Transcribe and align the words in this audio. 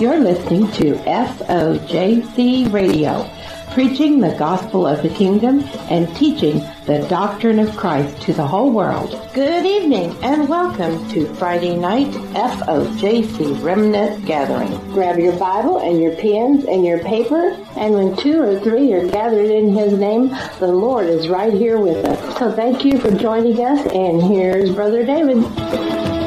You're 0.00 0.18
listening 0.18 0.70
to 0.72 0.96
FOJC 1.04 2.72
Radio, 2.72 3.30
preaching 3.70 4.18
the 4.18 4.34
gospel 4.36 4.88
of 4.88 5.04
the 5.04 5.08
kingdom 5.08 5.60
and 5.88 6.14
teaching 6.16 6.58
the 6.84 7.06
doctrine 7.08 7.60
of 7.60 7.76
Christ 7.76 8.20
to 8.22 8.32
the 8.32 8.44
whole 8.44 8.72
world. 8.72 9.10
Good 9.34 9.64
evening 9.64 10.16
and 10.24 10.48
welcome 10.48 11.08
to 11.10 11.32
Friday 11.36 11.76
night 11.76 12.08
FOJC 12.08 13.62
Remnant 13.62 14.26
Gathering. 14.26 14.76
Grab 14.90 15.16
your 15.16 15.38
Bible 15.38 15.78
and 15.78 16.02
your 16.02 16.16
pens 16.16 16.64
and 16.64 16.84
your 16.84 16.98
paper, 16.98 17.56
and 17.76 17.94
when 17.94 18.16
two 18.16 18.42
or 18.42 18.58
three 18.58 18.92
are 18.92 19.06
gathered 19.06 19.48
in 19.48 19.72
His 19.72 19.92
name, 19.92 20.30
the 20.58 20.72
Lord 20.72 21.06
is 21.06 21.28
right 21.28 21.52
here 21.52 21.78
with 21.78 22.04
us. 22.04 22.38
So 22.40 22.50
thank 22.50 22.84
you 22.84 22.98
for 22.98 23.12
joining 23.12 23.64
us, 23.64 23.86
and 23.92 24.20
here's 24.20 24.74
Brother 24.74 25.06
David. 25.06 26.23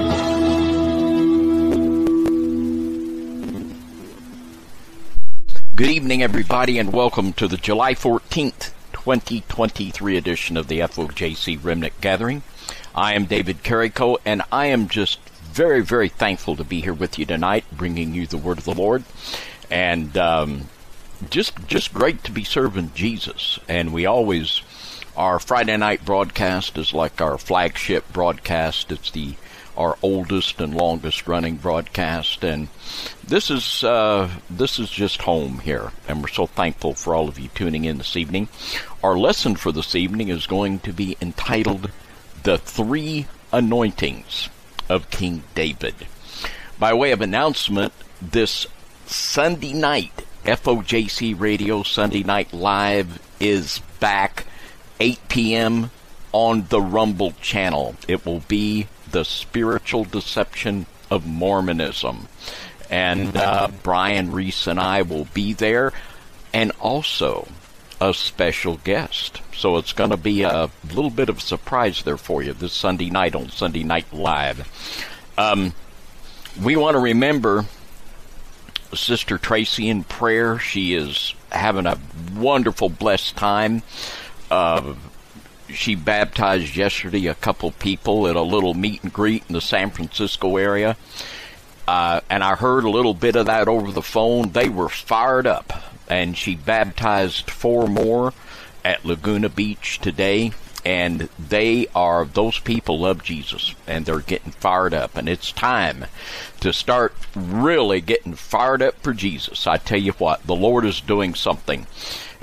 Good 5.77 5.89
evening, 5.89 6.23
everybody, 6.23 6.79
and 6.79 6.91
welcome 6.91 7.33
to 7.33 7.47
the 7.47 7.55
July 7.55 7.93
14th, 7.93 8.71
2023 8.93 10.17
edition 10.17 10.57
of 10.57 10.69
the 10.69 10.79
FOJC 10.79 11.63
Remnant 11.63 12.01
Gathering. 12.01 12.41
I 12.95 13.13
am 13.13 13.25
David 13.25 13.61
Carrico, 13.61 14.17
and 14.25 14.41
I 14.51 14.65
am 14.65 14.87
just 14.87 15.19
very, 15.29 15.81
very 15.81 16.09
thankful 16.09 16.55
to 16.55 16.63
be 16.63 16.81
here 16.81 16.95
with 16.95 17.19
you 17.19 17.27
tonight, 17.27 17.63
bringing 17.71 18.15
you 18.15 18.25
the 18.25 18.39
word 18.39 18.57
of 18.57 18.63
the 18.63 18.73
Lord, 18.73 19.03
and 19.69 20.17
um, 20.17 20.69
just 21.29 21.53
just 21.67 21.93
great 21.93 22.23
to 22.23 22.31
be 22.31 22.43
serving 22.43 22.93
Jesus. 22.95 23.59
And 23.67 23.93
we 23.93 24.07
always 24.07 24.63
our 25.15 25.37
Friday 25.37 25.77
night 25.77 26.03
broadcast 26.03 26.75
is 26.79 26.91
like 26.91 27.21
our 27.21 27.37
flagship 27.37 28.11
broadcast. 28.11 28.91
It's 28.91 29.11
the 29.11 29.35
our 29.77 29.97
oldest 30.01 30.59
and 30.59 30.75
longest 30.75 31.27
running 31.27 31.55
broadcast, 31.55 32.43
and 32.43 32.67
this 33.25 33.49
is 33.49 33.83
uh, 33.83 34.29
this 34.49 34.79
is 34.79 34.89
just 34.89 35.21
home 35.21 35.59
here, 35.59 35.91
and 36.07 36.21
we're 36.21 36.27
so 36.27 36.47
thankful 36.47 36.93
for 36.93 37.13
all 37.13 37.27
of 37.29 37.39
you 37.39 37.49
tuning 37.53 37.85
in 37.85 37.97
this 37.97 38.17
evening. 38.17 38.49
Our 39.03 39.17
lesson 39.17 39.55
for 39.55 39.71
this 39.71 39.95
evening 39.95 40.29
is 40.29 40.47
going 40.47 40.79
to 40.79 40.91
be 40.91 41.15
entitled 41.21 41.91
"The 42.43 42.57
Three 42.57 43.27
Anointings 43.53 44.49
of 44.89 45.09
King 45.11 45.43
David." 45.53 45.95
By 46.79 46.93
way 46.93 47.11
of 47.11 47.21
announcement, 47.21 47.93
this 48.21 48.67
Sunday 49.05 49.73
night, 49.73 50.25
FOJC 50.43 51.39
Radio 51.39 51.83
Sunday 51.83 52.23
Night 52.23 52.53
Live 52.53 53.19
is 53.39 53.79
back, 53.99 54.45
8 54.99 55.19
p.m. 55.27 55.91
on 56.31 56.67
the 56.69 56.81
Rumble 56.81 57.31
channel. 57.41 57.95
It 58.07 58.25
will 58.25 58.41
be 58.47 58.87
the 59.17 59.25
spiritual 59.25 60.03
deception 60.03 60.85
of 61.09 61.25
Mormonism. 61.25 62.27
And 62.87 63.35
uh, 63.35 63.69
Brian 63.81 64.31
Reese 64.31 64.67
and 64.67 64.79
I 64.79 65.01
will 65.01 65.25
be 65.33 65.53
there, 65.53 65.91
and 66.53 66.71
also 66.79 67.47
a 67.99 68.13
special 68.13 68.77
guest. 68.83 69.41
So 69.55 69.77
it's 69.77 69.91
going 69.91 70.11
to 70.11 70.17
be 70.17 70.43
a 70.43 70.69
little 70.93 71.09
bit 71.09 71.29
of 71.29 71.39
a 71.39 71.41
surprise 71.41 72.03
there 72.03 72.15
for 72.17 72.43
you 72.43 72.53
this 72.53 72.73
Sunday 72.73 73.09
night 73.09 73.33
on 73.33 73.49
Sunday 73.49 73.83
Night 73.83 74.13
Live. 74.13 74.69
Um, 75.35 75.73
we 76.61 76.75
want 76.75 76.93
to 76.93 76.99
remember 76.99 77.65
Sister 78.93 79.39
Tracy 79.39 79.89
in 79.89 80.03
prayer. 80.03 80.59
She 80.59 80.93
is 80.93 81.33
having 81.51 81.87
a 81.87 81.97
wonderful, 82.35 82.89
blessed 82.89 83.35
time. 83.35 83.81
Uh, 84.51 84.93
she 85.69 85.95
baptized 85.95 86.75
yesterday 86.75 87.27
a 87.27 87.35
couple 87.35 87.71
people 87.71 88.27
at 88.27 88.35
a 88.35 88.41
little 88.41 88.73
meet 88.73 89.03
and 89.03 89.11
greet 89.11 89.43
in 89.47 89.53
the 89.53 89.61
San 89.61 89.89
Francisco 89.89 90.57
area. 90.57 90.97
Uh, 91.87 92.21
and 92.29 92.43
I 92.43 92.55
heard 92.55 92.83
a 92.83 92.89
little 92.89 93.13
bit 93.13 93.35
of 93.35 93.45
that 93.45 93.67
over 93.67 93.91
the 93.91 94.01
phone. 94.01 94.51
They 94.51 94.69
were 94.69 94.89
fired 94.89 95.47
up. 95.47 95.73
And 96.09 96.37
she 96.37 96.55
baptized 96.55 97.49
four 97.49 97.87
more 97.87 98.33
at 98.83 99.05
Laguna 99.05 99.49
Beach 99.49 99.99
today. 99.99 100.51
And 100.85 101.27
they 101.37 101.87
are, 101.95 102.25
those 102.25 102.59
people 102.59 102.99
love 102.99 103.23
Jesus. 103.23 103.73
And 103.87 104.05
they're 104.05 104.19
getting 104.19 104.51
fired 104.51 104.93
up. 104.93 105.17
And 105.17 105.27
it's 105.27 105.51
time 105.51 106.05
to 106.61 106.71
start 106.73 107.13
really 107.35 108.01
getting 108.01 108.35
fired 108.35 108.81
up 108.81 109.01
for 109.01 109.13
Jesus. 109.13 109.67
I 109.67 109.77
tell 109.77 109.99
you 109.99 110.13
what, 110.13 110.45
the 110.45 110.55
Lord 110.55 110.85
is 110.85 111.01
doing 111.01 111.35
something. 111.35 111.87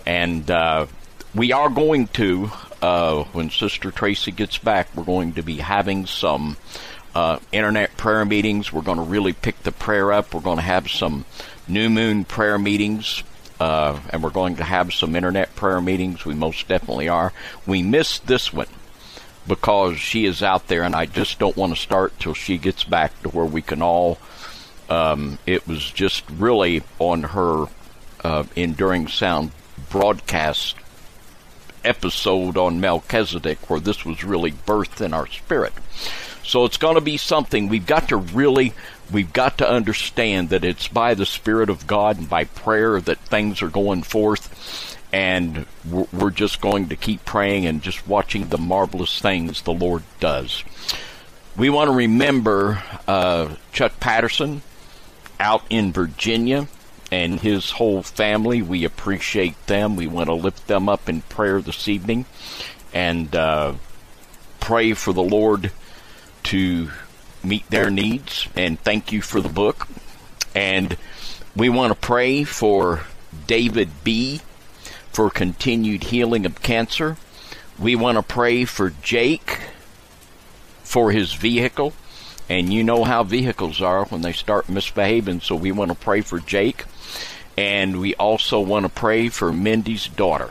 And, 0.07 0.51
uh, 0.51 0.87
we 1.35 1.53
are 1.53 1.69
going 1.69 2.07
to, 2.09 2.51
uh, 2.83 3.25
when 3.33 3.51
Sister 3.51 3.91
Tracy 3.91 4.31
gets 4.31 4.59
back, 4.59 4.89
we're 4.95 5.05
going 5.05 5.35
to 5.35 5.43
be 5.43 5.57
having 5.59 6.07
some 6.07 6.57
uh, 7.15 7.39
internet 7.53 7.97
prayer 7.97 8.25
meetings. 8.25 8.73
We're 8.73 8.83
going 8.83 8.99
to 8.99 9.05
really 9.05 9.33
pick 9.33 9.63
the 9.63 9.73
prayer 9.73 10.13
up. 10.13 10.35
We're 10.35 10.41
going 10.41 10.59
to 10.59 10.63
have 10.63 10.91
some 10.91 11.25
new 11.69 11.89
moon 11.89 12.25
prayer 12.25 12.59
meetings. 12.59 13.23
Uh, 13.61 13.99
and 14.11 14.23
we're 14.23 14.31
going 14.31 14.57
to 14.57 14.65
have 14.65 14.93
some 14.93 15.15
internet 15.15 15.55
prayer 15.55 15.81
meetings. 15.81 16.25
We 16.25 16.35
most 16.35 16.67
definitely 16.67 17.09
are. 17.09 17.33
We 17.67 17.83
missed 17.83 18.27
this 18.27 18.53
one 18.53 18.67
because 19.47 19.99
she 19.99 20.25
is 20.25 20.43
out 20.43 20.67
there, 20.67 20.83
and 20.83 20.95
I 20.95 21.07
just 21.07 21.39
don't 21.39 21.57
want 21.57 21.75
to 21.75 21.81
start 21.81 22.19
till 22.19 22.35
she 22.35 22.59
gets 22.59 22.83
back 22.83 23.23
to 23.23 23.29
where 23.29 23.45
we 23.45 23.63
can 23.63 23.81
all. 23.81 24.19
Um, 24.89 25.39
it 25.47 25.67
was 25.69 25.89
just 25.89 26.29
really 26.31 26.83
on 26.99 27.23
her 27.23 27.67
uh, 28.23 28.45
Enduring 28.57 29.09
Sound 29.09 29.53
broadcast 29.89 30.77
episode 31.85 32.57
on 32.57 32.81
Melchizedek 32.81 33.71
where 33.71 33.81
this 33.81 34.05
was 34.05 34.25
really 34.25 34.53
birthed 34.53 35.05
in 35.05 35.13
our 35.13 35.27
spirit. 35.27 35.73
So 36.45 36.65
it's 36.65 36.77
going 36.77 36.97
to 36.97 37.01
be 37.01 37.17
something 37.17 37.69
we've 37.69 37.87
got 37.87 38.09
to 38.11 38.17
really, 38.17 38.75
we've 39.11 39.33
got 39.33 39.59
to 39.59 39.69
understand 39.69 40.51
that 40.51 40.65
it's 40.65 40.89
by 40.89 41.15
the 41.15 41.27
Spirit 41.27 41.71
of 41.71 41.87
God 41.87 42.19
and 42.19 42.29
by 42.29 42.45
prayer 42.45 43.01
that 43.01 43.19
things 43.19 43.63
are 43.63 43.71
going 43.71 44.03
forth. 44.03 44.99
And 45.13 45.65
we're 46.13 46.31
just 46.31 46.61
going 46.61 46.89
to 46.89 46.97
keep 46.97 47.25
praying 47.25 47.67
and 47.67 47.83
just 47.83 48.07
watching 48.07 48.49
the 48.49 48.59
marvelous 48.59 49.21
things 49.21 49.63
the 49.63 49.73
Lord 49.73 50.03
does. 50.21 50.65
We 51.57 51.71
want 51.71 51.89
to 51.89 51.97
remember 51.97 52.83
uh, 53.07 53.55
Chuck 53.73 54.01
Patterson 54.01 54.63
out 55.39 55.63
in 55.71 55.93
Virginia 55.93 56.67
and 57.15 57.39
his 57.39 57.71
whole 57.71 58.03
family. 58.03 58.61
We 58.61 58.85
appreciate 58.85 59.69
them. 59.69 59.95
We 59.95 60.09
want 60.09 60.27
to 60.27 60.35
lift 60.35 60.67
them 60.67 60.89
up 60.89 61.09
in 61.09 61.23
prayer 61.23 61.61
this 61.61 61.87
evening 61.87 62.27
and 62.93 63.35
uh, 63.37 63.75
pray 64.59 64.95
for 64.95 65.13
the 65.13 65.23
Lord 65.23 65.71
to 66.45 66.91
meet 67.45 67.71
their 67.71 67.89
needs. 67.89 68.49
And 68.57 68.81
thank 68.81 69.13
you 69.13 69.23
for 69.23 69.41
the 69.41 69.49
book. 69.49 69.87
And 70.57 70.97
we 71.55 71.69
want 71.69 71.93
to 71.93 71.99
pray 71.99 72.43
for 72.43 73.05
David 73.47 73.91
B. 74.03 74.41
for 75.13 75.31
continued 75.31 76.05
healing 76.05 76.45
of 76.45 76.61
cancer. 76.63 77.17
We 77.79 77.95
want 77.95 78.19
to 78.19 78.23
pray 78.23 78.65
for 78.65 78.91
Jake 79.03 79.61
for 80.83 81.13
his 81.13 81.33
vehicle. 81.33 81.93
And 82.49 82.73
you 82.73 82.83
know 82.83 83.05
how 83.05 83.23
vehicles 83.23 83.81
are 83.81 84.05
when 84.07 84.23
they 84.23 84.33
start 84.33 84.69
misbehaving, 84.69 85.41
so 85.41 85.55
we 85.55 85.73
want 85.73 85.91
to 85.93 85.97
pray 85.97 86.21
for 86.21 86.41
Jake. 86.41 86.85
And 87.57 88.01
we 88.01 88.15
also 88.17 88.61
want 88.61 88.85
to 88.85 88.89
pray 88.89 89.29
for 89.29 89.53
Mindy's 89.53 90.09
daughter 90.09 90.51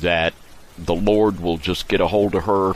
that 0.00 0.34
the 0.78 0.94
Lord 0.94 1.40
will 1.40 1.56
just 1.56 1.88
get 1.88 2.00
a 2.00 2.08
hold 2.08 2.34
of 2.34 2.44
her 2.44 2.74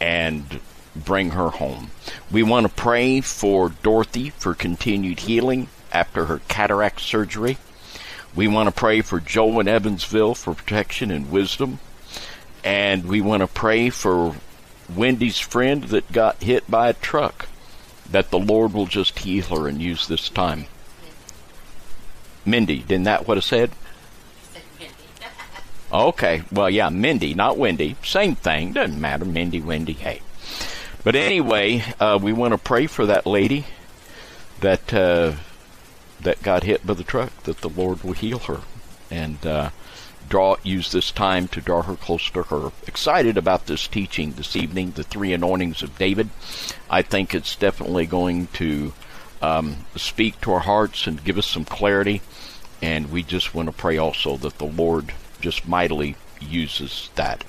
and 0.00 0.60
bring 0.94 1.30
her 1.30 1.50
home. 1.50 1.90
We 2.30 2.42
want 2.42 2.66
to 2.66 2.72
pray 2.72 3.20
for 3.20 3.70
Dorothy 3.82 4.30
for 4.30 4.54
continued 4.54 5.20
healing 5.20 5.68
after 5.92 6.26
her 6.26 6.40
cataract 6.48 7.00
surgery. 7.00 7.58
We 8.34 8.48
want 8.48 8.68
to 8.68 8.74
pray 8.74 9.00
for 9.00 9.20
Joe 9.20 9.60
in 9.60 9.68
Evansville 9.68 10.34
for 10.34 10.54
protection 10.54 11.10
and 11.10 11.30
wisdom. 11.30 11.78
And 12.62 13.06
we 13.06 13.20
want 13.20 13.42
to 13.42 13.46
pray 13.46 13.90
for 13.90 14.36
Wendy's 14.94 15.38
friend 15.38 15.84
that 15.84 16.12
got 16.12 16.42
hit 16.42 16.70
by 16.70 16.88
a 16.88 16.94
truck, 16.94 17.48
that 18.10 18.30
the 18.30 18.38
Lord 18.38 18.72
will 18.72 18.86
just 18.86 19.18
heal 19.20 19.44
her 19.44 19.68
and 19.68 19.80
use 19.80 20.06
this 20.06 20.28
time. 20.28 20.66
Mindy, 22.46 22.78
didn't 22.78 23.04
that 23.04 23.26
what 23.26 23.38
it 23.38 23.42
said? 23.42 23.70
Okay. 25.92 26.42
Well, 26.50 26.70
yeah, 26.70 26.88
Mindy, 26.88 27.34
not 27.34 27.58
Wendy. 27.58 27.96
Same 28.04 28.34
thing. 28.34 28.72
Doesn't 28.72 29.00
matter. 29.00 29.24
Mindy, 29.24 29.60
Wendy, 29.60 29.92
hey. 29.92 30.20
But 31.04 31.14
anyway, 31.14 31.84
uh, 32.00 32.18
we 32.20 32.32
want 32.32 32.52
to 32.52 32.58
pray 32.58 32.86
for 32.86 33.06
that 33.06 33.26
lady 33.26 33.66
that 34.60 34.92
uh, 34.92 35.34
that 36.20 36.42
got 36.42 36.64
hit 36.64 36.86
by 36.86 36.94
the 36.94 37.04
truck. 37.04 37.42
That 37.44 37.58
the 37.58 37.68
Lord 37.68 38.02
will 38.02 38.14
heal 38.14 38.40
her 38.40 38.60
and 39.10 39.44
uh, 39.46 39.70
draw 40.28 40.56
use 40.62 40.90
this 40.90 41.12
time 41.12 41.48
to 41.48 41.60
draw 41.60 41.82
her 41.82 41.94
close 41.94 42.28
to 42.30 42.42
her. 42.44 42.72
Excited 42.86 43.36
about 43.36 43.66
this 43.66 43.86
teaching 43.86 44.32
this 44.32 44.56
evening, 44.56 44.92
the 44.92 45.04
three 45.04 45.32
anointings 45.32 45.82
of 45.82 45.96
David. 45.98 46.30
I 46.90 47.02
think 47.02 47.34
it's 47.34 47.54
definitely 47.54 48.06
going 48.06 48.48
to 48.54 48.92
um, 49.42 49.76
speak 49.96 50.40
to 50.42 50.52
our 50.52 50.60
hearts 50.60 51.06
and 51.06 51.24
give 51.24 51.38
us 51.38 51.46
some 51.46 51.64
clarity. 51.64 52.22
And 52.82 53.10
we 53.10 53.22
just 53.22 53.54
want 53.54 53.68
to 53.68 53.72
pray 53.72 53.96
also 53.96 54.36
that 54.38 54.58
the 54.58 54.66
Lord 54.66 55.12
just 55.40 55.66
mightily 55.66 56.16
uses 56.40 57.10
that. 57.14 57.44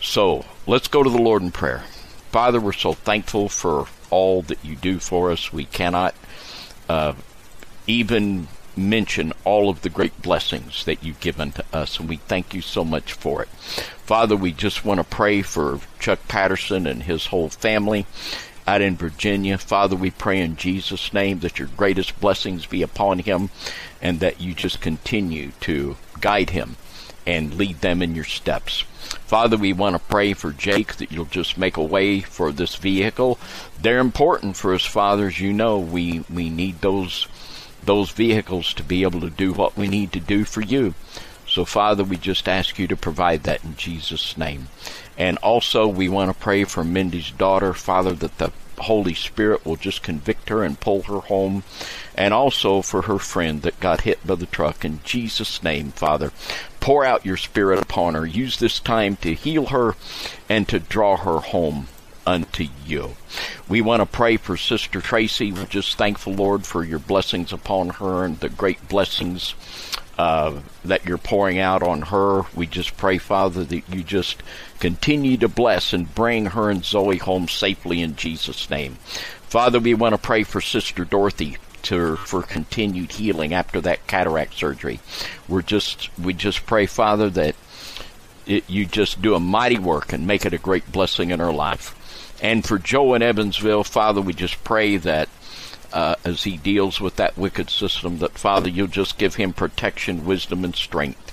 So 0.00 0.44
let's 0.66 0.88
go 0.88 1.02
to 1.02 1.10
the 1.10 1.22
Lord 1.22 1.42
in 1.42 1.50
prayer. 1.50 1.84
Father, 2.32 2.60
we're 2.60 2.72
so 2.72 2.92
thankful 2.92 3.48
for 3.48 3.86
all 4.10 4.42
that 4.42 4.64
you 4.64 4.76
do 4.76 4.98
for 4.98 5.30
us. 5.30 5.52
We 5.52 5.64
cannot 5.64 6.14
uh, 6.88 7.14
even 7.86 8.48
mention 8.76 9.32
all 9.44 9.68
of 9.68 9.82
the 9.82 9.88
great 9.88 10.22
blessings 10.22 10.84
that 10.84 11.02
you've 11.02 11.20
given 11.20 11.52
to 11.52 11.64
us, 11.72 11.98
and 11.98 12.08
we 12.08 12.16
thank 12.16 12.54
you 12.54 12.62
so 12.62 12.84
much 12.84 13.12
for 13.12 13.42
it. 13.42 13.48
Father, 13.48 14.36
we 14.36 14.52
just 14.52 14.84
want 14.84 14.98
to 14.98 15.04
pray 15.04 15.42
for 15.42 15.80
Chuck 15.98 16.20
Patterson 16.28 16.86
and 16.86 17.02
his 17.02 17.26
whole 17.26 17.48
family 17.48 18.06
out 18.70 18.80
in 18.80 18.94
Virginia. 18.94 19.58
Father, 19.58 19.96
we 19.96 20.12
pray 20.12 20.40
in 20.40 20.54
Jesus' 20.54 21.12
name 21.12 21.40
that 21.40 21.58
your 21.58 21.66
greatest 21.76 22.20
blessings 22.20 22.66
be 22.66 22.82
upon 22.82 23.18
him 23.18 23.50
and 24.00 24.20
that 24.20 24.40
you 24.40 24.54
just 24.54 24.80
continue 24.80 25.50
to 25.58 25.96
guide 26.20 26.50
him 26.50 26.76
and 27.26 27.54
lead 27.54 27.80
them 27.80 28.00
in 28.00 28.14
your 28.14 28.24
steps. 28.24 28.82
Father, 29.26 29.56
we 29.56 29.72
want 29.72 29.96
to 29.96 30.08
pray 30.08 30.34
for 30.34 30.52
Jake 30.52 30.94
that 30.96 31.10
you'll 31.10 31.24
just 31.24 31.58
make 31.58 31.76
a 31.76 31.82
way 31.82 32.20
for 32.20 32.52
this 32.52 32.76
vehicle. 32.76 33.40
They're 33.82 33.98
important 33.98 34.56
for 34.56 34.72
us, 34.72 34.84
fathers. 34.84 35.40
You 35.40 35.52
know 35.52 35.76
we 35.80 36.24
we 36.30 36.48
need 36.48 36.80
those 36.80 37.26
those 37.82 38.10
vehicles 38.10 38.72
to 38.74 38.84
be 38.84 39.02
able 39.02 39.20
to 39.22 39.30
do 39.30 39.52
what 39.52 39.76
we 39.76 39.88
need 39.88 40.12
to 40.12 40.20
do 40.20 40.44
for 40.44 40.60
you. 40.60 40.94
So, 41.48 41.64
Father, 41.64 42.04
we 42.04 42.16
just 42.16 42.48
ask 42.48 42.78
you 42.78 42.86
to 42.86 42.96
provide 42.96 43.42
that 43.42 43.64
in 43.64 43.76
Jesus' 43.76 44.38
name. 44.38 44.68
And 45.20 45.36
also, 45.42 45.86
we 45.86 46.08
want 46.08 46.32
to 46.32 46.42
pray 46.42 46.64
for 46.64 46.82
Mindy's 46.82 47.30
daughter, 47.30 47.74
Father, 47.74 48.14
that 48.14 48.38
the 48.38 48.52
Holy 48.78 49.12
Spirit 49.12 49.66
will 49.66 49.76
just 49.76 50.02
convict 50.02 50.48
her 50.48 50.64
and 50.64 50.80
pull 50.80 51.02
her 51.02 51.20
home. 51.20 51.62
And 52.14 52.32
also 52.32 52.80
for 52.80 53.02
her 53.02 53.18
friend 53.18 53.60
that 53.60 53.80
got 53.80 54.00
hit 54.00 54.26
by 54.26 54.36
the 54.36 54.46
truck. 54.46 54.82
In 54.82 55.00
Jesus' 55.04 55.62
name, 55.62 55.90
Father, 55.90 56.32
pour 56.80 57.04
out 57.04 57.26
your 57.26 57.36
Spirit 57.36 57.82
upon 57.82 58.14
her. 58.14 58.24
Use 58.24 58.58
this 58.58 58.80
time 58.80 59.16
to 59.16 59.34
heal 59.34 59.66
her 59.66 59.94
and 60.48 60.66
to 60.68 60.78
draw 60.78 61.18
her 61.18 61.40
home 61.40 61.88
unto 62.26 62.66
you. 62.86 63.16
We 63.68 63.80
want 63.80 64.00
to 64.00 64.06
pray 64.06 64.36
for 64.36 64.56
Sister 64.56 65.00
Tracy. 65.00 65.52
We're 65.52 65.66
just 65.66 65.96
thankful, 65.96 66.34
Lord, 66.34 66.66
for 66.66 66.84
your 66.84 66.98
blessings 66.98 67.52
upon 67.52 67.90
her 67.90 68.24
and 68.24 68.38
the 68.40 68.48
great 68.48 68.88
blessings 68.88 69.54
uh, 70.18 70.60
that 70.84 71.06
you're 71.06 71.18
pouring 71.18 71.58
out 71.58 71.82
on 71.82 72.02
her. 72.02 72.42
We 72.54 72.66
just 72.66 72.96
pray, 72.96 73.18
Father, 73.18 73.64
that 73.64 73.88
you 73.88 74.02
just 74.02 74.42
continue 74.78 75.36
to 75.38 75.48
bless 75.48 75.92
and 75.92 76.14
bring 76.14 76.46
her 76.46 76.70
and 76.70 76.84
Zoe 76.84 77.16
home 77.16 77.48
safely 77.48 78.02
in 78.02 78.16
Jesus' 78.16 78.68
name. 78.68 78.96
Father, 79.48 79.80
we 79.80 79.94
want 79.94 80.14
to 80.14 80.20
pray 80.20 80.42
for 80.42 80.60
Sister 80.60 81.04
Dorothy 81.04 81.56
to 81.82 82.16
for 82.16 82.42
continued 82.42 83.12
healing 83.12 83.54
after 83.54 83.80
that 83.80 84.06
cataract 84.06 84.54
surgery. 84.54 85.00
We're 85.48 85.62
just 85.62 86.10
we 86.18 86.34
just 86.34 86.66
pray, 86.66 86.86
Father, 86.86 87.30
that 87.30 87.56
it, 88.46 88.68
you 88.68 88.84
just 88.84 89.22
do 89.22 89.34
a 89.34 89.40
mighty 89.40 89.78
work 89.78 90.12
and 90.12 90.26
make 90.26 90.44
it 90.44 90.52
a 90.52 90.58
great 90.58 90.90
blessing 90.92 91.30
in 91.30 91.40
her 91.40 91.52
life. 91.52 91.94
And 92.40 92.64
for 92.64 92.78
Joe 92.78 93.14
in 93.14 93.22
Evansville, 93.22 93.84
Father, 93.84 94.20
we 94.20 94.32
just 94.32 94.62
pray 94.64 94.96
that 94.96 95.28
uh, 95.92 96.14
as 96.24 96.44
he 96.44 96.56
deals 96.56 97.00
with 97.00 97.16
that 97.16 97.36
wicked 97.36 97.70
system, 97.70 98.18
that 98.18 98.38
Father, 98.38 98.68
you'll 98.68 98.86
just 98.86 99.18
give 99.18 99.34
him 99.34 99.52
protection, 99.52 100.24
wisdom, 100.24 100.64
and 100.64 100.74
strength. 100.74 101.26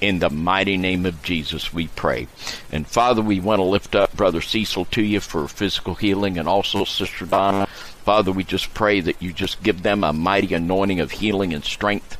In 0.00 0.20
the 0.20 0.30
mighty 0.30 0.76
name 0.76 1.06
of 1.06 1.22
Jesus, 1.22 1.74
we 1.74 1.88
pray. 1.88 2.28
And 2.70 2.86
Father, 2.86 3.20
we 3.20 3.40
want 3.40 3.58
to 3.58 3.64
lift 3.64 3.96
up 3.96 4.16
Brother 4.16 4.40
Cecil 4.40 4.84
to 4.86 5.02
you 5.02 5.18
for 5.18 5.48
physical 5.48 5.94
healing 5.94 6.38
and 6.38 6.48
also 6.48 6.84
Sister 6.84 7.26
Donna. 7.26 7.66
Father, 8.04 8.30
we 8.30 8.44
just 8.44 8.72
pray 8.74 9.00
that 9.00 9.20
you 9.20 9.32
just 9.32 9.60
give 9.64 9.82
them 9.82 10.04
a 10.04 10.12
mighty 10.12 10.54
anointing 10.54 11.00
of 11.00 11.10
healing 11.10 11.52
and 11.52 11.64
strength 11.64 12.16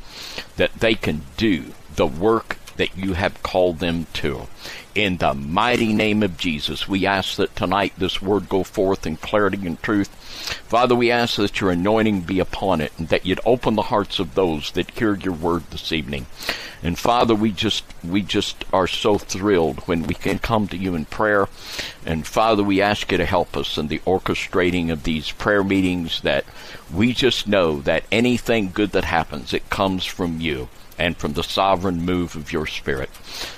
that 0.57 0.73
they 0.81 0.95
can 0.95 1.23
do 1.37 1.67
the 1.95 2.07
work 2.07 2.59
that 2.79 2.97
you 2.97 3.13
have 3.13 3.43
called 3.43 3.79
them 3.79 4.07
to. 4.15 4.49
In 4.99 5.19
the 5.19 5.33
mighty 5.33 5.93
name 5.93 6.25
of 6.25 6.37
Jesus, 6.37 6.89
we 6.89 7.07
ask 7.07 7.37
that 7.37 7.55
tonight 7.55 7.93
this 7.97 8.21
word 8.21 8.49
go 8.49 8.65
forth 8.65 9.07
in 9.07 9.17
clarity 9.17 9.65
and 9.65 9.81
truth. 9.81 10.09
Father, 10.67 10.97
we 10.97 11.09
ask 11.09 11.37
that 11.37 11.61
your 11.61 11.71
anointing 11.71 12.23
be 12.23 12.41
upon 12.41 12.81
it 12.81 12.91
and 12.99 13.07
that 13.07 13.25
you'd 13.25 13.39
open 13.47 13.77
the 13.77 13.83
hearts 13.95 14.19
of 14.19 14.35
those 14.35 14.73
that 14.73 14.91
hear 14.91 15.15
your 15.15 15.35
word 15.35 15.63
this 15.71 15.93
evening. 15.93 16.27
And 16.83 16.99
Father, 16.99 17.37
we 17.37 17.53
just 17.53 17.85
we 18.03 18.23
just 18.23 18.65
are 18.73 18.89
so 18.89 19.19
thrilled 19.19 19.79
when 19.87 20.03
we 20.03 20.15
can 20.15 20.41
come 20.41 20.67
to 20.67 20.77
you 20.77 20.97
in 20.97 21.05
prayer. 21.05 21.47
And 22.05 22.27
Father, 22.27 22.65
we 22.65 22.83
ask 22.83 23.13
you 23.13 23.19
to 23.19 23.25
help 23.25 23.57
us 23.57 23.79
in 23.79 23.87
the 23.87 24.01
orchestrating 24.01 24.91
of 24.91 25.05
these 25.05 25.31
prayer 25.31 25.63
meetings 25.63 26.23
that 26.23 26.45
we 26.93 27.13
just 27.13 27.47
know 27.47 27.81
that 27.83 28.03
anything 28.11 28.73
good 28.75 28.91
that 28.91 29.05
happens, 29.05 29.55
it 29.55 29.71
comes 29.71 30.05
from 30.05 30.41
you 30.41 30.69
and 30.99 31.17
from 31.17 31.35
the 31.35 31.43
sovereign 31.43 32.05
move 32.05 32.37
of 32.37 32.53
your 32.53 32.67
Spirit. 32.67 33.11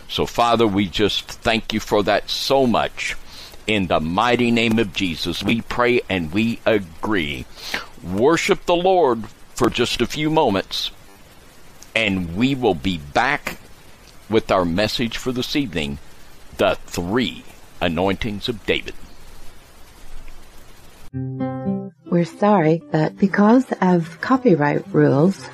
So, 0.08 0.26
Father, 0.26 0.66
we 0.66 0.86
just 0.86 1.26
thank 1.26 1.72
you 1.72 1.80
for 1.80 2.02
that 2.02 2.28
so 2.28 2.66
much. 2.66 3.16
In 3.66 3.86
the 3.86 4.00
mighty 4.00 4.50
name 4.50 4.78
of 4.78 4.92
Jesus, 4.92 5.42
we 5.42 5.62
pray 5.62 6.00
and 6.08 6.32
we 6.32 6.60
agree. 6.66 7.46
Worship 8.02 8.66
the 8.66 8.74
Lord 8.76 9.26
for 9.54 9.70
just 9.70 10.00
a 10.00 10.06
few 10.06 10.30
moments, 10.30 10.90
and 11.94 12.36
we 12.36 12.54
will 12.54 12.74
be 12.74 12.98
back 12.98 13.58
with 14.28 14.50
our 14.50 14.64
message 14.64 15.16
for 15.16 15.32
this 15.32 15.54
evening 15.54 15.98
the 16.56 16.76
three 16.86 17.44
anointings 17.80 18.48
of 18.48 18.64
David. 18.66 18.94
We're 22.04 22.24
sorry, 22.24 22.82
but 22.90 23.16
because 23.18 23.66
of 23.80 24.20
copyright 24.20 24.86
rules, 24.92 25.48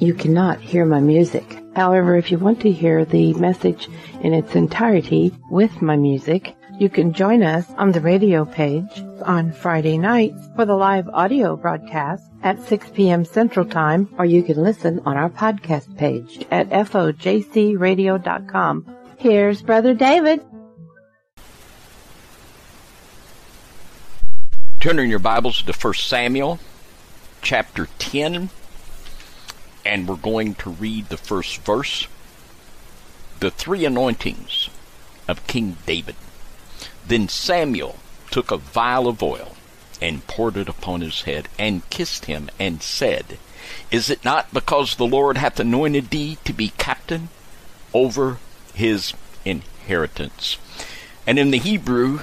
you 0.00 0.14
cannot 0.14 0.60
hear 0.60 0.86
my 0.86 1.00
music. 1.00 1.58
However, 1.76 2.16
if 2.16 2.30
you 2.30 2.38
want 2.38 2.60
to 2.62 2.72
hear 2.72 3.04
the 3.04 3.34
message 3.34 3.86
in 4.22 4.32
its 4.32 4.56
entirety 4.56 5.30
with 5.50 5.82
my 5.82 5.96
music, 5.96 6.56
you 6.78 6.88
can 6.88 7.12
join 7.12 7.42
us 7.42 7.66
on 7.76 7.92
the 7.92 8.00
radio 8.00 8.46
page 8.46 9.04
on 9.26 9.52
Friday 9.52 9.98
nights 9.98 10.48
for 10.56 10.64
the 10.64 10.74
live 10.74 11.06
audio 11.10 11.54
broadcast 11.54 12.24
at 12.42 12.62
6 12.62 12.88
p.m. 12.94 13.26
Central 13.26 13.66
Time, 13.66 14.08
or 14.18 14.24
you 14.24 14.42
can 14.42 14.62
listen 14.62 15.02
on 15.04 15.18
our 15.18 15.28
podcast 15.28 15.94
page 15.98 16.46
at 16.50 16.70
fojcradio.com. 16.70 18.96
Here's 19.18 19.60
Brother 19.60 19.92
David. 19.92 20.42
Turn 24.80 24.98
in 24.98 25.10
your 25.10 25.18
Bibles 25.18 25.62
to 25.62 25.74
1 25.74 25.94
Samuel 25.94 26.58
chapter 27.42 27.86
10 27.98 28.48
and 29.84 30.08
we're 30.08 30.16
going 30.16 30.54
to 30.56 30.70
read 30.70 31.08
the 31.08 31.16
first 31.16 31.60
verse. 31.62 32.06
The 33.40 33.50
three 33.50 33.84
anointings 33.84 34.68
of 35.26 35.46
King 35.46 35.76
David. 35.86 36.16
Then 37.06 37.28
Samuel 37.28 37.96
took 38.30 38.50
a 38.50 38.56
vial 38.56 39.08
of 39.08 39.22
oil 39.22 39.56
and 40.00 40.26
poured 40.26 40.56
it 40.56 40.68
upon 40.68 41.00
his 41.00 41.22
head 41.22 41.48
and 41.58 41.88
kissed 41.90 42.26
him 42.26 42.50
and 42.58 42.82
said, 42.82 43.38
Is 43.90 44.10
it 44.10 44.24
not 44.24 44.52
because 44.52 44.94
the 44.94 45.06
Lord 45.06 45.36
hath 45.36 45.60
anointed 45.60 46.10
thee 46.10 46.38
to 46.44 46.52
be 46.52 46.72
captain 46.78 47.28
over 47.92 48.38
his 48.74 49.14
inheritance? 49.44 50.56
And 51.26 51.38
in 51.38 51.50
the 51.50 51.58
Hebrew, 51.58 52.20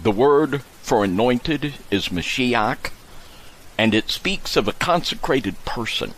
the 0.00 0.10
word 0.10 0.62
for 0.82 1.04
anointed 1.04 1.74
is 1.90 2.08
Mashiach, 2.08 2.90
and 3.76 3.94
it 3.94 4.10
speaks 4.10 4.56
of 4.56 4.68
a 4.68 4.72
consecrated 4.72 5.62
person 5.64 6.14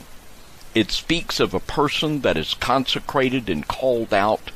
it 0.75 0.91
speaks 0.91 1.41
of 1.41 1.55
a 1.55 1.61
person 1.61 2.21
that 2.21 2.37
is 2.37 2.55
consecrated 2.55 3.49
and 3.49 3.67
called 3.67 4.13
out 4.13 4.51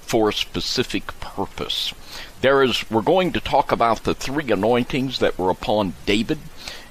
for 0.00 0.28
a 0.28 0.32
specific 0.32 1.18
purpose. 1.20 1.92
There 2.40 2.62
is, 2.62 2.90
we're 2.90 3.02
going 3.02 3.32
to 3.32 3.40
talk 3.40 3.72
about 3.72 4.04
the 4.04 4.14
three 4.14 4.50
anointings 4.50 5.18
that 5.18 5.38
were 5.38 5.50
upon 5.50 5.94
David. 6.06 6.38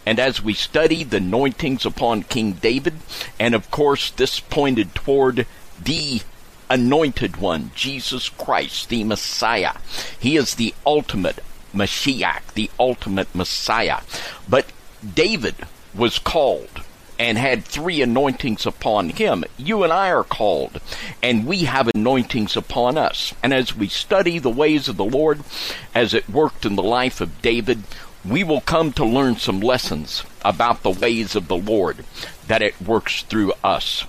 And 0.05 0.19
as 0.19 0.41
we 0.41 0.53
study 0.53 1.03
the 1.03 1.17
anointings 1.17 1.85
upon 1.85 2.23
King 2.23 2.53
David, 2.53 2.93
and 3.39 3.55
of 3.55 3.71
course 3.71 4.11
this 4.11 4.39
pointed 4.39 4.93
toward 4.93 5.47
the 5.81 6.21
anointed 6.69 7.37
one, 7.37 7.71
Jesus 7.75 8.29
Christ, 8.29 8.89
the 8.89 9.03
Messiah. 9.03 9.73
He 10.19 10.37
is 10.37 10.55
the 10.55 10.73
ultimate 10.85 11.39
Mashiach, 11.73 12.53
the 12.53 12.69
ultimate 12.79 13.33
Messiah. 13.33 14.01
But 14.47 14.71
David 15.15 15.55
was 15.93 16.19
called 16.19 16.83
and 17.19 17.37
had 17.37 17.63
three 17.63 18.01
anointings 18.01 18.65
upon 18.65 19.09
him. 19.09 19.43
You 19.57 19.83
and 19.83 19.91
I 19.91 20.11
are 20.11 20.23
called, 20.23 20.79
and 21.21 21.45
we 21.45 21.59
have 21.59 21.89
anointings 21.93 22.55
upon 22.55 22.97
us. 22.97 23.33
And 23.41 23.53
as 23.53 23.75
we 23.75 23.87
study 23.87 24.39
the 24.39 24.49
ways 24.49 24.87
of 24.87 24.97
the 24.97 25.05
Lord, 25.05 25.41
as 25.95 26.13
it 26.13 26.29
worked 26.29 26.65
in 26.65 26.75
the 26.75 26.83
life 26.83 27.21
of 27.21 27.41
David, 27.41 27.83
we 28.25 28.43
will 28.43 28.61
come 28.61 28.91
to 28.93 29.05
learn 29.05 29.37
some 29.37 29.59
lessons 29.59 30.23
about 30.43 30.83
the 30.83 30.91
ways 30.91 31.35
of 31.35 31.47
the 31.47 31.57
Lord, 31.57 32.03
that 32.47 32.61
it 32.61 32.81
works 32.81 33.23
through 33.23 33.53
us. 33.63 34.03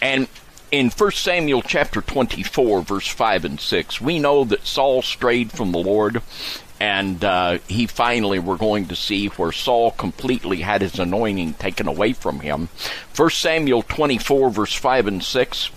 And 0.00 0.28
in 0.70 0.90
1 0.90 1.10
Samuel 1.12 1.62
chapter 1.62 2.00
24, 2.00 2.80
verse 2.82 3.08
5 3.08 3.44
and 3.44 3.60
6, 3.60 4.00
we 4.00 4.18
know 4.18 4.44
that 4.44 4.66
Saul 4.66 5.02
strayed 5.02 5.52
from 5.52 5.72
the 5.72 5.78
Lord 5.78 6.22
and 6.82 7.22
uh, 7.22 7.58
he 7.68 7.86
finally 7.86 8.40
we're 8.40 8.56
going 8.56 8.88
to 8.88 8.96
see 8.96 9.28
where 9.28 9.52
Saul 9.52 9.92
completely 9.92 10.62
had 10.62 10.82
his 10.82 10.98
anointing 10.98 11.54
taken 11.54 11.86
away 11.86 12.12
from 12.12 12.40
him. 12.40 12.70
1 13.14 13.30
Samuel 13.30 13.82
24 13.82 14.50
verse 14.50 14.74
5 14.74 15.06
and 15.06 15.22
6 15.22 15.70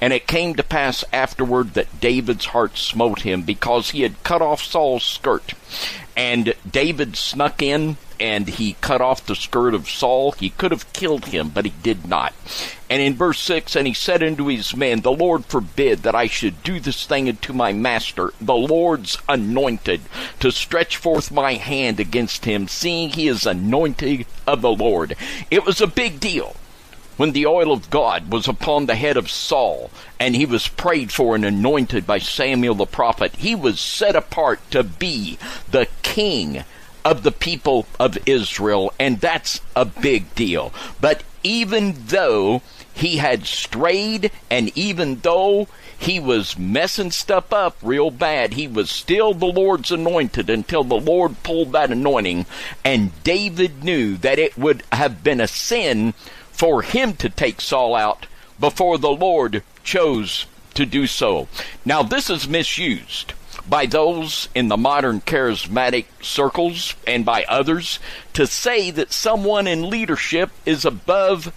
and 0.00 0.14
it 0.14 0.26
came 0.26 0.54
to 0.54 0.62
pass 0.62 1.04
afterward 1.12 1.74
that 1.74 2.00
David's 2.00 2.46
heart 2.46 2.78
smote 2.78 3.20
him 3.20 3.42
because 3.42 3.90
he 3.90 4.00
had 4.00 4.22
cut 4.22 4.40
off 4.40 4.62
Saul's 4.62 5.04
skirt. 5.04 5.52
And 6.16 6.54
David 6.70 7.16
snuck 7.16 7.60
in 7.60 7.98
and 8.18 8.48
he 8.48 8.76
cut 8.80 9.00
off 9.00 9.26
the 9.26 9.34
skirt 9.34 9.74
of 9.74 9.88
Saul. 9.88 10.32
He 10.32 10.50
could 10.50 10.70
have 10.70 10.92
killed 10.92 11.26
him, 11.26 11.50
but 11.50 11.64
he 11.64 11.72
did 11.82 12.08
not. 12.08 12.34
And 12.88 13.02
in 13.02 13.14
verse 13.14 13.40
6, 13.40 13.74
and 13.76 13.86
he 13.86 13.94
said 13.94 14.22
unto 14.22 14.46
his 14.46 14.76
men, 14.76 15.00
The 15.00 15.12
Lord 15.12 15.46
forbid 15.46 16.02
that 16.02 16.14
I 16.14 16.26
should 16.26 16.62
do 16.62 16.78
this 16.78 17.04
thing 17.04 17.28
unto 17.28 17.52
my 17.52 17.72
master, 17.72 18.32
the 18.40 18.54
Lord's 18.54 19.18
anointed, 19.28 20.02
to 20.40 20.52
stretch 20.52 20.96
forth 20.96 21.30
my 21.30 21.54
hand 21.54 21.98
against 21.98 22.44
him, 22.44 22.68
seeing 22.68 23.10
he 23.10 23.28
is 23.28 23.46
anointed 23.46 24.26
of 24.46 24.62
the 24.62 24.72
Lord. 24.72 25.16
It 25.50 25.64
was 25.64 25.80
a 25.80 25.86
big 25.86 26.20
deal 26.20 26.56
when 27.16 27.32
the 27.32 27.46
oil 27.46 27.72
of 27.72 27.90
God 27.90 28.30
was 28.30 28.46
upon 28.46 28.86
the 28.86 28.94
head 28.94 29.16
of 29.16 29.30
Saul, 29.30 29.90
and 30.20 30.36
he 30.36 30.44
was 30.44 30.68
prayed 30.68 31.10
for 31.10 31.34
and 31.34 31.44
anointed 31.44 32.06
by 32.06 32.18
Samuel 32.18 32.74
the 32.74 32.86
prophet, 32.86 33.36
he 33.36 33.54
was 33.54 33.80
set 33.80 34.14
apart 34.14 34.60
to 34.70 34.82
be 34.82 35.38
the 35.70 35.88
king 36.02 36.64
of 37.06 37.22
the 37.22 37.30
people 37.30 37.86
of 38.00 38.18
Israel, 38.26 38.92
and 38.98 39.20
that's 39.20 39.60
a 39.76 39.84
big 39.84 40.34
deal. 40.34 40.74
But 41.00 41.22
even 41.44 41.94
though 42.08 42.62
he 42.92 43.18
had 43.18 43.46
strayed, 43.46 44.32
and 44.50 44.76
even 44.76 45.20
though 45.20 45.68
he 45.96 46.18
was 46.18 46.58
messing 46.58 47.12
stuff 47.12 47.52
up 47.52 47.76
real 47.80 48.10
bad, 48.10 48.54
he 48.54 48.66
was 48.66 48.90
still 48.90 49.34
the 49.34 49.46
Lord's 49.46 49.92
anointed 49.92 50.50
until 50.50 50.82
the 50.82 50.98
Lord 50.98 51.40
pulled 51.44 51.70
that 51.72 51.92
anointing, 51.92 52.44
and 52.84 53.12
David 53.22 53.84
knew 53.84 54.16
that 54.16 54.40
it 54.40 54.58
would 54.58 54.82
have 54.90 55.22
been 55.22 55.40
a 55.40 55.46
sin 55.46 56.12
for 56.50 56.82
him 56.82 57.14
to 57.18 57.28
take 57.28 57.60
Saul 57.60 57.94
out 57.94 58.26
before 58.58 58.98
the 58.98 59.12
Lord 59.12 59.62
chose 59.84 60.46
to 60.74 60.84
do 60.84 61.06
so. 61.06 61.46
Now, 61.84 62.02
this 62.02 62.28
is 62.28 62.48
misused 62.48 63.32
by 63.68 63.86
those 63.86 64.48
in 64.54 64.68
the 64.68 64.76
modern 64.76 65.20
charismatic 65.20 66.06
circles 66.22 66.94
and 67.06 67.24
by 67.24 67.44
others 67.44 67.98
to 68.32 68.46
say 68.46 68.90
that 68.90 69.12
someone 69.12 69.66
in 69.66 69.90
leadership 69.90 70.50
is 70.64 70.84
above 70.84 71.52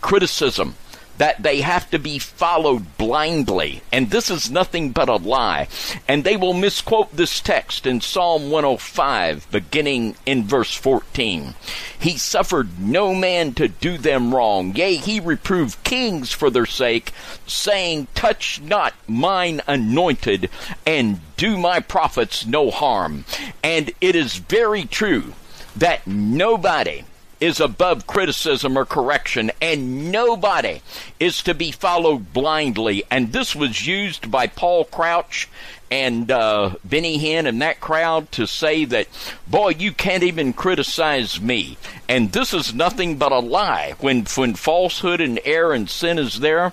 criticism 0.00 0.74
that 1.18 1.42
they 1.42 1.60
have 1.60 1.90
to 1.90 1.98
be 1.98 2.18
followed 2.18 2.96
blindly. 2.98 3.82
And 3.92 4.10
this 4.10 4.30
is 4.30 4.50
nothing 4.50 4.90
but 4.90 5.08
a 5.08 5.16
lie. 5.16 5.68
And 6.08 6.24
they 6.24 6.36
will 6.36 6.54
misquote 6.54 7.14
this 7.16 7.40
text 7.40 7.86
in 7.86 8.00
Psalm 8.00 8.50
105, 8.50 9.50
beginning 9.50 10.16
in 10.26 10.44
verse 10.44 10.74
14. 10.74 11.54
He 11.98 12.16
suffered 12.16 12.80
no 12.80 13.14
man 13.14 13.54
to 13.54 13.68
do 13.68 13.96
them 13.96 14.34
wrong. 14.34 14.74
Yea, 14.74 14.96
he 14.96 15.20
reproved 15.20 15.82
kings 15.84 16.32
for 16.32 16.50
their 16.50 16.66
sake, 16.66 17.12
saying, 17.46 18.08
Touch 18.14 18.60
not 18.60 18.94
mine 19.06 19.60
anointed, 19.66 20.50
and 20.84 21.20
do 21.36 21.56
my 21.56 21.80
prophets 21.80 22.44
no 22.46 22.70
harm. 22.70 23.24
And 23.62 23.90
it 24.00 24.16
is 24.16 24.36
very 24.36 24.84
true 24.84 25.34
that 25.76 26.06
nobody 26.06 27.04
is 27.44 27.60
above 27.60 28.06
criticism 28.06 28.78
or 28.78 28.86
correction, 28.86 29.52
and 29.60 30.10
nobody 30.10 30.80
is 31.20 31.42
to 31.42 31.52
be 31.52 31.70
followed 31.70 32.32
blindly. 32.32 33.04
And 33.10 33.32
this 33.32 33.54
was 33.54 33.86
used 33.86 34.30
by 34.30 34.46
Paul 34.46 34.86
Crouch 34.86 35.46
and 35.90 36.30
uh, 36.30 36.74
Benny 36.84 37.18
Hinn 37.18 37.46
and 37.46 37.60
that 37.60 37.80
crowd 37.80 38.32
to 38.32 38.46
say 38.46 38.86
that, 38.86 39.08
boy, 39.46 39.74
you 39.78 39.92
can't 39.92 40.22
even 40.22 40.54
criticize 40.54 41.38
me. 41.38 41.76
And 42.08 42.32
this 42.32 42.54
is 42.54 42.72
nothing 42.72 43.18
but 43.18 43.30
a 43.30 43.40
lie. 43.40 43.94
When 44.00 44.24
when 44.36 44.54
falsehood 44.54 45.20
and 45.20 45.38
error 45.44 45.74
and 45.74 45.88
sin 45.88 46.18
is 46.18 46.40
there, 46.40 46.72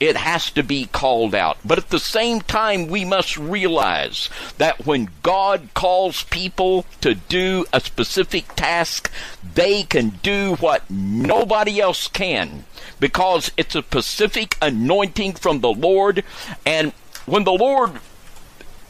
it 0.00 0.16
has 0.16 0.50
to 0.52 0.62
be 0.62 0.86
called 0.86 1.34
out. 1.34 1.58
But 1.64 1.78
at 1.78 1.90
the 1.90 1.98
same 1.98 2.40
time, 2.40 2.86
we 2.86 3.04
must 3.04 3.36
realize 3.36 4.28
that 4.58 4.86
when 4.86 5.10
God 5.22 5.68
calls 5.74 6.22
people 6.24 6.86
to 7.00 7.14
do 7.14 7.66
a 7.72 7.80
specific 7.80 8.54
task, 8.54 9.10
they 9.54 9.82
can 9.82 10.20
do 10.22 10.54
what 10.56 10.88
nobody 10.90 11.80
else 11.80 12.08
can 12.08 12.64
because 13.00 13.50
it's 13.56 13.74
a 13.74 13.82
specific 13.82 14.56
anointing 14.62 15.34
from 15.34 15.60
the 15.60 15.72
Lord. 15.72 16.24
And 16.64 16.92
when 17.26 17.44
the 17.44 17.52
Lord 17.52 17.92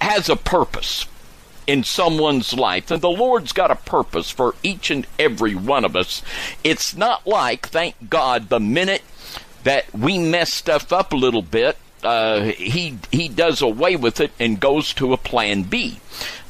has 0.00 0.28
a 0.28 0.36
purpose, 0.36 1.06
in 1.68 1.84
someone's 1.84 2.54
life. 2.54 2.90
And 2.90 3.02
the 3.02 3.10
Lord's 3.10 3.52
got 3.52 3.70
a 3.70 3.76
purpose 3.76 4.30
for 4.30 4.54
each 4.62 4.90
and 4.90 5.06
every 5.18 5.54
one 5.54 5.84
of 5.84 5.94
us. 5.94 6.22
It's 6.64 6.96
not 6.96 7.26
like, 7.26 7.68
thank 7.68 8.08
God, 8.08 8.48
the 8.48 8.58
minute 8.58 9.02
that 9.64 9.92
we 9.94 10.18
mess 10.18 10.52
stuff 10.52 10.92
up 10.92 11.12
a 11.12 11.16
little 11.16 11.42
bit, 11.42 11.76
uh, 12.02 12.42
he 12.42 12.98
he 13.10 13.28
does 13.28 13.60
away 13.60 13.96
with 13.96 14.20
it 14.20 14.30
and 14.38 14.60
goes 14.60 14.92
to 14.94 15.12
a 15.12 15.16
plan 15.16 15.62
B. 15.62 16.00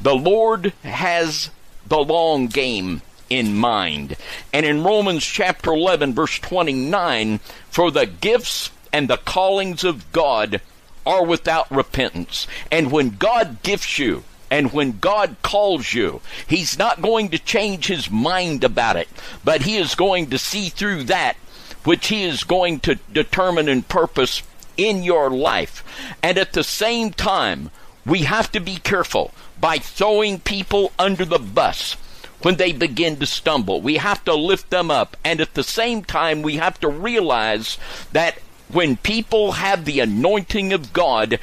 The 0.00 0.14
Lord 0.14 0.72
has 0.82 1.50
the 1.86 1.98
long 1.98 2.48
game 2.48 3.02
in 3.30 3.56
mind. 3.56 4.16
And 4.52 4.64
in 4.64 4.84
Romans 4.84 5.24
chapter 5.24 5.72
11 5.72 6.14
verse 6.14 6.38
29, 6.38 7.40
for 7.70 7.90
the 7.90 8.06
gifts 8.06 8.70
and 8.92 9.08
the 9.08 9.16
callings 9.16 9.84
of 9.84 10.10
God 10.12 10.60
are 11.06 11.24
without 11.24 11.70
repentance. 11.70 12.46
And 12.70 12.92
when 12.92 13.16
God 13.16 13.62
gifts 13.62 13.98
you, 13.98 14.24
and 14.50 14.72
when 14.72 14.98
God 14.98 15.36
calls 15.42 15.92
you, 15.92 16.20
He's 16.46 16.78
not 16.78 17.02
going 17.02 17.30
to 17.30 17.38
change 17.38 17.86
His 17.86 18.10
mind 18.10 18.64
about 18.64 18.96
it, 18.96 19.08
but 19.44 19.62
He 19.62 19.76
is 19.76 19.94
going 19.94 20.30
to 20.30 20.38
see 20.38 20.68
through 20.68 21.04
that 21.04 21.36
which 21.84 22.08
He 22.08 22.24
is 22.24 22.44
going 22.44 22.80
to 22.80 22.96
determine 23.12 23.68
and 23.68 23.86
purpose 23.86 24.42
in 24.76 25.02
your 25.02 25.30
life. 25.30 25.84
And 26.22 26.38
at 26.38 26.52
the 26.52 26.64
same 26.64 27.12
time, 27.12 27.70
we 28.06 28.20
have 28.20 28.50
to 28.52 28.60
be 28.60 28.76
careful 28.76 29.32
by 29.60 29.78
throwing 29.78 30.40
people 30.40 30.92
under 30.98 31.24
the 31.24 31.38
bus 31.38 31.96
when 32.40 32.56
they 32.56 32.72
begin 32.72 33.16
to 33.16 33.26
stumble. 33.26 33.80
We 33.80 33.96
have 33.96 34.24
to 34.24 34.34
lift 34.34 34.70
them 34.70 34.90
up. 34.90 35.16
And 35.24 35.40
at 35.40 35.54
the 35.54 35.64
same 35.64 36.04
time, 36.04 36.42
we 36.42 36.56
have 36.56 36.78
to 36.80 36.88
realize 36.88 37.78
that 38.12 38.38
when 38.68 38.96
people 38.96 39.52
have 39.52 39.84
the 39.84 40.00
anointing 40.00 40.72
of 40.72 40.92
God 40.92 41.40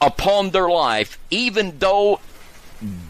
upon 0.00 0.50
their 0.50 0.68
life, 0.68 1.18
even 1.30 1.78
though 1.78 2.20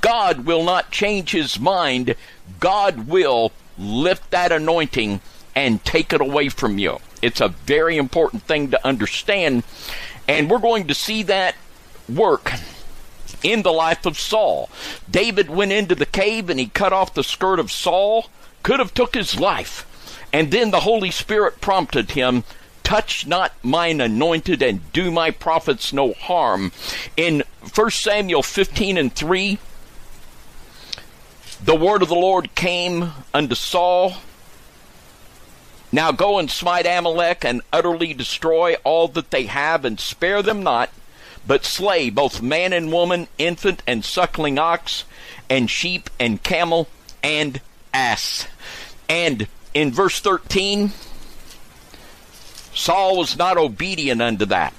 God 0.01 0.45
will 0.47 0.65
not 0.65 0.91
change 0.91 1.31
his 1.31 1.61
mind, 1.61 2.17
God 2.59 3.07
will 3.07 3.53
lift 3.79 4.31
that 4.31 4.51
anointing 4.51 5.21
and 5.55 5.85
take 5.85 6.13
it 6.13 6.21
away 6.21 6.49
from 6.49 6.79
you. 6.79 6.99
It's 7.23 7.41
a 7.41 7.49
very 7.49 7.97
important 7.97 8.43
thing 8.45 8.71
to 8.71 8.87
understand. 8.87 9.65
And 10.29 10.51
we're 10.51 10.59
going 10.59 10.87
to 10.89 10.95
see 10.95 11.23
that 11.25 11.55
work 12.09 12.53
in 13.43 13.63
the 13.63 13.73
life 13.73 14.07
of 14.07 14.19
Saul. 14.19 14.69
David 15.11 15.51
went 15.51 15.73
into 15.73 15.95
the 15.95 16.07
cave 16.07 16.51
and 16.51 16.59
he 16.59 16.67
cut 16.67 16.93
off 16.93 17.15
the 17.15 17.25
skirt 17.25 17.59
of 17.59 17.71
Saul, 17.71 18.27
could 18.63 18.79
have 18.79 18.95
took 18.95 19.15
his 19.15 19.39
life. 19.39 19.87
And 20.33 20.51
then 20.51 20.71
the 20.71 20.81
Holy 20.81 21.11
Spirit 21.11 21.61
prompted 21.61 22.13
him, 22.13 22.45
touch 22.85 23.27
not 23.27 23.53
mine 23.63 24.01
anointed 24.01 24.63
and 24.63 24.93
do 24.93 25.11
my 25.11 25.31
prophets 25.31 25.93
no 25.93 26.13
harm. 26.13 26.73
In 27.17 27.43
1 27.75 27.91
Samuel 27.91 28.43
15 28.43 28.97
and 28.97 29.13
3, 29.13 29.59
the 31.63 31.75
word 31.75 32.03
of 32.03 32.09
the 32.09 32.15
Lord 32.15 32.55
came 32.55 33.13
unto 33.35 33.55
Saul 33.55 34.15
now 35.93 36.13
go 36.13 36.39
and 36.39 36.51
smite 36.51 36.87
Amalek 36.87 37.45
and 37.45 37.63
utterly 37.73 38.15
destroy 38.15 38.77
all 38.85 39.09
that 39.09 39.31
they 39.31 39.47
have 39.47 39.85
and 39.85 39.99
spare 39.99 40.43
them 40.43 40.63
not, 40.63 40.91
but 41.47 41.65
slay 41.65 42.11
both 42.11 42.43
man 42.43 42.73
and 42.73 42.93
woman, 42.93 43.27
infant 43.39 43.83
and 43.87 44.05
suckling 44.05 44.59
ox, 44.59 45.05
and 45.49 45.69
sheep 45.69 46.09
and 46.21 46.43
camel 46.43 46.89
and 47.23 47.61
ass. 47.93 48.47
And 49.09 49.49
in 49.75 49.91
verse 49.91 50.21
13, 50.21 50.93
Saul 52.73 53.17
was 53.19 53.37
not 53.37 53.59
obedient 53.59 54.23
unto 54.23 54.45
that. 54.47 54.73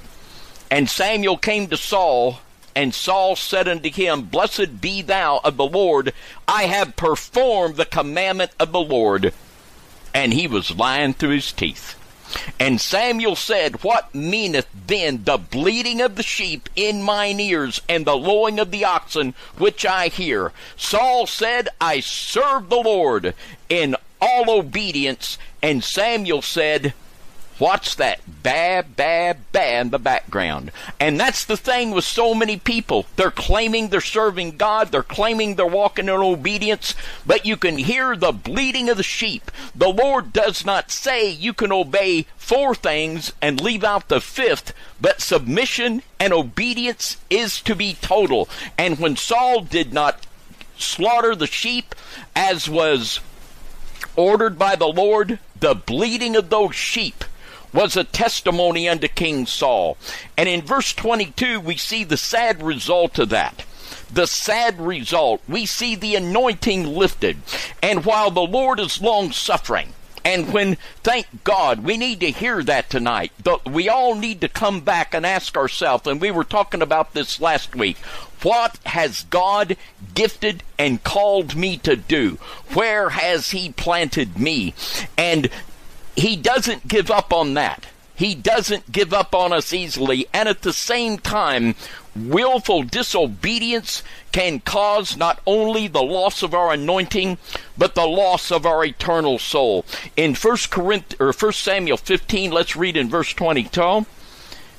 And 0.70 0.90
Samuel 0.90 1.38
came 1.38 1.68
to 1.68 1.76
Saul, 1.78 2.40
and 2.74 2.94
Saul 2.94 3.36
said 3.36 3.68
unto 3.68 3.92
him, 3.92 4.22
Blessed 4.22 4.80
be 4.80 5.02
thou 5.02 5.42
of 5.44 5.58
the 5.58 5.66
Lord, 5.66 6.14
I 6.48 6.64
have 6.64 6.96
performed 6.96 7.76
the 7.76 7.86
commandment 7.86 8.52
of 8.58 8.72
the 8.72 8.80
Lord 8.80 9.34
and 10.14 10.34
he 10.34 10.48
was 10.48 10.76
lying 10.78 11.14
through 11.14 11.36
his 11.36 11.52
teeth. 11.52 11.98
And 12.60 12.80
Samuel 12.80 13.36
said, 13.36 13.84
What 13.84 14.16
meaneth 14.16 14.68
then 14.88 15.24
the 15.26 15.38
bleating 15.38 16.02
of 16.02 16.16
the 16.16 16.24
sheep 16.24 16.70
in 16.76 17.04
mine 17.04 17.40
ears, 17.40 17.82
and 17.90 18.06
the 18.06 18.16
lowing 18.16 18.60
of 18.60 18.72
the 18.72 18.86
oxen 18.86 19.34
which 19.58 19.86
I 19.86 20.08
hear? 20.08 20.54
Saul 20.78 21.28
said, 21.28 21.68
I 21.82 22.00
serve 22.00 22.70
the 22.70 22.78
Lord 22.80 23.36
in 23.68 23.96
all 24.22 24.50
obedience. 24.50 25.38
And 25.62 25.84
Samuel 25.84 26.42
said, 26.42 26.94
What's 27.62 27.94
that 27.94 28.22
bad, 28.42 28.96
bad, 28.96 29.52
bad 29.52 29.86
in 29.86 29.92
the 29.92 30.00
background? 30.00 30.72
And 31.00 31.20
that's 31.20 31.46
the 31.46 31.56
thing 31.56 31.92
with 31.92 32.06
so 32.06 32.34
many 32.34 32.58
people. 32.58 33.06
They're 33.18 33.30
claiming 33.30 33.90
they're 33.90 34.02
serving 34.02 34.58
God, 34.58 34.88
they're 34.88 35.04
claiming 35.04 35.54
they're 35.54 35.68
walking 35.68 36.06
in 36.06 36.10
obedience, 36.10 36.96
but 37.24 37.46
you 37.46 37.58
can 37.58 37.78
hear 37.78 38.16
the 38.16 38.32
bleating 38.32 38.90
of 38.90 38.98
the 38.98 39.04
sheep. 39.04 39.52
The 39.76 39.90
Lord 39.90 40.34
does 40.34 40.66
not 40.66 40.90
say 40.90 41.30
you 41.30 41.54
can 41.54 41.72
obey 41.72 42.26
four 42.36 42.74
things 42.74 43.32
and 43.44 43.62
leave 43.62 43.84
out 43.84 44.10
the 44.10 44.22
fifth, 44.22 44.74
but 45.00 45.22
submission 45.22 46.02
and 46.20 46.34
obedience 46.34 47.18
is 47.30 47.62
to 47.62 47.76
be 47.76 47.94
total. 47.94 48.50
And 48.76 48.98
when 48.98 49.16
Saul 49.16 49.62
did 49.62 49.94
not 49.94 50.26
slaughter 50.80 51.36
the 51.36 51.46
sheep, 51.46 51.94
as 52.36 52.68
was 52.68 53.20
ordered 54.16 54.58
by 54.58 54.76
the 54.76 54.88
Lord, 54.88 55.38
the 55.60 55.76
bleating 55.76 56.36
of 56.36 56.50
those 56.50 56.76
sheep 56.76 57.24
was 57.74 57.96
a 57.96 58.04
testimony 58.04 58.88
unto 58.88 59.08
King 59.08 59.46
Saul. 59.46 59.98
And 60.38 60.48
in 60.50 60.62
verse 60.62 60.94
22, 60.94 61.60
we 61.60 61.78
see 61.78 62.04
the 62.04 62.18
sad 62.18 62.62
result 62.62 63.20
of 63.20 63.30
that. 63.30 63.66
The 64.14 64.28
sad 64.28 64.80
result, 64.82 65.42
we 65.48 65.66
see 65.66 65.96
the 65.96 66.16
anointing 66.16 66.86
lifted. 66.86 67.38
And 67.82 68.06
while 68.06 68.32
the 68.32 68.42
Lord 68.42 68.80
is 68.80 69.02
long 69.02 69.32
suffering, 69.32 69.94
and 70.24 70.54
when, 70.54 70.78
thank 71.04 71.44
God, 71.44 71.84
we 71.84 71.98
need 71.98 72.20
to 72.20 72.32
hear 72.32 72.62
that 72.64 72.90
tonight. 72.90 73.32
The, 73.44 73.58
we 73.66 73.90
all 73.90 74.16
need 74.16 74.42
to 74.42 74.50
come 74.50 74.82
back 74.82 75.14
and 75.14 75.26
ask 75.26 75.58
ourselves, 75.58 76.06
and 76.06 76.22
we 76.22 76.30
were 76.30 76.44
talking 76.44 76.82
about 76.82 77.14
this 77.14 77.42
last 77.42 77.76
week. 77.76 77.98
What 78.44 78.80
has 78.86 79.24
God 79.24 79.78
gifted 80.14 80.64
and 80.78 81.04
called 81.04 81.56
me 81.56 81.78
to 81.80 81.96
do? 81.96 82.38
Where 82.74 83.10
has 83.10 83.52
He 83.52 83.72
planted 83.72 84.38
me? 84.38 84.74
And 85.18 85.50
he 86.16 86.36
doesn't 86.36 86.88
give 86.88 87.10
up 87.10 87.34
on 87.34 87.54
that. 87.56 87.88
He 88.16 88.36
doesn't 88.36 88.92
give 88.92 89.14
up 89.14 89.34
on 89.34 89.52
us 89.52 89.74
easily. 89.74 90.28
And 90.32 90.48
at 90.48 90.62
the 90.62 90.74
same 90.74 91.18
time, 91.18 91.74
willful 92.16 92.84
disobedience 92.84 94.04
can 94.32 94.60
cause 94.60 95.18
not 95.18 95.42
only 95.48 95.88
the 95.88 96.04
loss 96.04 96.44
of 96.44 96.54
our 96.54 96.72
anointing, 96.72 97.40
but 97.78 97.96
the 97.96 98.06
loss 98.06 98.52
of 98.52 98.66
our 98.66 98.86
eternal 98.86 99.40
soul. 99.40 99.86
In 100.16 100.36
1 100.36 100.58
Corinth 100.70 101.20
or 101.20 101.32
1 101.32 101.54
Samuel 101.54 101.98
15, 101.98 102.52
let's 102.52 102.76
read 102.76 102.96
in 102.96 103.10
verse 103.10 103.34
22. 103.34 104.06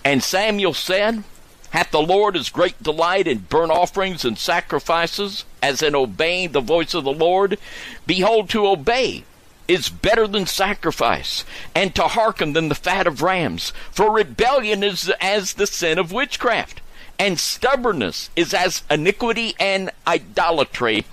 And 0.05 0.23
Samuel 0.23 0.75
said, 0.75 1.25
Hath 1.71 1.91
the 1.91 2.03
Lord 2.03 2.37
as 2.37 2.49
great 2.49 2.81
delight 2.81 3.27
in 3.27 3.39
burnt 3.39 3.73
offerings 3.73 4.25
and 4.25 4.39
sacrifices 4.39 5.45
as 5.63 5.83
in 5.83 5.97
obeying 5.97 6.53
the 6.53 6.61
voice 6.61 6.95
of 6.95 7.03
the 7.03 7.13
Lord? 7.13 7.59
Behold, 8.07 8.51
to 8.51 8.69
obey 8.69 9.25
is 9.69 9.89
better 9.89 10.27
than 10.27 10.47
sacrifice, 10.47 11.45
and 11.75 11.95
to 11.95 12.03
hearken 12.03 12.53
than 12.53 12.69
the 12.69 12.75
fat 12.75 13.07
of 13.07 13.23
rams. 13.23 13.73
For 13.91 14.11
rebellion 14.11 14.83
is 14.83 15.11
as 15.21 15.55
the 15.55 15.67
sin 15.67 15.99
of 15.99 16.13
witchcraft, 16.13 16.81
and 17.19 17.39
stubbornness 17.39 18.31
is 18.35 18.53
as 18.53 18.83
iniquity 18.91 19.55
and 19.59 19.91
idolatry, 20.07 21.05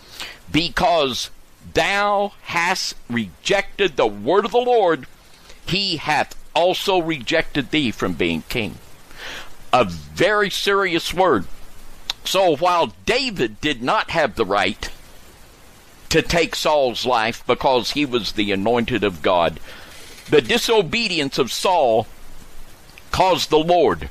because 0.52 1.30
thou 1.74 2.34
hast 2.44 2.96
rejected 3.10 3.96
the 3.96 4.08
word 4.08 4.46
of 4.46 4.52
the 4.52 4.58
Lord, 4.58 5.06
he 5.66 5.98
hath 5.98 6.36
also 6.56 7.00
rejected 7.00 7.72
thee 7.72 7.92
from 7.92 8.14
being 8.14 8.44
king. 8.50 8.80
A 9.72 9.86
very 9.86 10.50
serious 10.50 11.14
word. 11.14 11.46
So 12.26 12.56
while 12.56 12.94
David 13.06 13.62
did 13.62 13.82
not 13.82 14.12
have 14.12 14.36
the 14.36 14.46
right 14.46 14.90
to 16.10 16.22
take 16.22 16.56
Saul's 16.56 17.06
life 17.06 17.44
because 17.46 17.92
he 17.92 18.06
was 18.06 18.32
the 18.32 18.52
anointed 18.52 19.04
of 19.04 19.22
God. 19.22 19.60
The 20.30 20.42
disobedience 20.42 21.38
of 21.38 21.52
Saul 21.52 22.08
caused 23.12 23.50
the 23.50 23.60
Lord 23.60 24.10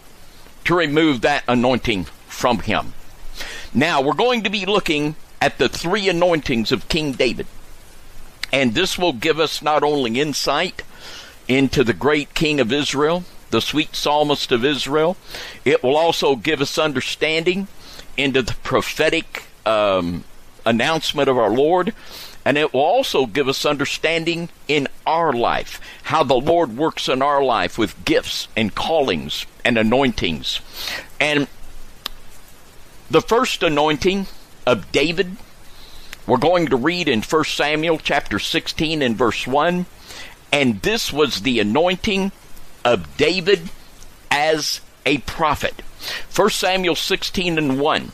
to 0.64 0.74
remove 0.74 1.20
that 1.20 1.44
anointing 1.48 2.04
from 2.26 2.60
him. 2.60 2.94
Now, 3.72 4.00
we're 4.00 4.14
going 4.14 4.42
to 4.42 4.50
be 4.50 4.66
looking 4.66 5.16
at 5.40 5.58
the 5.58 5.68
three 5.68 6.08
anointings 6.08 6.72
of 6.72 6.88
King 6.88 7.12
David. 7.12 7.46
And 8.52 8.74
this 8.74 8.98
will 8.98 9.12
give 9.12 9.38
us 9.38 9.62
not 9.62 9.82
only 9.82 10.20
insight 10.20 10.82
into 11.46 11.84
the 11.84 11.92
great 11.92 12.34
king 12.34 12.60
of 12.60 12.72
Israel, 12.72 13.24
the 13.50 13.60
sweet 13.60 13.94
psalmist 13.94 14.52
of 14.52 14.64
Israel, 14.64 15.16
it 15.64 15.82
will 15.82 15.96
also 15.96 16.36
give 16.36 16.60
us 16.60 16.78
understanding 16.78 17.68
into 18.16 18.42
the 18.42 18.54
prophetic 18.62 19.44
um, 19.64 20.24
announcement 20.68 21.28
of 21.28 21.38
our 21.38 21.50
Lord. 21.50 21.94
And 22.44 22.56
it 22.56 22.72
will 22.72 22.80
also 22.80 23.26
give 23.26 23.48
us 23.48 23.66
understanding 23.66 24.48
in 24.68 24.88
our 25.06 25.32
life, 25.32 25.80
how 26.04 26.22
the 26.22 26.34
Lord 26.34 26.76
works 26.76 27.08
in 27.08 27.20
our 27.20 27.42
life 27.42 27.76
with 27.76 28.04
gifts 28.04 28.48
and 28.56 28.74
callings 28.74 29.44
and 29.64 29.76
anointings. 29.76 30.60
And 31.20 31.46
the 33.10 33.20
first 33.20 33.62
anointing 33.62 34.26
of 34.66 34.90
David, 34.92 35.36
we're 36.26 36.38
going 36.38 36.66
to 36.68 36.76
read 36.76 37.08
in 37.08 37.22
1 37.22 37.44
Samuel 37.44 37.98
chapter 37.98 38.38
16 38.38 39.02
and 39.02 39.16
verse 39.16 39.46
1. 39.46 39.86
And 40.52 40.80
this 40.82 41.12
was 41.12 41.42
the 41.42 41.60
anointing 41.60 42.32
of 42.84 43.16
David 43.16 43.68
as 44.30 44.80
a 45.04 45.18
prophet. 45.18 45.82
1 46.34 46.50
Samuel 46.50 46.94
16 46.94 47.58
and 47.58 47.80
1. 47.80 48.12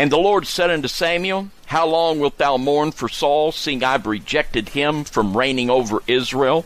And 0.00 0.10
the 0.10 0.16
Lord 0.16 0.46
said 0.46 0.70
unto 0.70 0.88
Samuel, 0.88 1.50
How 1.66 1.86
long 1.86 2.20
wilt 2.20 2.38
thou 2.38 2.56
mourn 2.56 2.90
for 2.90 3.06
Saul, 3.06 3.52
seeing 3.52 3.84
I've 3.84 4.06
rejected 4.06 4.70
him 4.70 5.04
from 5.04 5.36
reigning 5.36 5.68
over 5.68 6.02
Israel? 6.06 6.64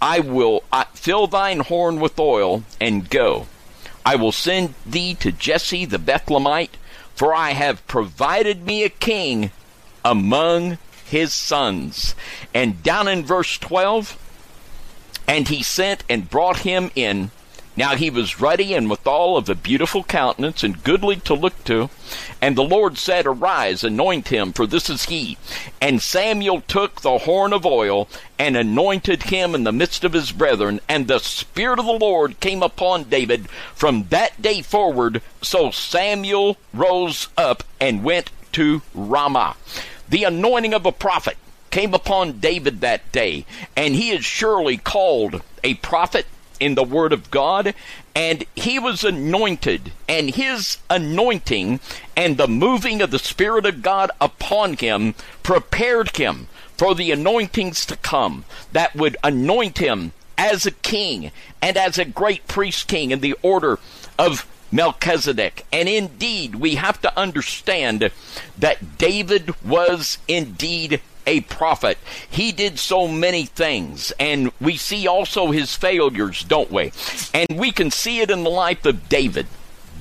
I 0.00 0.20
will 0.20 0.62
I, 0.72 0.86
fill 0.94 1.26
thine 1.26 1.58
horn 1.58 1.98
with 1.98 2.20
oil, 2.20 2.62
and 2.80 3.10
go. 3.10 3.48
I 4.06 4.14
will 4.14 4.30
send 4.30 4.74
thee 4.86 5.16
to 5.16 5.32
Jesse 5.32 5.86
the 5.86 5.98
Bethlehemite, 5.98 6.76
for 7.16 7.34
I 7.34 7.50
have 7.50 7.84
provided 7.88 8.64
me 8.64 8.84
a 8.84 8.90
king 8.90 9.50
among 10.04 10.78
his 11.04 11.34
sons. 11.34 12.14
And 12.54 12.80
down 12.84 13.08
in 13.08 13.24
verse 13.24 13.58
12, 13.58 14.16
and 15.26 15.48
he 15.48 15.64
sent 15.64 16.04
and 16.08 16.30
brought 16.30 16.58
him 16.58 16.92
in 16.94 17.32
now 17.78 17.94
he 17.94 18.10
was 18.10 18.40
ruddy 18.40 18.74
and 18.74 18.90
withal 18.90 19.36
of 19.36 19.48
a 19.48 19.54
beautiful 19.54 20.02
countenance 20.02 20.64
and 20.64 20.82
goodly 20.82 21.14
to 21.14 21.32
look 21.32 21.62
to. 21.62 21.88
And 22.42 22.56
the 22.56 22.64
Lord 22.64 22.98
said, 22.98 23.24
Arise, 23.24 23.84
anoint 23.84 24.28
him, 24.28 24.52
for 24.52 24.66
this 24.66 24.90
is 24.90 25.04
he. 25.04 25.38
And 25.80 26.02
Samuel 26.02 26.62
took 26.62 27.02
the 27.02 27.18
horn 27.18 27.52
of 27.52 27.64
oil 27.64 28.08
and 28.36 28.56
anointed 28.56 29.22
him 29.22 29.54
in 29.54 29.62
the 29.62 29.70
midst 29.70 30.02
of 30.02 30.12
his 30.12 30.32
brethren. 30.32 30.80
And 30.88 31.06
the 31.06 31.20
Spirit 31.20 31.78
of 31.78 31.86
the 31.86 31.92
Lord 31.92 32.40
came 32.40 32.64
upon 32.64 33.04
David 33.04 33.48
from 33.76 34.06
that 34.08 34.42
day 34.42 34.60
forward. 34.60 35.22
So 35.40 35.70
Samuel 35.70 36.56
rose 36.74 37.28
up 37.36 37.62
and 37.80 38.02
went 38.02 38.32
to 38.54 38.82
Ramah. 38.92 39.54
The 40.08 40.24
anointing 40.24 40.74
of 40.74 40.84
a 40.84 40.90
prophet 40.90 41.36
came 41.70 41.94
upon 41.94 42.40
David 42.40 42.80
that 42.80 43.12
day, 43.12 43.46
and 43.76 43.94
he 43.94 44.10
is 44.10 44.24
surely 44.24 44.78
called 44.78 45.42
a 45.62 45.74
prophet 45.74 46.26
in 46.60 46.74
the 46.74 46.84
Word 46.84 47.12
of 47.12 47.30
God, 47.30 47.74
and 48.14 48.44
he 48.54 48.78
was 48.78 49.04
anointed, 49.04 49.92
and 50.08 50.34
his 50.34 50.78
anointing 50.90 51.80
and 52.16 52.36
the 52.36 52.48
moving 52.48 53.00
of 53.00 53.10
the 53.10 53.18
Spirit 53.18 53.66
of 53.66 53.82
God 53.82 54.10
upon 54.20 54.74
him 54.74 55.14
prepared 55.42 56.16
him 56.16 56.48
for 56.76 56.94
the 56.94 57.10
anointings 57.10 57.84
to 57.86 57.96
come 57.96 58.44
that 58.72 58.94
would 58.94 59.16
anoint 59.24 59.78
him 59.78 60.12
as 60.36 60.64
a 60.64 60.70
king 60.70 61.32
and 61.60 61.76
as 61.76 61.98
a 61.98 62.04
great 62.04 62.46
priest 62.46 62.86
king 62.86 63.10
in 63.10 63.20
the 63.20 63.36
order 63.42 63.78
of 64.18 64.46
Melchizedek. 64.70 65.66
And 65.72 65.88
indeed, 65.88 66.54
we 66.56 66.76
have 66.76 67.00
to 67.02 67.18
understand 67.18 68.10
that 68.58 68.98
David 68.98 69.54
was 69.64 70.18
indeed 70.28 71.00
a 71.28 71.40
prophet. 71.42 71.98
He 72.28 72.52
did 72.52 72.78
so 72.78 73.06
many 73.06 73.44
things, 73.44 74.12
and 74.18 74.50
we 74.62 74.78
see 74.78 75.06
also 75.06 75.50
his 75.50 75.74
failures, 75.74 76.42
don't 76.42 76.72
we? 76.72 76.90
And 77.34 77.60
we 77.60 77.70
can 77.70 77.90
see 77.90 78.20
it 78.20 78.30
in 78.30 78.44
the 78.44 78.50
life 78.50 78.86
of 78.86 79.10
David. 79.10 79.46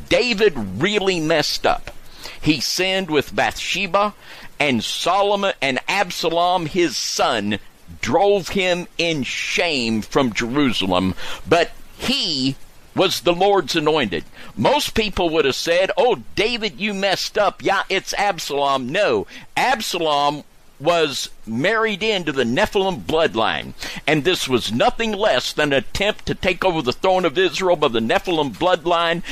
David 0.08 0.54
really 0.82 1.20
messed 1.20 1.66
up. 1.66 1.92
He 2.40 2.62
sinned 2.62 3.10
with 3.10 3.36
Bathsheba, 3.36 4.14
and 4.58 4.82
Solomon 4.82 5.54
and 5.62 5.80
Absalom, 5.90 6.66
his 6.66 6.96
son, 6.96 7.60
drove 8.00 8.50
him 8.50 8.88
in 8.98 9.24
shame 9.24 10.02
from 10.02 10.32
Jerusalem. 10.32 11.14
But 11.46 11.72
he 11.98 12.56
was 12.96 13.20
the 13.22 13.34
Lord's 13.34 13.76
anointed. 13.76 14.24
Most 14.56 14.96
people 14.96 15.30
would 15.30 15.44
have 15.44 15.56
said, 15.56 15.92
Oh, 15.98 16.24
David, 16.36 16.80
you 16.80 16.94
messed 16.94 17.38
up. 17.38 17.62
Yeah, 17.62 17.84
it's 17.90 18.14
Absalom. 18.14 18.90
No, 18.90 19.28
Absalom 19.56 20.44
was 20.80 21.30
married 21.46 22.04
into 22.04 22.32
the 22.32 22.44
Nephilim 22.44 23.02
bloodline, 23.02 23.74
and 24.06 24.24
this 24.24 24.48
was 24.48 24.72
nothing 24.72 25.12
less 25.12 25.54
than 25.54 25.74
an 25.74 25.80
attempt 25.80 26.26
to 26.28 26.36
take 26.36 26.64
over 26.64 26.82
the 26.82 26.94
throne 26.94 27.26
of 27.26 27.38
Israel 27.38 27.76
by 27.76 27.88
the 27.88 28.00
Nephilim 28.00 28.54
bloodline. 28.54 29.24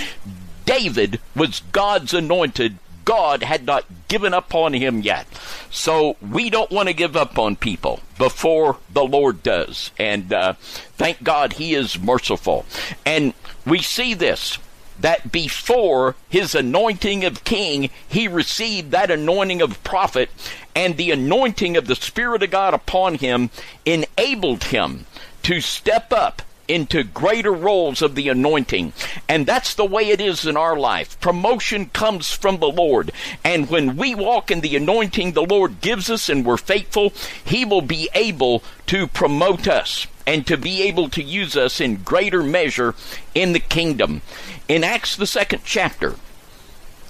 David 0.65 1.19
was 1.35 1.61
God's 1.71 2.13
anointed. 2.13 2.77
God 3.05 3.43
had 3.43 3.65
not 3.65 3.85
given 4.07 4.33
up 4.33 4.55
on 4.55 4.73
him 4.73 5.01
yet. 5.01 5.27
So 5.69 6.17
we 6.21 6.49
don't 6.49 6.71
want 6.71 6.87
to 6.87 6.93
give 6.93 7.15
up 7.15 7.37
on 7.37 7.55
people 7.55 7.99
before 8.17 8.77
the 8.91 9.03
Lord 9.03 9.43
does. 9.43 9.91
And 9.99 10.33
uh, 10.33 10.53
thank 10.97 11.21
God 11.21 11.53
he 11.53 11.75
is 11.75 11.99
merciful. 11.99 12.65
And 13.05 13.35
we 13.63 13.79
see 13.79 14.15
this 14.15 14.57
that 14.99 15.31
before 15.31 16.15
his 16.29 16.55
anointing 16.55 17.23
of 17.25 17.43
king, 17.43 17.89
he 18.07 18.27
received 18.27 18.91
that 18.91 19.11
anointing 19.11 19.61
of 19.61 19.83
prophet, 19.83 20.29
and 20.75 20.97
the 20.97 21.11
anointing 21.11 21.77
of 21.77 21.87
the 21.87 21.95
Spirit 21.95 22.43
of 22.43 22.51
God 22.51 22.73
upon 22.73 23.15
him 23.15 23.49
enabled 23.85 24.65
him 24.65 25.05
to 25.43 25.61
step 25.61 26.11
up 26.11 26.41
into 26.67 27.03
greater 27.03 27.51
roles 27.51 28.01
of 28.01 28.15
the 28.15 28.29
anointing. 28.29 28.93
And 29.29 29.45
that's 29.45 29.75
the 29.75 29.85
way 29.85 30.09
it 30.09 30.19
is 30.19 30.45
in 30.45 30.57
our 30.57 30.75
life. 30.75 31.19
Promotion 31.19 31.87
comes 31.87 32.31
from 32.31 32.57
the 32.57 32.69
Lord. 32.69 33.11
And 33.43 33.69
when 33.69 33.95
we 33.95 34.15
walk 34.15 34.51
in 34.51 34.61
the 34.61 34.75
anointing 34.75 35.33
the 35.33 35.45
Lord 35.45 35.81
gives 35.81 36.09
us 36.09 36.29
and 36.29 36.45
we're 36.45 36.57
faithful, 36.57 37.13
He 37.43 37.65
will 37.65 37.81
be 37.81 38.09
able 38.13 38.63
to 38.87 39.07
promote 39.07 39.67
us 39.67 40.07
and 40.27 40.45
to 40.47 40.57
be 40.57 40.83
able 40.83 41.09
to 41.09 41.23
use 41.23 41.55
us 41.55 41.79
in 41.79 42.03
greater 42.03 42.43
measure 42.43 42.95
in 43.33 43.53
the 43.53 43.59
kingdom. 43.59 44.21
In 44.67 44.83
Acts, 44.83 45.15
the 45.15 45.27
second 45.27 45.61
chapter, 45.63 46.15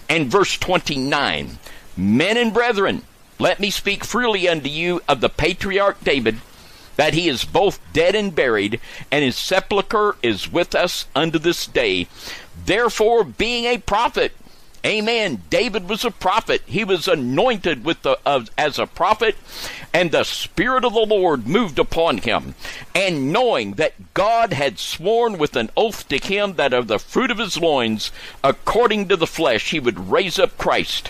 and 0.09 0.27
verse 0.27 0.57
29, 0.57 1.57
men 1.97 2.37
and 2.37 2.53
brethren, 2.53 3.03
let 3.39 3.59
me 3.59 3.69
speak 3.69 4.03
freely 4.03 4.47
unto 4.47 4.69
you 4.69 5.01
of 5.07 5.21
the 5.21 5.29
patriarch 5.29 6.03
David, 6.03 6.39
that 6.95 7.13
he 7.13 7.27
is 7.27 7.43
both 7.43 7.79
dead 7.93 8.15
and 8.15 8.33
buried, 8.33 8.79
and 9.11 9.23
his 9.23 9.35
sepulchre 9.35 10.15
is 10.23 10.51
with 10.51 10.75
us 10.75 11.07
unto 11.15 11.39
this 11.39 11.67
day. 11.67 12.07
Therefore, 12.65 13.23
being 13.23 13.65
a 13.65 13.77
prophet, 13.77 14.33
Amen. 14.85 15.41
David 15.49 15.89
was 15.89 16.05
a 16.05 16.11
prophet. 16.11 16.61
He 16.67 16.83
was 16.83 17.07
anointed 17.07 17.83
with 17.83 18.03
the 18.03 18.19
uh, 18.23 18.45
as 18.55 18.77
a 18.77 18.85
prophet, 18.85 19.35
and 19.91 20.11
the 20.11 20.23
spirit 20.23 20.85
of 20.85 20.93
the 20.93 20.99
Lord 20.99 21.47
moved 21.47 21.79
upon 21.79 22.19
him. 22.19 22.53
And 22.93 23.33
knowing 23.33 23.73
that 23.73 24.13
God 24.13 24.53
had 24.53 24.77
sworn 24.77 25.39
with 25.39 25.55
an 25.55 25.71
oath 25.75 26.07
to 26.09 26.19
him 26.19 26.53
that 26.57 26.71
of 26.71 26.87
the 26.87 26.99
fruit 26.99 27.31
of 27.31 27.39
his 27.39 27.57
loins, 27.57 28.11
according 28.43 29.07
to 29.07 29.17
the 29.17 29.25
flesh, 29.25 29.71
he 29.71 29.79
would 29.79 30.11
raise 30.11 30.37
up 30.37 30.55
Christ 30.55 31.09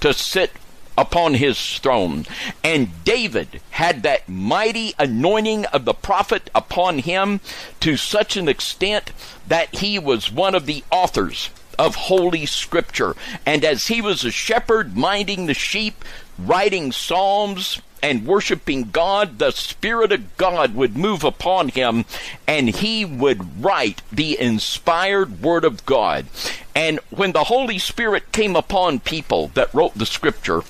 to 0.00 0.14
sit 0.14 0.52
upon 0.96 1.34
his 1.34 1.78
throne. 1.80 2.24
And 2.62 3.04
David 3.04 3.60
had 3.72 4.02
that 4.04 4.30
mighty 4.30 4.94
anointing 4.98 5.66
of 5.66 5.84
the 5.84 5.92
prophet 5.92 6.48
upon 6.54 7.00
him 7.00 7.40
to 7.80 7.98
such 7.98 8.38
an 8.38 8.48
extent 8.48 9.12
that 9.46 9.74
he 9.76 9.98
was 9.98 10.32
one 10.32 10.54
of 10.54 10.64
the 10.64 10.84
authors 10.90 11.50
of 11.74 11.94
Holy 11.94 12.46
Scripture. 12.46 13.14
And 13.44 13.64
as 13.64 13.86
he 13.88 14.00
was 14.00 14.24
a 14.24 14.30
shepherd 14.30 14.96
minding 14.96 15.46
the 15.46 15.54
sheep, 15.54 16.04
writing 16.38 16.92
psalms, 16.92 17.80
and 18.04 18.26
worshiping 18.26 18.90
God, 18.90 19.38
the 19.38 19.50
Spirit 19.50 20.12
of 20.12 20.36
God 20.36 20.74
would 20.74 20.94
move 20.94 21.24
upon 21.24 21.70
him 21.70 22.04
and 22.46 22.68
he 22.68 23.02
would 23.02 23.64
write 23.64 24.02
the 24.12 24.38
inspired 24.38 25.40
Word 25.40 25.64
of 25.64 25.86
God. 25.86 26.26
And 26.74 27.00
when 27.08 27.32
the 27.32 27.44
Holy 27.44 27.78
Spirit 27.78 28.30
came 28.30 28.56
upon 28.56 29.00
people 29.00 29.48
that 29.54 29.72
wrote 29.72 29.94
the 29.94 30.04
Scripture, 30.04 30.60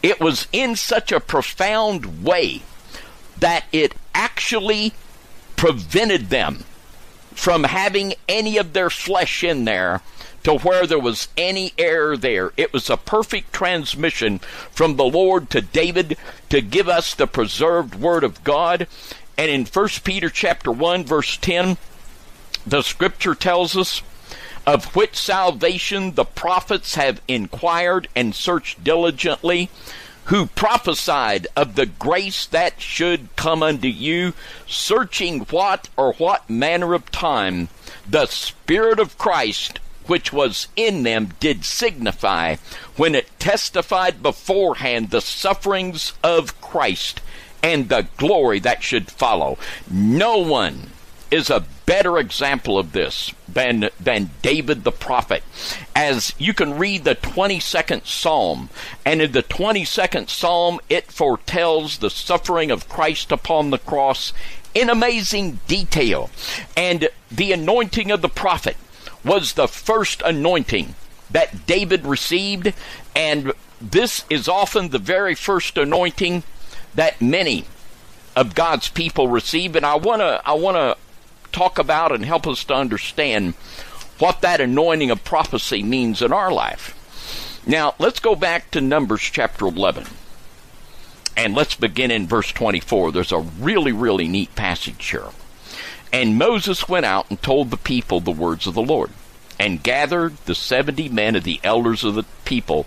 it 0.00 0.20
was 0.20 0.46
in 0.52 0.76
such 0.76 1.10
a 1.10 1.18
profound 1.18 2.22
way 2.22 2.62
that 3.40 3.64
it 3.72 3.94
actually 4.14 4.92
prevented 5.56 6.30
them 6.30 6.62
from 7.34 7.64
having 7.64 8.14
any 8.28 8.58
of 8.58 8.74
their 8.74 8.90
flesh 8.90 9.42
in 9.42 9.64
there 9.64 10.02
to 10.44 10.58
where 10.58 10.86
there 10.86 10.98
was 10.98 11.28
any 11.36 11.72
error 11.78 12.16
there. 12.16 12.52
It 12.56 12.72
was 12.72 12.88
a 12.88 12.96
perfect 12.96 13.52
transmission 13.52 14.38
from 14.70 14.96
the 14.96 15.04
Lord 15.04 15.50
to 15.50 15.60
David 15.60 16.16
to 16.48 16.60
give 16.60 16.88
us 16.88 17.14
the 17.14 17.26
preserved 17.26 17.94
word 17.94 18.24
of 18.24 18.42
God. 18.44 18.86
And 19.36 19.50
in 19.50 19.66
1 19.66 19.88
Peter 20.04 20.30
chapter 20.30 20.72
1 20.72 21.04
verse 21.04 21.36
10, 21.36 21.76
the 22.66 22.82
scripture 22.82 23.34
tells 23.34 23.76
us 23.76 24.02
of 24.66 24.94
which 24.94 25.16
salvation 25.16 26.14
the 26.14 26.24
prophets 26.24 26.94
have 26.94 27.22
inquired 27.26 28.08
and 28.14 28.34
searched 28.34 28.84
diligently, 28.84 29.70
who 30.24 30.46
prophesied 30.46 31.46
of 31.56 31.74
the 31.74 31.86
grace 31.86 32.46
that 32.46 32.80
should 32.80 33.34
come 33.36 33.62
unto 33.62 33.88
you, 33.88 34.34
searching 34.66 35.40
what 35.46 35.88
or 35.96 36.12
what 36.14 36.48
manner 36.48 36.94
of 36.94 37.10
time 37.10 37.68
the 38.08 38.26
Spirit 38.26 39.00
of 39.00 39.16
Christ 39.18 39.80
which 40.06 40.32
was 40.32 40.68
in 40.76 41.02
them 41.02 41.30
did 41.40 41.64
signify 41.64 42.56
when 42.96 43.14
it 43.14 43.38
testified 43.38 44.22
beforehand 44.22 45.10
the 45.10 45.20
sufferings 45.20 46.12
of 46.22 46.60
Christ 46.60 47.20
and 47.62 47.88
the 47.88 48.06
glory 48.16 48.58
that 48.60 48.82
should 48.82 49.10
follow. 49.10 49.58
No 49.90 50.38
one 50.38 50.90
is 51.30 51.48
a 51.48 51.64
better 51.86 52.18
example 52.18 52.78
of 52.78 52.92
this 52.92 53.32
than 53.48 53.88
than 54.00 54.30
David 54.42 54.84
the 54.84 54.92
prophet. 54.92 55.42
As 55.94 56.34
you 56.38 56.52
can 56.54 56.78
read 56.78 57.04
the 57.04 57.14
22nd 57.14 58.06
Psalm, 58.06 58.68
and 59.04 59.22
in 59.22 59.32
the 59.32 59.42
22nd 59.42 60.28
Psalm 60.28 60.80
it 60.88 61.12
foretells 61.12 61.98
the 61.98 62.10
suffering 62.10 62.70
of 62.70 62.88
Christ 62.88 63.30
upon 63.30 63.70
the 63.70 63.78
cross 63.78 64.32
in 64.74 64.88
amazing 64.88 65.60
detail 65.66 66.30
and 66.76 67.08
the 67.30 67.52
anointing 67.52 68.10
of 68.10 68.22
the 68.22 68.28
prophet 68.28 68.76
was 69.24 69.52
the 69.52 69.68
first 69.68 70.22
anointing 70.22 70.94
that 71.30 71.66
David 71.66 72.06
received, 72.06 72.72
and 73.14 73.52
this 73.80 74.24
is 74.28 74.48
often 74.48 74.88
the 74.88 74.98
very 74.98 75.34
first 75.34 75.76
anointing 75.78 76.42
that 76.94 77.20
many 77.20 77.64
of 78.36 78.54
God's 78.54 78.88
people 78.88 79.28
receive. 79.28 79.76
And 79.76 79.86
I 79.86 79.96
want 79.96 80.20
to 80.20 80.40
I 80.44 80.54
want 80.54 80.76
to 80.76 80.96
talk 81.52 81.78
about 81.78 82.12
and 82.12 82.24
help 82.24 82.46
us 82.46 82.64
to 82.64 82.74
understand 82.74 83.54
what 84.18 84.40
that 84.42 84.60
anointing 84.60 85.10
of 85.10 85.24
prophecy 85.24 85.82
means 85.82 86.22
in 86.22 86.32
our 86.32 86.52
life. 86.52 86.96
Now, 87.66 87.94
let's 87.98 88.20
go 88.20 88.34
back 88.34 88.70
to 88.70 88.80
Numbers 88.80 89.22
chapter 89.22 89.66
11. 89.66 90.06
And 91.36 91.54
let's 91.54 91.74
begin 91.74 92.10
in 92.10 92.26
verse 92.26 92.52
24. 92.52 93.12
There's 93.12 93.32
a 93.32 93.38
really, 93.38 93.92
really 93.92 94.28
neat 94.28 94.54
passage 94.54 95.10
here. 95.10 95.28
And 96.12 96.38
Moses 96.38 96.88
went 96.88 97.06
out 97.06 97.26
and 97.30 97.40
told 97.40 97.70
the 97.70 97.76
people 97.76 98.20
the 98.20 98.30
words 98.30 98.66
of 98.66 98.74
the 98.74 98.82
Lord, 98.82 99.10
and 99.58 99.82
gathered 99.82 100.36
the 100.46 100.54
seventy 100.54 101.08
men 101.08 101.36
of 101.36 101.44
the 101.44 101.60
elders 101.62 102.02
of 102.02 102.14
the 102.14 102.24
people, 102.44 102.86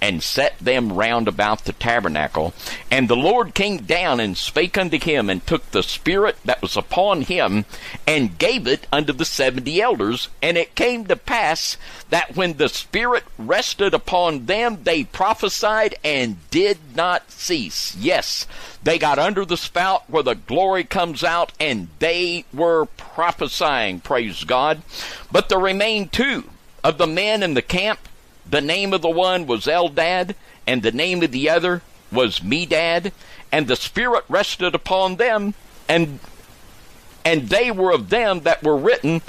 and 0.00 0.22
set 0.22 0.58
them 0.58 0.92
round 0.92 1.28
about 1.28 1.64
the 1.64 1.72
tabernacle. 1.72 2.52
And 2.90 3.08
the 3.08 3.16
Lord 3.16 3.54
came 3.54 3.78
down 3.78 4.20
and 4.20 4.36
spake 4.36 4.76
unto 4.76 4.98
him, 4.98 5.30
and 5.30 5.46
took 5.46 5.70
the 5.70 5.82
Spirit 5.82 6.36
that 6.44 6.60
was 6.60 6.76
upon 6.76 7.22
him, 7.22 7.64
and 8.06 8.38
gave 8.38 8.66
it 8.66 8.86
unto 8.92 9.12
the 9.12 9.24
seventy 9.24 9.80
elders. 9.80 10.28
And 10.42 10.56
it 10.56 10.74
came 10.74 11.06
to 11.06 11.16
pass 11.16 11.76
that 12.10 12.36
when 12.36 12.58
the 12.58 12.68
Spirit 12.68 13.24
rested 13.38 13.94
upon 13.94 14.46
them, 14.46 14.78
they 14.84 15.04
prophesied 15.04 15.94
and 16.04 16.38
did 16.50 16.78
not 16.94 17.30
cease. 17.30 17.96
Yes, 17.96 18.46
they 18.82 18.98
got 18.98 19.18
under 19.18 19.44
the 19.44 19.56
spout 19.56 20.08
where 20.08 20.22
the 20.22 20.34
glory 20.34 20.84
comes 20.84 21.24
out, 21.24 21.52
and 21.58 21.88
they 21.98 22.44
were 22.52 22.86
prophesying, 22.86 24.00
praise 24.00 24.44
God. 24.44 24.82
But 25.32 25.48
there 25.48 25.58
remained 25.58 26.12
two 26.12 26.44
of 26.82 26.98
the 26.98 27.06
men 27.06 27.42
in 27.42 27.54
the 27.54 27.62
camp 27.62 27.98
the 28.54 28.60
name 28.60 28.92
of 28.92 29.02
the 29.02 29.10
one 29.10 29.46
was 29.46 29.66
Eldad, 29.66 30.34
and 30.66 30.82
the 30.82 30.92
name 30.92 31.22
of 31.22 31.32
the 31.32 31.50
other 31.50 31.82
was 32.12 32.38
Medad, 32.38 33.10
and 33.50 33.66
the 33.66 33.74
Spirit 33.74 34.24
rested 34.28 34.74
upon 34.74 35.16
them, 35.16 35.54
and 35.88 36.20
and 37.24 37.48
they 37.48 37.70
were 37.70 37.90
of 37.90 38.10
them 38.10 38.40
that 38.40 38.62
were 38.62 38.76
written, 38.76 39.22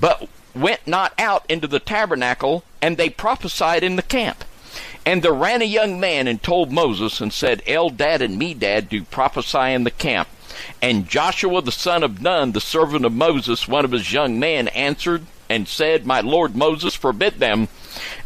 but 0.00 0.28
went 0.54 0.86
not 0.86 1.12
out 1.18 1.44
into 1.48 1.68
the 1.68 1.78
tabernacle, 1.78 2.64
and 2.80 2.96
they 2.96 3.10
prophesied 3.10 3.84
in 3.84 3.96
the 3.96 4.02
camp. 4.02 4.44
And 5.04 5.22
there 5.22 5.32
ran 5.32 5.62
a 5.62 5.66
young 5.66 6.00
man 6.00 6.26
and 6.26 6.42
told 6.42 6.72
Moses 6.72 7.20
and 7.20 7.32
said, 7.32 7.62
Eldad 7.66 8.20
and 8.20 8.40
Medad 8.40 8.88
do 8.88 9.04
prophesy 9.04 9.72
in 9.72 9.84
the 9.84 9.90
camp. 9.90 10.28
And 10.80 11.08
Joshua 11.08 11.60
the 11.60 11.72
son 11.72 12.02
of 12.02 12.22
Nun, 12.22 12.52
the 12.52 12.60
servant 12.60 13.04
of 13.04 13.12
Moses, 13.12 13.68
one 13.68 13.84
of 13.84 13.92
his 13.92 14.12
young 14.12 14.38
men, 14.38 14.68
answered 14.68 15.26
and 15.52 15.68
said, 15.68 16.06
My 16.06 16.20
Lord 16.20 16.56
Moses, 16.56 16.94
forbid 16.94 17.34
them. 17.34 17.68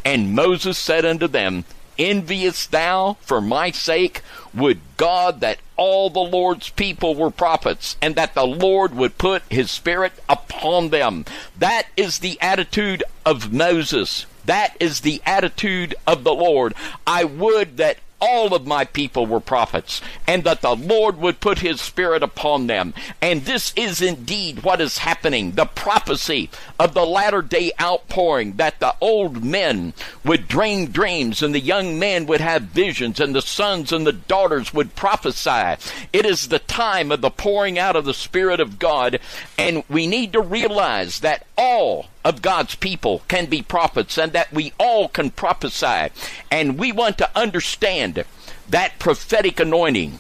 And 0.05 0.33
Moses 0.33 0.79
said 0.79 1.05
unto 1.05 1.27
them, 1.27 1.65
Enviest 1.99 2.71
thou 2.71 3.17
for 3.21 3.41
my 3.41 3.73
sake? 3.73 4.23
Would 4.55 4.81
God 4.97 5.41
that 5.41 5.59
all 5.77 6.09
the 6.09 6.21
Lord's 6.21 6.71
people 6.71 7.15
were 7.15 7.31
prophets, 7.31 7.97
and 8.01 8.15
that 8.15 8.35
the 8.35 8.47
Lord 8.47 8.95
would 8.95 9.19
put 9.19 9.43
his 9.51 9.71
Spirit 9.71 10.13
upon 10.29 10.91
them. 10.91 11.25
That 11.59 11.89
is 11.97 12.21
the 12.21 12.39
attitude 12.41 13.03
of 13.25 13.53
Moses. 13.53 14.27
That 14.45 14.77
is 14.79 15.01
the 15.01 15.21
attitude 15.27 15.95
of 16.07 16.25
the 16.25 16.35
Lord. 16.35 16.75
I 17.07 17.25
would 17.25 17.77
that 17.77 17.99
all 18.21 18.55
of 18.55 18.67
my 18.67 18.85
people 18.85 19.27
were 19.27 19.41
prophets, 19.41 20.01
and 20.27 20.45
that 20.45 20.63
the 20.63 20.75
Lord 20.75 21.19
would 21.19 21.41
put 21.41 21.59
his 21.59 21.81
spirit 21.81 22.23
upon 22.23 22.67
them. 22.67 22.95
And 23.21 23.45
this 23.45 23.73
is 23.77 24.01
indeed 24.01 24.63
what 24.63 24.81
is 24.81 24.99
happening. 24.99 25.53
The 25.53 25.67
prophecy 25.67 26.51
of 26.79 26.95
the 26.95 27.05
latter 27.05 27.43
day 27.43 27.73
outpouring 27.81 28.55
that 28.55 28.81
the 28.81 28.95
old 29.01 29.45
men 29.45 29.93
would 30.25 30.49
dream 30.49 30.87
dreams 30.87 31.43
and 31.43 31.55
the 31.55 31.61
young 31.61 31.99
men 31.99 32.27
would 32.27 32.41
have 32.41 32.63
visions 32.63 33.21
and 33.21 33.35
the 33.35 33.43
sons 33.43 33.93
and 33.93 34.07
the 34.07 34.13
daughters 34.13 34.73
would 34.73 34.97
prophesy. 34.97 35.77
It 36.13 36.27
is 36.27 36.49
the 36.49 36.59
time 36.59 37.13
of 37.13 37.21
the 37.21 37.31
pouring 37.31 37.79
out 37.79 37.97
of 37.97 38.05
the 38.05 38.15
Spirit 38.15 38.61
of 38.61 38.79
God, 38.79 39.21
and 39.59 39.85
we 39.89 40.07
need 40.07 40.33
to 40.33 40.41
realize 40.41 41.21
that 41.21 41.47
all 41.57 42.07
of 42.27 42.43
God's 42.43 42.75
people 42.75 43.23
can 43.29 43.47
be 43.47 43.63
prophets 43.63 44.19
and 44.19 44.33
that 44.33 44.53
we 44.53 44.73
all 44.81 45.07
can 45.07 45.31
prophesy. 45.31 46.13
And 46.51 46.77
we 46.77 46.91
want 46.91 47.19
to 47.19 47.39
understand 47.39 48.25
that 48.69 48.99
prophetic 48.99 49.61
anointing 49.61 50.19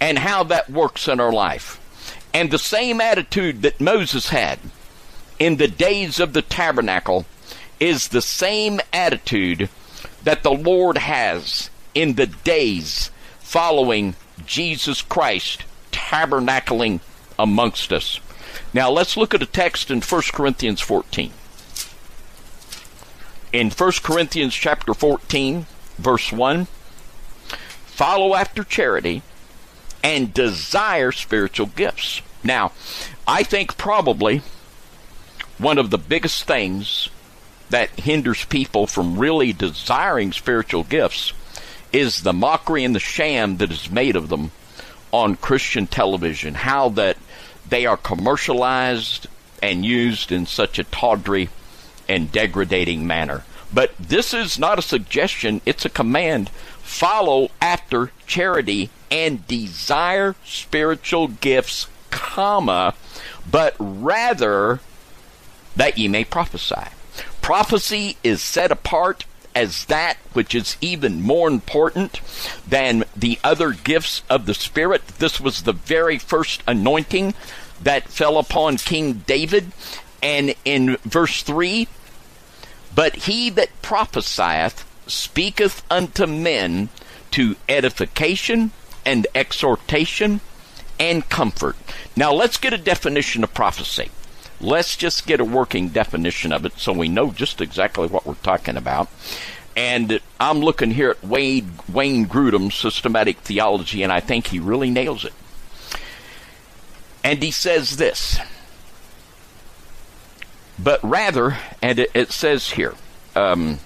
and 0.00 0.20
how 0.20 0.44
that 0.44 0.70
works 0.70 1.06
in 1.06 1.20
our 1.20 1.32
life. 1.32 1.78
And 2.32 2.50
the 2.50 2.58
same 2.58 2.98
attitude 2.98 3.60
that 3.60 3.78
Moses 3.78 4.30
had 4.30 4.58
in 5.38 5.58
the 5.58 5.68
days 5.68 6.18
of 6.18 6.32
the 6.32 6.40
tabernacle 6.40 7.26
is 7.78 8.08
the 8.08 8.22
same 8.22 8.80
attitude 8.90 9.68
that 10.22 10.44
the 10.44 10.52
Lord 10.52 10.96
has 10.96 11.68
in 11.92 12.14
the 12.14 12.26
days 12.26 13.10
following 13.40 14.14
Jesus 14.46 15.02
Christ 15.02 15.64
tabernacling 15.92 17.00
amongst 17.38 17.92
us. 17.92 18.18
Now 18.74 18.90
let's 18.90 19.16
look 19.16 19.32
at 19.32 19.42
a 19.42 19.46
text 19.46 19.90
in 19.90 20.00
1 20.00 20.22
Corinthians 20.32 20.80
14. 20.80 21.30
In 23.52 23.70
1 23.70 23.92
Corinthians 24.02 24.52
chapter 24.52 24.92
14, 24.92 25.66
verse 25.96 26.32
1, 26.32 26.66
follow 27.86 28.34
after 28.34 28.64
charity 28.64 29.22
and 30.02 30.34
desire 30.34 31.12
spiritual 31.12 31.66
gifts. 31.66 32.20
Now, 32.42 32.72
I 33.28 33.44
think 33.44 33.78
probably 33.78 34.42
one 35.56 35.78
of 35.78 35.90
the 35.90 35.98
biggest 35.98 36.44
things 36.44 37.08
that 37.70 37.90
hinders 37.90 38.44
people 38.44 38.88
from 38.88 39.18
really 39.18 39.52
desiring 39.52 40.32
spiritual 40.32 40.82
gifts 40.82 41.32
is 41.92 42.22
the 42.22 42.32
mockery 42.32 42.82
and 42.82 42.94
the 42.94 43.00
sham 43.00 43.58
that 43.58 43.70
is 43.70 43.88
made 43.88 44.16
of 44.16 44.28
them 44.28 44.50
on 45.12 45.36
Christian 45.36 45.86
television. 45.86 46.54
How 46.54 46.88
that 46.90 47.16
they 47.74 47.86
are 47.86 47.96
commercialized 47.96 49.26
and 49.60 49.84
used 49.84 50.30
in 50.30 50.46
such 50.46 50.78
a 50.78 50.84
tawdry 50.84 51.48
and 52.08 52.30
degrading 52.30 53.04
manner. 53.04 53.42
But 53.72 53.96
this 53.98 54.32
is 54.32 54.60
not 54.60 54.78
a 54.78 54.82
suggestion, 54.82 55.60
it's 55.66 55.84
a 55.84 55.88
command. 55.90 56.50
Follow 56.50 57.48
after 57.60 58.12
charity 58.28 58.90
and 59.10 59.44
desire 59.48 60.36
spiritual 60.44 61.26
gifts, 61.26 61.88
comma, 62.10 62.94
but 63.50 63.74
rather 63.80 64.78
that 65.74 65.98
ye 65.98 66.06
may 66.06 66.22
prophesy. 66.22 66.92
Prophecy 67.42 68.16
is 68.22 68.40
set 68.40 68.70
apart 68.70 69.24
as 69.52 69.86
that 69.86 70.16
which 70.32 70.54
is 70.54 70.76
even 70.80 71.22
more 71.22 71.48
important 71.48 72.20
than 72.68 73.04
the 73.16 73.38
other 73.42 73.72
gifts 73.72 74.22
of 74.28 74.46
the 74.46 74.54
Spirit. 74.54 75.06
This 75.18 75.40
was 75.40 75.62
the 75.62 75.72
very 75.72 76.18
first 76.18 76.62
anointing 76.68 77.34
that 77.84 78.08
fell 78.08 78.38
upon 78.38 78.76
King 78.76 79.22
David. 79.26 79.72
And 80.22 80.54
in 80.64 80.96
verse 81.04 81.42
3, 81.42 81.86
but 82.94 83.14
he 83.14 83.50
that 83.50 83.70
prophesieth 83.82 84.84
speaketh 85.06 85.82
unto 85.90 86.26
men 86.26 86.88
to 87.32 87.56
edification 87.68 88.70
and 89.04 89.26
exhortation 89.34 90.40
and 90.98 91.28
comfort. 91.28 91.76
Now 92.16 92.32
let's 92.32 92.56
get 92.56 92.72
a 92.72 92.78
definition 92.78 93.44
of 93.44 93.52
prophecy. 93.52 94.10
Let's 94.60 94.96
just 94.96 95.26
get 95.26 95.40
a 95.40 95.44
working 95.44 95.88
definition 95.88 96.52
of 96.52 96.64
it 96.64 96.78
so 96.78 96.92
we 96.92 97.08
know 97.08 97.32
just 97.32 97.60
exactly 97.60 98.06
what 98.06 98.24
we're 98.24 98.34
talking 98.34 98.76
about. 98.76 99.08
And 99.76 100.20
I'm 100.38 100.60
looking 100.60 100.92
here 100.92 101.10
at 101.10 101.24
Wade, 101.24 101.66
Wayne 101.92 102.26
Grudem's 102.26 102.76
systematic 102.76 103.38
theology, 103.38 104.02
and 104.02 104.12
I 104.12 104.20
think 104.20 104.46
he 104.46 104.60
really 104.60 104.90
nails 104.90 105.24
it. 105.24 105.34
And 107.24 107.42
he 107.42 107.50
says 107.50 107.96
this, 107.96 108.38
but 110.78 111.02
rather, 111.02 111.56
and 111.80 111.98
it, 111.98 112.10
it 112.14 112.30
says 112.30 112.72
here, 112.72 112.94
um, 113.34 113.80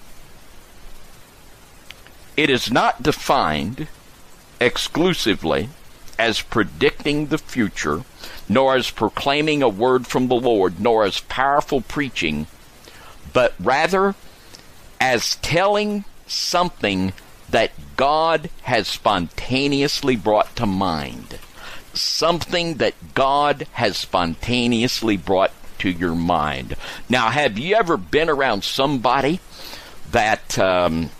it 2.37 2.51
is 2.51 2.71
not 2.71 3.03
defined 3.03 3.87
exclusively 4.61 5.69
as 6.19 6.43
predicting 6.43 7.27
the 7.27 7.39
future, 7.39 8.03
nor 8.49 8.75
as 8.75 8.91
proclaiming 8.91 9.63
a 9.63 9.69
word 9.69 10.09
from 10.09 10.27
the 10.27 10.35
Lord, 10.35 10.81
nor 10.81 11.05
as 11.05 11.21
powerful 11.21 11.81
preaching, 11.81 12.49
but 13.33 13.55
rather 13.61 14.17
as 15.01 15.37
telling 15.37 16.05
something 16.27 17.13
that 17.49 17.71
God 17.97 18.51
has 18.63 18.89
spontaneously 18.89 20.17
brought 20.17 20.57
to 20.57 20.67
mind. 20.67 21.39
Something 21.99 22.75
that 22.75 23.15
God 23.15 23.67
has 23.73 23.97
spontaneously 23.97 25.17
brought 25.17 25.53
to 25.79 25.91
your 25.91 26.15
mind. 26.15 26.77
Now, 27.09 27.31
have 27.31 27.59
you 27.59 27.75
ever 27.77 27.97
been 27.97 28.29
around 28.29 28.65
somebody 28.65 29.41
that 30.11 30.59
um, 30.59 31.11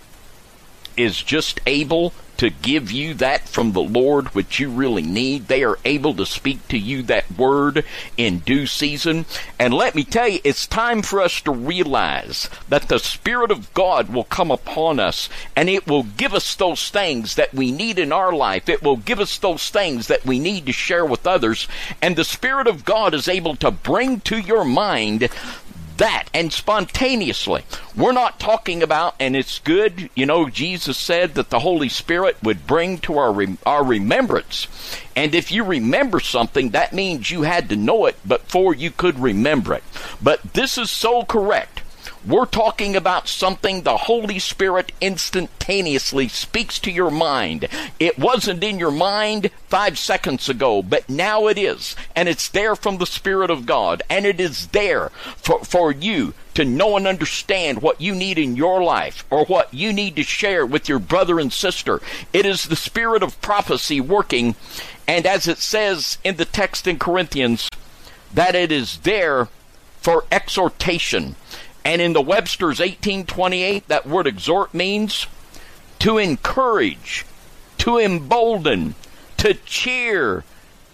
is 0.97 1.21
just 1.21 1.59
able 1.65 2.13
to 2.39 2.49
give 2.49 2.89
you 2.89 3.13
that 3.15 3.49
from 3.49 3.73
the 3.73 3.81
Lord 3.81 4.29
which 4.29 4.61
you 4.61 4.69
really 4.69 5.01
need. 5.01 5.47
They 5.47 5.61
are 5.61 5.77
able 5.83 6.13
to 6.13 6.25
speak 6.25 6.65
to 6.69 6.77
you 6.77 7.03
that 7.03 7.29
word 7.37 7.83
in 8.15 8.39
due 8.39 8.65
season. 8.65 9.25
And 9.59 9.73
let 9.73 9.93
me 9.93 10.05
tell 10.05 10.29
you, 10.29 10.39
it's 10.45 10.65
time 10.65 11.01
for 11.01 11.19
us 11.19 11.41
to 11.41 11.51
realize 11.51 12.49
that 12.69 12.87
the 12.87 12.97
Spirit 12.97 13.51
of 13.51 13.73
God 13.73 14.13
will 14.13 14.23
come 14.23 14.51
upon 14.51 15.01
us 15.01 15.27
and 15.53 15.67
it 15.67 15.85
will 15.85 16.03
give 16.03 16.33
us 16.33 16.55
those 16.55 16.89
things 16.89 17.35
that 17.35 17.53
we 17.53 17.73
need 17.73 17.99
in 17.99 18.13
our 18.13 18.31
life. 18.31 18.69
It 18.69 18.81
will 18.81 18.97
give 18.97 19.19
us 19.19 19.37
those 19.37 19.69
things 19.69 20.07
that 20.07 20.25
we 20.25 20.39
need 20.39 20.65
to 20.67 20.71
share 20.71 21.05
with 21.05 21.27
others. 21.27 21.67
And 22.01 22.15
the 22.15 22.23
Spirit 22.23 22.67
of 22.67 22.85
God 22.85 23.13
is 23.13 23.27
able 23.27 23.57
to 23.57 23.69
bring 23.69 24.21
to 24.21 24.37
your 24.39 24.63
mind 24.63 25.27
that 25.99 26.29
and 26.33 26.51
spontaneously. 26.51 27.63
We're 27.95 28.11
not 28.11 28.39
talking 28.39 28.83
about, 28.83 29.15
and 29.19 29.35
it's 29.35 29.59
good, 29.59 30.09
you 30.15 30.25
know, 30.25 30.49
Jesus 30.49 30.97
said 30.97 31.35
that 31.35 31.49
the 31.49 31.59
Holy 31.59 31.89
Spirit 31.89 32.37
would 32.43 32.67
bring 32.67 32.97
to 32.99 33.17
our, 33.17 33.45
our 33.65 33.85
remembrance. 33.85 34.67
And 35.15 35.35
if 35.35 35.51
you 35.51 35.63
remember 35.63 36.19
something, 36.19 36.71
that 36.71 36.93
means 36.93 37.31
you 37.31 37.43
had 37.43 37.69
to 37.69 37.75
know 37.75 38.05
it 38.07 38.27
before 38.27 38.73
you 38.73 38.91
could 38.91 39.19
remember 39.19 39.73
it. 39.73 39.83
But 40.21 40.53
this 40.53 40.77
is 40.77 40.89
so 40.89 41.23
correct. 41.23 41.81
We're 42.27 42.45
talking 42.45 42.97
about 42.97 43.29
something 43.29 43.81
the 43.81 43.95
Holy 43.95 44.39
Spirit 44.39 44.91
instantaneously 44.99 46.27
speaks 46.27 46.77
to 46.79 46.91
your 46.91 47.09
mind. 47.09 47.69
It 47.97 48.19
wasn't 48.19 48.61
in 48.61 48.77
your 48.77 48.91
mind 48.91 49.51
five 49.69 49.97
seconds 49.97 50.49
ago, 50.49 50.83
but 50.83 51.09
now 51.09 51.47
it 51.47 51.57
is. 51.57 51.95
And 52.17 52.27
it's 52.27 52.49
there 52.49 52.75
from 52.75 52.97
the 52.97 53.05
Spirit 53.05 53.49
of 53.49 53.65
God. 53.65 54.03
And 54.09 54.25
it 54.25 54.41
is 54.41 54.67
there 54.67 55.09
for, 55.37 55.63
for 55.63 55.93
you 55.93 56.33
to 56.55 56.65
know 56.65 56.97
and 56.97 57.07
understand 57.07 57.81
what 57.81 58.01
you 58.01 58.13
need 58.13 58.37
in 58.37 58.57
your 58.57 58.83
life 58.83 59.23
or 59.29 59.45
what 59.45 59.73
you 59.73 59.93
need 59.93 60.17
to 60.17 60.23
share 60.23 60.65
with 60.65 60.89
your 60.89 60.99
brother 60.99 61.39
and 61.39 61.53
sister. 61.53 62.01
It 62.33 62.45
is 62.45 62.65
the 62.65 62.75
Spirit 62.75 63.23
of 63.23 63.39
prophecy 63.41 64.01
working. 64.01 64.55
And 65.07 65.25
as 65.25 65.47
it 65.47 65.59
says 65.59 66.17
in 66.25 66.35
the 66.35 66.43
text 66.43 66.85
in 66.85 66.99
Corinthians, 66.99 67.69
that 68.33 68.55
it 68.55 68.73
is 68.73 68.97
there 68.99 69.47
for 70.01 70.25
exhortation. 70.31 71.35
And 71.85 72.01
in 72.01 72.13
the 72.13 72.21
Webster's 72.21 72.79
1828, 72.79 73.87
that 73.87 74.05
word 74.05 74.27
exhort 74.27 74.73
means 74.73 75.27
to 75.99 76.17
encourage, 76.17 77.25
to 77.79 77.97
embolden, 77.97 78.95
to 79.37 79.53
cheer, 79.53 80.43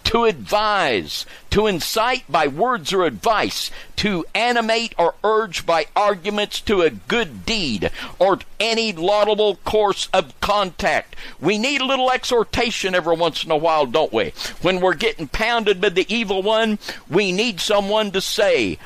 to 0.06 0.26
advise, 0.26 1.26
to 1.50 1.68
incite 1.68 2.24
by 2.30 2.48
words 2.48 2.94
or 2.94 3.04
advice, 3.04 3.72
to 3.98 4.24
animate 4.36 4.94
or 4.98 5.16
urge 5.24 5.66
by 5.66 5.88
arguments 5.96 6.62
to 6.62 6.82
a 6.82 6.92
good 6.92 7.46
deed 7.46 7.90
or 8.20 8.40
any 8.60 8.94
laudable 8.94 9.56
course 9.58 10.08
of 10.14 10.40
contact. 10.42 11.16
We 11.42 11.58
need 11.58 11.82
a 11.82 11.86
little 11.86 12.12
exhortation 12.12 12.94
every 12.94 13.16
once 13.16 13.44
in 13.44 13.52
a 13.52 13.58
while, 13.58 13.88
don't 13.88 14.14
we? 14.14 14.32
When 14.62 14.80
we're 14.80 14.94
getting 14.94 15.28
pounded 15.28 15.82
by 15.82 15.90
the 15.90 16.14
evil 16.14 16.44
one, 16.44 16.78
we 17.10 17.32
need 17.32 17.60
someone 17.60 18.12
to 18.12 18.22
say, 18.22 18.78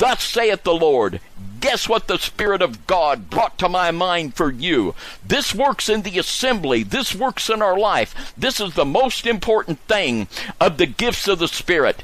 Thus 0.00 0.24
saith 0.24 0.62
the 0.62 0.72
Lord, 0.72 1.20
guess 1.60 1.86
what 1.86 2.08
the 2.08 2.16
Spirit 2.16 2.62
of 2.62 2.86
God 2.86 3.28
brought 3.28 3.58
to 3.58 3.68
my 3.68 3.90
mind 3.90 4.34
for 4.34 4.50
you? 4.50 4.94
This 5.22 5.54
works 5.54 5.90
in 5.90 6.00
the 6.00 6.18
assembly. 6.18 6.82
This 6.82 7.14
works 7.14 7.50
in 7.50 7.60
our 7.60 7.78
life. 7.78 8.32
This 8.34 8.60
is 8.60 8.72
the 8.72 8.86
most 8.86 9.26
important 9.26 9.78
thing 9.80 10.26
of 10.58 10.78
the 10.78 10.86
gifts 10.86 11.28
of 11.28 11.38
the 11.38 11.48
Spirit. 11.48 12.02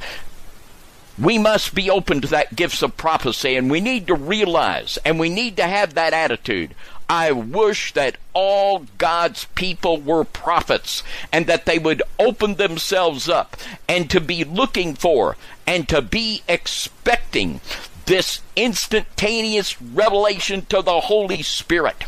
We 1.18 1.38
must 1.38 1.74
be 1.74 1.88
open 1.88 2.20
to 2.20 2.28
that 2.28 2.54
gifts 2.54 2.82
of 2.82 2.98
prophecy 2.98 3.56
and 3.56 3.70
we 3.70 3.80
need 3.80 4.08
to 4.08 4.14
realize 4.14 4.98
and 5.02 5.18
we 5.18 5.30
need 5.30 5.56
to 5.56 5.62
have 5.62 5.94
that 5.94 6.12
attitude. 6.12 6.74
I 7.08 7.32
wish 7.32 7.94
that 7.94 8.18
all 8.34 8.84
God's 8.98 9.46
people 9.54 10.02
were 10.02 10.24
prophets 10.24 11.02
and 11.32 11.46
that 11.46 11.64
they 11.64 11.78
would 11.78 12.02
open 12.18 12.56
themselves 12.56 13.26
up 13.26 13.56
and 13.88 14.10
to 14.10 14.20
be 14.20 14.44
looking 14.44 14.94
for 14.94 15.38
and 15.66 15.88
to 15.88 16.00
be 16.00 16.42
expecting 16.48 17.60
this 18.06 18.40
instantaneous 18.54 19.80
revelation 19.82 20.64
to 20.66 20.80
the 20.80 21.00
Holy 21.00 21.42
Spirit. 21.42 22.04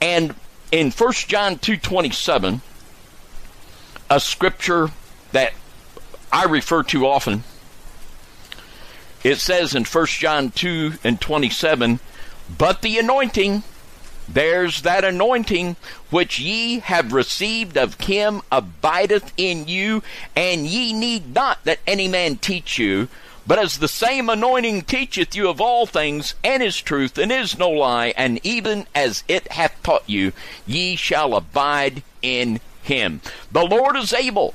And 0.00 0.34
in 0.70 0.90
1 0.90 1.12
John 1.28 1.58
2:27, 1.58 2.62
a 4.08 4.20
scripture 4.20 4.90
that 5.32 5.52
I 6.32 6.44
refer 6.44 6.82
to 6.84 7.06
often, 7.06 7.44
it 9.22 9.38
says 9.38 9.74
in 9.74 9.84
1 9.84 10.06
John 10.18 10.50
2 10.50 10.98
and 11.04 11.20
27, 11.20 12.00
but 12.56 12.82
the 12.82 12.98
anointing 12.98 13.62
there's 14.28 14.82
that 14.82 15.04
anointing 15.04 15.76
which 16.10 16.38
ye 16.38 16.80
have 16.80 17.12
received 17.12 17.76
of 17.76 18.00
him 18.00 18.42
abideth 18.50 19.32
in 19.36 19.68
you, 19.68 20.02
and 20.34 20.66
ye 20.66 20.92
need 20.92 21.34
not 21.34 21.64
that 21.64 21.80
any 21.86 22.08
man 22.08 22.36
teach 22.36 22.78
you. 22.78 23.08
But 23.46 23.58
as 23.58 23.78
the 23.78 23.88
same 23.88 24.28
anointing 24.28 24.82
teacheth 24.82 25.34
you 25.34 25.48
of 25.48 25.60
all 25.60 25.86
things, 25.86 26.34
and 26.44 26.62
is 26.62 26.80
truth, 26.80 27.18
and 27.18 27.32
is 27.32 27.58
no 27.58 27.68
lie, 27.68 28.14
and 28.16 28.38
even 28.44 28.86
as 28.94 29.24
it 29.26 29.50
hath 29.52 29.82
taught 29.82 30.04
you, 30.06 30.32
ye 30.66 30.94
shall 30.94 31.34
abide 31.34 32.02
in 32.22 32.60
him. 32.82 33.20
The 33.50 33.64
Lord 33.64 33.96
is 33.96 34.12
able 34.12 34.54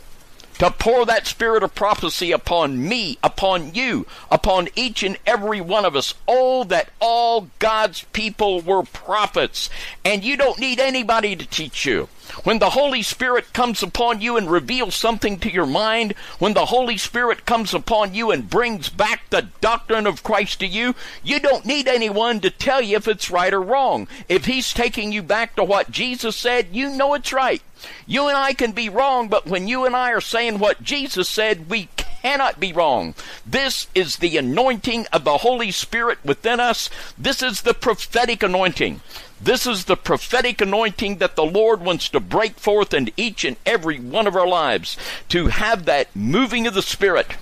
to 0.59 0.71
pour 0.71 1.05
that 1.05 1.27
spirit 1.27 1.63
of 1.63 1.75
prophecy 1.75 2.31
upon 2.31 2.87
me, 2.87 3.17
upon 3.23 3.73
you, 3.73 4.07
upon 4.31 4.69
each 4.75 5.03
and 5.03 5.17
every 5.25 5.61
one 5.61 5.85
of 5.85 5.95
us. 5.95 6.13
Oh, 6.27 6.63
that 6.65 6.89
all 6.99 7.49
God's 7.59 8.03
people 8.13 8.61
were 8.61 8.83
prophets. 8.83 9.69
And 10.03 10.23
you 10.23 10.35
don't 10.37 10.59
need 10.59 10.79
anybody 10.79 11.35
to 11.35 11.45
teach 11.45 11.85
you. 11.85 12.09
When 12.43 12.59
the 12.59 12.71
Holy 12.71 13.03
Spirit 13.03 13.53
comes 13.53 13.81
upon 13.81 14.19
you 14.19 14.35
and 14.35 14.51
reveals 14.51 14.95
something 14.95 15.39
to 15.39 15.51
your 15.51 15.65
mind, 15.65 16.13
when 16.39 16.53
the 16.53 16.65
Holy 16.65 16.97
Spirit 16.97 17.45
comes 17.45 17.73
upon 17.73 18.13
you 18.13 18.31
and 18.31 18.49
brings 18.49 18.89
back 18.89 19.29
the 19.29 19.47
doctrine 19.61 20.05
of 20.05 20.23
Christ 20.23 20.59
to 20.59 20.67
you, 20.67 20.93
you 21.23 21.39
don't 21.39 21.65
need 21.65 21.87
anyone 21.87 22.41
to 22.41 22.49
tell 22.49 22.81
you 22.81 22.97
if 22.97 23.07
it's 23.07 23.31
right 23.31 23.53
or 23.53 23.61
wrong. 23.61 24.07
If 24.27 24.45
He's 24.45 24.73
taking 24.73 25.11
you 25.13 25.23
back 25.23 25.55
to 25.55 25.63
what 25.63 25.89
Jesus 25.89 26.35
said, 26.35 26.67
you 26.73 26.89
know 26.89 27.13
it's 27.13 27.31
right. 27.31 27.61
You 28.05 28.27
and 28.27 28.37
I 28.37 28.53
can 28.53 28.71
be 28.71 28.89
wrong, 28.89 29.27
but 29.27 29.45
when 29.45 29.67
you 29.67 29.85
and 29.85 29.95
I 29.95 30.11
are 30.11 30.21
saying 30.21 30.59
what 30.59 30.83
Jesus 30.83 31.29
said, 31.29 31.69
we 31.69 31.89
cannot 31.95 32.59
be 32.59 32.73
wrong. 32.73 33.13
This 33.45 33.87
is 33.93 34.17
the 34.17 34.37
anointing 34.37 35.07
of 35.13 35.23
the 35.23 35.39
Holy 35.39 35.71
Spirit 35.71 36.19
within 36.25 36.59
us. 36.59 36.89
This 37.17 37.41
is 37.41 37.61
the 37.61 37.73
prophetic 37.73 38.43
anointing. 38.43 39.01
This 39.39 39.67
is 39.67 39.85
the 39.85 39.95
prophetic 39.95 40.61
anointing 40.61 41.17
that 41.17 41.35
the 41.35 41.45
Lord 41.45 41.81
wants 41.81 42.09
to 42.09 42.19
break 42.19 42.57
forth 42.57 42.93
in 42.93 43.11
each 43.15 43.45
and 43.45 43.55
every 43.65 43.99
one 43.99 44.25
of 44.25 44.35
our 44.35 44.47
lives 44.47 44.97
to 45.29 45.47
have 45.47 45.85
that 45.85 46.15
moving 46.15 46.65
of 46.65 46.73
the 46.73 46.81
Spirit 46.81 47.35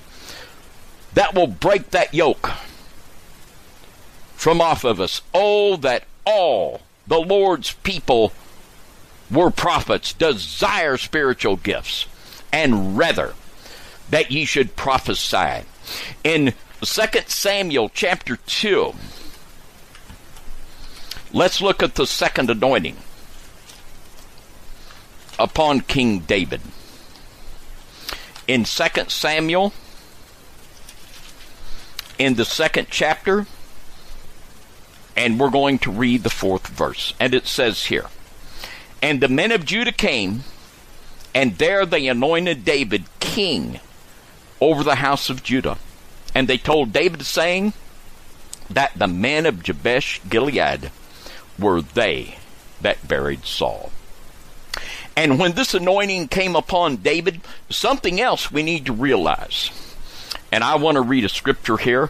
that 1.14 1.34
will 1.34 1.48
break 1.48 1.92
that 1.92 2.14
yoke 2.14 2.52
from 4.36 4.60
off 4.60 4.84
of 4.84 5.00
us. 5.00 5.22
Oh, 5.34 5.78
that 5.78 6.04
all 6.26 6.82
the 7.08 7.20
Lord's 7.20 7.74
people 7.74 8.34
were 9.32 9.52
prophets, 9.52 10.14
desire 10.14 10.98
spiritual 10.98 11.58
gifts, 11.58 12.06
and 12.52 12.98
rather 12.98 13.34
that 14.10 14.32
ye 14.32 14.46
should 14.46 14.76
prophesy. 14.76 15.66
In 16.24 16.54
2 16.82 17.04
Samuel 17.28 17.90
chapter 17.90 18.38
2, 18.38 18.94
let's 21.34 21.62
look 21.62 21.82
at 21.82 21.96
the 21.96 22.06
second 22.06 22.50
anointing 22.50 22.98
upon 25.40 25.82
King 25.82 26.20
David. 26.20 26.62
In 28.48 28.64
2 28.64 28.84
Samuel, 29.08 29.74
in 32.18 32.36
the 32.36 32.46
second 32.46 32.88
chapter, 32.90 33.48
and 35.16 35.40
we're 35.40 35.50
going 35.50 35.80
to 35.80 35.92
read 35.92 36.24
the 36.24 36.30
fourth 36.30 36.68
verse. 36.68 37.14
And 37.20 37.34
it 37.34 37.48
says 37.48 37.86
here, 37.86 38.06
And 39.06 39.22
the 39.22 39.28
men 39.28 39.52
of 39.52 39.66
Judah 39.66 39.92
came, 39.92 40.46
and 41.36 41.60
there 41.60 41.86
they 41.86 42.08
anointed 42.08 42.66
David 42.66 43.04
king 43.20 43.80
over 44.60 44.84
the 44.84 44.96
house 44.96 45.30
of 45.30 45.44
Judah. 45.44 45.78
And 46.34 46.48
they 46.48 46.58
told 46.58 46.92
David, 46.92 47.24
saying, 47.24 47.74
That 48.68 48.98
the 48.98 49.06
men 49.06 49.46
of 49.46 49.62
Jabesh 49.62 50.22
Gilead 50.28 50.90
were 51.60 51.84
they 51.84 52.40
that 52.82 53.08
buried 53.08 53.46
Saul. 53.46 53.92
And 55.16 55.38
when 55.38 55.52
this 55.52 55.76
anointing 55.76 56.30
came 56.30 56.56
upon 56.56 56.96
David, 56.96 57.42
something 57.70 58.20
else 58.20 58.52
we 58.52 58.64
need 58.64 58.88
to 58.88 58.92
realize. 58.92 59.70
And 60.52 60.64
I 60.64 60.78
want 60.78 60.96
to 60.96 61.02
read 61.02 61.26
a 61.26 61.30
scripture 61.30 61.78
here 61.78 62.10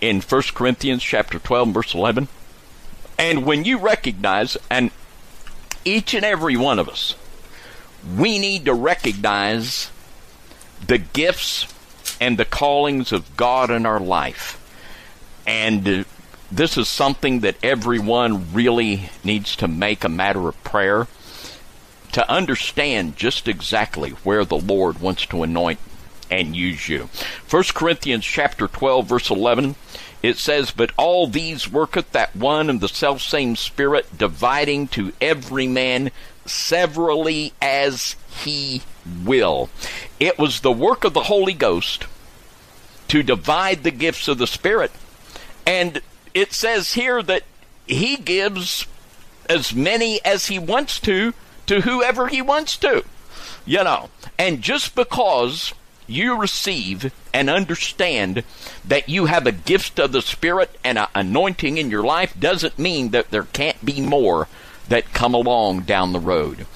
in 0.00 0.20
1 0.22 0.42
Corinthians 0.56 1.04
chapter 1.04 1.38
12 1.38 1.68
verse 1.68 1.94
11. 1.94 2.26
And 3.16 3.46
when 3.46 3.64
you 3.64 3.78
recognize 3.78 4.56
and 4.68 4.90
each 5.86 6.12
and 6.12 6.24
every 6.24 6.56
one 6.56 6.78
of 6.78 6.88
us 6.88 7.14
we 8.16 8.38
need 8.38 8.64
to 8.66 8.74
recognize 8.74 9.90
the 10.86 10.98
gifts 10.98 11.72
and 12.20 12.38
the 12.38 12.44
callings 12.44 13.12
of 13.12 13.36
God 13.36 13.70
in 13.70 13.84
our 13.84 14.00
life. 14.00 14.62
And 15.46 15.88
uh, 15.88 16.04
this 16.50 16.76
is 16.76 16.88
something 16.88 17.40
that 17.40 17.56
everyone 17.62 18.52
really 18.52 19.10
needs 19.24 19.56
to 19.56 19.68
make 19.68 20.04
a 20.04 20.08
matter 20.08 20.48
of 20.48 20.62
prayer 20.64 21.08
to 22.12 22.30
understand 22.30 23.16
just 23.16 23.48
exactly 23.48 24.10
where 24.10 24.44
the 24.44 24.56
Lord 24.56 25.00
wants 25.00 25.26
to 25.26 25.42
anoint 25.42 25.80
and 26.30 26.56
use 26.56 26.88
you. 26.88 27.08
1 27.50 27.64
Corinthians 27.74 28.24
chapter 28.24 28.68
12 28.68 29.06
verse 29.06 29.30
11 29.30 29.74
it 30.22 30.38
says, 30.38 30.70
But 30.70 30.92
all 30.96 31.26
these 31.26 31.70
worketh 31.70 32.12
that 32.12 32.34
one 32.34 32.70
and 32.70 32.80
the 32.80 32.88
selfsame 32.88 33.56
Spirit, 33.56 34.16
dividing 34.16 34.88
to 34.88 35.12
every 35.20 35.66
man 35.66 36.10
severally 36.44 37.52
as 37.60 38.16
he 38.28 38.82
will. 39.24 39.68
It 40.18 40.38
was 40.38 40.60
the 40.60 40.72
work 40.72 41.04
of 41.04 41.14
the 41.14 41.24
Holy 41.24 41.54
Ghost 41.54 42.06
to 43.08 43.22
divide 43.22 43.82
the 43.82 43.90
gifts 43.90 44.28
of 44.28 44.38
the 44.38 44.46
Spirit. 44.46 44.90
And 45.66 46.00
it 46.34 46.52
says 46.52 46.94
here 46.94 47.22
that 47.22 47.44
he 47.86 48.16
gives 48.16 48.86
as 49.48 49.74
many 49.74 50.20
as 50.24 50.46
he 50.46 50.58
wants 50.58 50.98
to 51.00 51.34
to 51.66 51.80
whoever 51.82 52.28
he 52.28 52.42
wants 52.42 52.76
to. 52.78 53.04
You 53.64 53.84
know, 53.84 54.10
and 54.38 54.62
just 54.62 54.94
because 54.94 55.72
you 56.06 56.36
receive 56.36 57.12
and 57.32 57.50
understand 57.50 58.44
that 58.84 59.08
you 59.08 59.26
have 59.26 59.46
a 59.46 59.52
gift 59.52 59.98
of 59.98 60.12
the 60.12 60.22
Spirit 60.22 60.78
and 60.84 60.98
an 60.98 61.08
anointing 61.14 61.78
in 61.78 61.90
your 61.90 62.04
life 62.04 62.38
doesn't 62.38 62.78
mean 62.78 63.10
that 63.10 63.30
there 63.30 63.44
can't 63.52 63.84
be 63.84 64.00
more 64.00 64.48
that 64.88 65.12
come 65.12 65.34
along 65.34 65.80
down 65.80 66.12
the 66.12 66.20
road. 66.20 66.66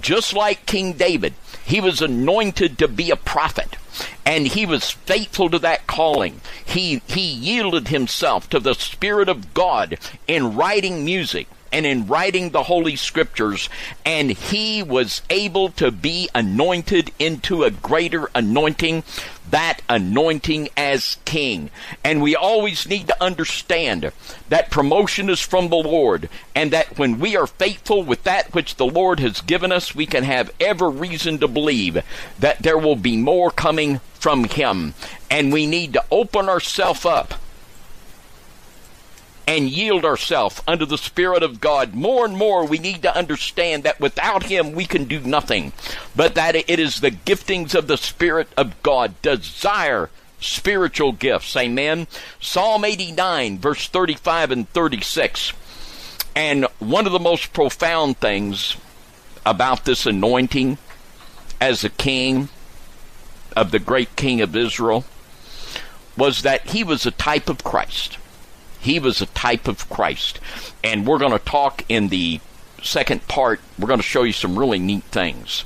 Just 0.00 0.32
like 0.32 0.66
King 0.66 0.92
David, 0.92 1.34
he 1.64 1.80
was 1.80 2.00
anointed 2.00 2.78
to 2.78 2.88
be 2.88 3.10
a 3.10 3.16
prophet 3.16 3.76
and 4.24 4.48
he 4.48 4.66
was 4.66 4.90
faithful 4.90 5.48
to 5.50 5.58
that 5.58 5.86
calling. 5.86 6.40
He 6.64 7.00
he 7.06 7.22
yielded 7.22 7.88
himself 7.88 8.48
to 8.50 8.60
the 8.60 8.74
spirit 8.74 9.28
of 9.28 9.54
God 9.54 9.98
in 10.26 10.56
writing 10.56 11.04
music 11.04 11.48
and 11.76 11.84
in 11.84 12.06
writing 12.06 12.48
the 12.50 12.62
Holy 12.62 12.96
Scriptures, 12.96 13.68
and 14.06 14.30
he 14.30 14.82
was 14.82 15.20
able 15.28 15.68
to 15.68 15.90
be 15.90 16.26
anointed 16.34 17.10
into 17.18 17.64
a 17.64 17.70
greater 17.70 18.30
anointing, 18.34 19.04
that 19.50 19.82
anointing 19.86 20.70
as 20.74 21.18
king. 21.26 21.68
And 22.02 22.22
we 22.22 22.34
always 22.34 22.88
need 22.88 23.08
to 23.08 23.22
understand 23.22 24.10
that 24.48 24.70
promotion 24.70 25.28
is 25.28 25.42
from 25.42 25.68
the 25.68 25.76
Lord, 25.76 26.30
and 26.54 26.70
that 26.70 26.98
when 26.98 27.20
we 27.20 27.36
are 27.36 27.46
faithful 27.46 28.02
with 28.02 28.24
that 28.24 28.54
which 28.54 28.76
the 28.76 28.86
Lord 28.86 29.20
has 29.20 29.42
given 29.42 29.70
us, 29.70 29.94
we 29.94 30.06
can 30.06 30.24
have 30.24 30.50
every 30.58 30.90
reason 30.90 31.36
to 31.40 31.46
believe 31.46 32.02
that 32.38 32.60
there 32.60 32.78
will 32.78 32.96
be 32.96 33.18
more 33.18 33.50
coming 33.50 34.00
from 34.14 34.44
Him. 34.44 34.94
And 35.30 35.52
we 35.52 35.66
need 35.66 35.92
to 35.92 36.04
open 36.10 36.48
ourselves 36.48 37.04
up 37.04 37.34
and 39.46 39.70
yield 39.70 40.04
ourselves 40.04 40.62
unto 40.66 40.84
the 40.84 40.98
Spirit 40.98 41.42
of 41.42 41.60
God. 41.60 41.94
More 41.94 42.24
and 42.24 42.36
more, 42.36 42.64
we 42.66 42.78
need 42.78 43.02
to 43.02 43.16
understand 43.16 43.84
that 43.84 44.00
without 44.00 44.44
Him 44.44 44.72
we 44.72 44.84
can 44.84 45.04
do 45.04 45.20
nothing, 45.20 45.72
but 46.14 46.34
that 46.34 46.56
it 46.56 46.68
is 46.68 47.00
the 47.00 47.12
giftings 47.12 47.74
of 47.74 47.86
the 47.86 47.96
Spirit 47.96 48.48
of 48.56 48.82
God. 48.82 49.20
Desire 49.22 50.10
spiritual 50.40 51.12
gifts. 51.12 51.56
Amen. 51.56 52.06
Psalm 52.40 52.84
89, 52.84 53.58
verse 53.58 53.86
35 53.88 54.50
and 54.50 54.68
36. 54.70 55.52
And 56.34 56.66
one 56.78 57.06
of 57.06 57.12
the 57.12 57.18
most 57.18 57.52
profound 57.52 58.18
things 58.18 58.76
about 59.44 59.84
this 59.84 60.06
anointing 60.06 60.76
as 61.60 61.84
a 61.84 61.88
king 61.88 62.48
of 63.56 63.70
the 63.70 63.78
great 63.78 64.16
king 64.16 64.40
of 64.40 64.54
Israel 64.54 65.04
was 66.16 66.42
that 66.42 66.70
he 66.70 66.84
was 66.84 67.06
a 67.06 67.10
type 67.10 67.48
of 67.48 67.64
Christ. 67.64 68.18
He 68.80 68.98
was 68.98 69.20
a 69.20 69.26
type 69.26 69.68
of 69.68 69.88
Christ. 69.88 70.40
And 70.82 71.06
we're 71.06 71.18
going 71.18 71.32
to 71.32 71.38
talk 71.38 71.84
in 71.88 72.08
the 72.08 72.40
second 72.82 73.26
part, 73.28 73.60
we're 73.78 73.88
going 73.88 74.00
to 74.00 74.06
show 74.06 74.22
you 74.22 74.32
some 74.32 74.58
really 74.58 74.78
neat 74.78 75.04
things 75.04 75.64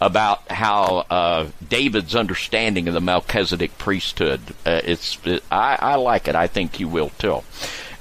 about 0.00 0.50
how 0.50 1.06
uh, 1.10 1.48
David's 1.66 2.14
understanding 2.14 2.88
of 2.88 2.94
the 2.94 3.00
Melchizedek 3.00 3.78
priesthood. 3.78 4.40
Uh, 4.64 4.80
it's 4.84 5.18
it, 5.24 5.42
I, 5.50 5.78
I 5.80 5.94
like 5.94 6.28
it. 6.28 6.34
I 6.34 6.46
think 6.46 6.80
you 6.80 6.88
will 6.88 7.10
too. 7.18 7.42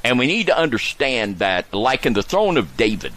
And 0.03 0.20
we 0.20 0.28
need 0.28 0.47
to 0.47 0.58
understand 0.58 1.39
that, 1.39 1.74
like 1.74 2.06
in 2.06 2.14
the 2.14 2.24
throne 2.24 2.58
of 2.58 2.78
David, 2.78 3.14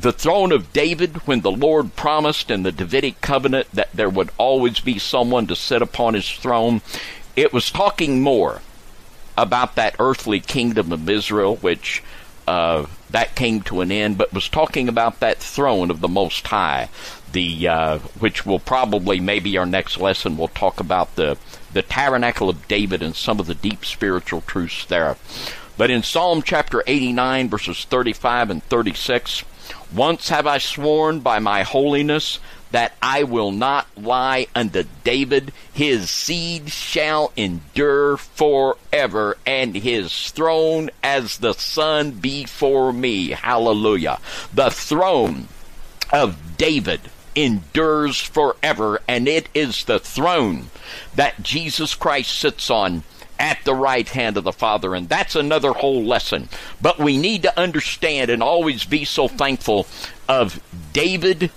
the 0.00 0.12
throne 0.12 0.52
of 0.52 0.72
David, 0.72 1.26
when 1.26 1.42
the 1.42 1.52
Lord 1.52 1.94
promised 1.94 2.50
in 2.50 2.62
the 2.62 2.72
Davidic 2.72 3.20
covenant 3.20 3.70
that 3.72 3.92
there 3.92 4.10
would 4.10 4.30
always 4.38 4.80
be 4.80 4.98
someone 4.98 5.46
to 5.46 5.56
sit 5.56 5.82
upon 5.82 6.14
his 6.14 6.30
throne, 6.30 6.80
it 7.34 7.52
was 7.52 7.70
talking 7.70 8.22
more 8.22 8.60
about 9.36 9.74
that 9.76 9.96
earthly 9.98 10.40
kingdom 10.40 10.92
of 10.92 11.08
Israel, 11.08 11.56
which 11.56 12.02
uh, 12.46 12.86
that 13.10 13.34
came 13.34 13.60
to 13.62 13.80
an 13.80 13.90
end, 13.90 14.18
but 14.18 14.32
was 14.32 14.48
talking 14.48 14.88
about 14.88 15.20
that 15.20 15.38
throne 15.38 15.90
of 15.90 16.00
the 16.00 16.08
Most 16.08 16.46
High, 16.46 16.88
the 17.32 17.68
uh, 17.68 17.98
which 18.20 18.46
will 18.46 18.60
probably 18.60 19.20
maybe 19.20 19.58
our 19.58 19.66
next 19.66 19.98
lesson 19.98 20.36
will 20.36 20.48
talk 20.48 20.80
about 20.80 21.16
the 21.16 21.36
the 21.72 21.82
tabernacle 21.82 22.48
of 22.48 22.68
David 22.68 23.02
and 23.02 23.14
some 23.14 23.40
of 23.40 23.46
the 23.46 23.54
deep 23.54 23.84
spiritual 23.84 24.40
truths 24.42 24.84
there. 24.86 25.16
But 25.76 25.90
in 25.90 26.02
Psalm 26.02 26.42
chapter 26.42 26.82
89 26.86 27.48
verses 27.48 27.84
35 27.84 28.50
and 28.50 28.62
36, 28.64 29.44
once 29.94 30.28
have 30.30 30.46
I 30.46 30.58
sworn 30.58 31.20
by 31.20 31.38
my 31.38 31.62
holiness 31.62 32.38
that 32.70 32.94
I 33.00 33.22
will 33.22 33.52
not 33.52 33.86
lie 33.96 34.48
unto 34.54 34.84
David. 35.04 35.52
His 35.72 36.10
seed 36.10 36.70
shall 36.70 37.32
endure 37.36 38.16
forever, 38.16 39.36
and 39.46 39.74
his 39.76 40.30
throne 40.30 40.90
as 41.02 41.38
the 41.38 41.54
sun 41.54 42.12
before 42.12 42.92
me. 42.92 43.30
Hallelujah. 43.30 44.18
The 44.52 44.70
throne 44.70 45.48
of 46.12 46.56
David 46.56 47.00
endures 47.34 48.20
forever, 48.20 49.00
and 49.06 49.28
it 49.28 49.48
is 49.54 49.84
the 49.84 49.98
throne 49.98 50.70
that 51.14 51.42
Jesus 51.42 51.94
Christ 51.94 52.36
sits 52.38 52.70
on 52.70 53.04
at 53.38 53.58
the 53.64 53.74
right 53.74 54.08
hand 54.08 54.36
of 54.36 54.44
the 54.44 54.52
Father. 54.52 54.94
And 54.94 55.08
that's 55.08 55.36
another 55.36 55.72
whole 55.72 56.02
lesson. 56.02 56.48
But 56.80 56.98
we 56.98 57.18
need 57.18 57.42
to 57.42 57.58
understand 57.58 58.30
and 58.30 58.42
always 58.42 58.84
be 58.84 59.04
so 59.04 59.28
thankful 59.28 59.86
of 60.28 60.60
David 60.92 61.50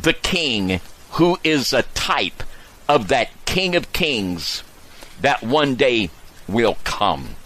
the 0.00 0.12
King, 0.12 0.80
who 1.12 1.38
is 1.42 1.72
a 1.72 1.82
type 1.82 2.42
of 2.88 3.08
that 3.08 3.30
King 3.44 3.74
of 3.74 3.92
Kings 3.92 4.62
that 5.20 5.42
one 5.42 5.74
day 5.74 6.10
will 6.46 6.76
come. 6.84 7.36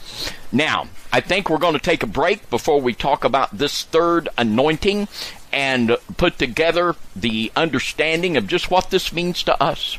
Now, 0.52 0.88
I 1.12 1.20
think 1.20 1.48
we're 1.48 1.58
going 1.58 1.74
to 1.74 1.80
take 1.80 2.02
a 2.02 2.08
break 2.08 2.50
before 2.50 2.80
we 2.80 2.94
talk 2.94 3.24
about 3.24 3.56
this 3.56 3.82
third 3.82 4.28
anointing 4.36 5.08
and 5.52 5.96
put 6.16 6.38
together 6.38 6.94
the 7.16 7.50
understanding 7.56 8.36
of 8.36 8.46
just 8.46 8.70
what 8.70 8.90
this 8.90 9.12
means 9.12 9.42
to 9.44 9.62
us. 9.62 9.98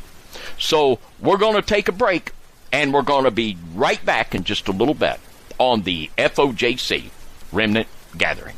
So, 0.58 0.98
we're 1.20 1.38
going 1.38 1.56
to 1.56 1.62
take 1.62 1.88
a 1.88 1.92
break 1.92 2.32
and 2.72 2.92
we're 2.92 3.02
going 3.02 3.24
to 3.24 3.30
be 3.30 3.58
right 3.74 4.02
back 4.04 4.34
in 4.34 4.44
just 4.44 4.68
a 4.68 4.72
little 4.72 4.94
bit 4.94 5.20
on 5.58 5.82
the 5.82 6.10
FOJC 6.16 7.10
Remnant 7.52 7.88
Gathering. 8.16 8.56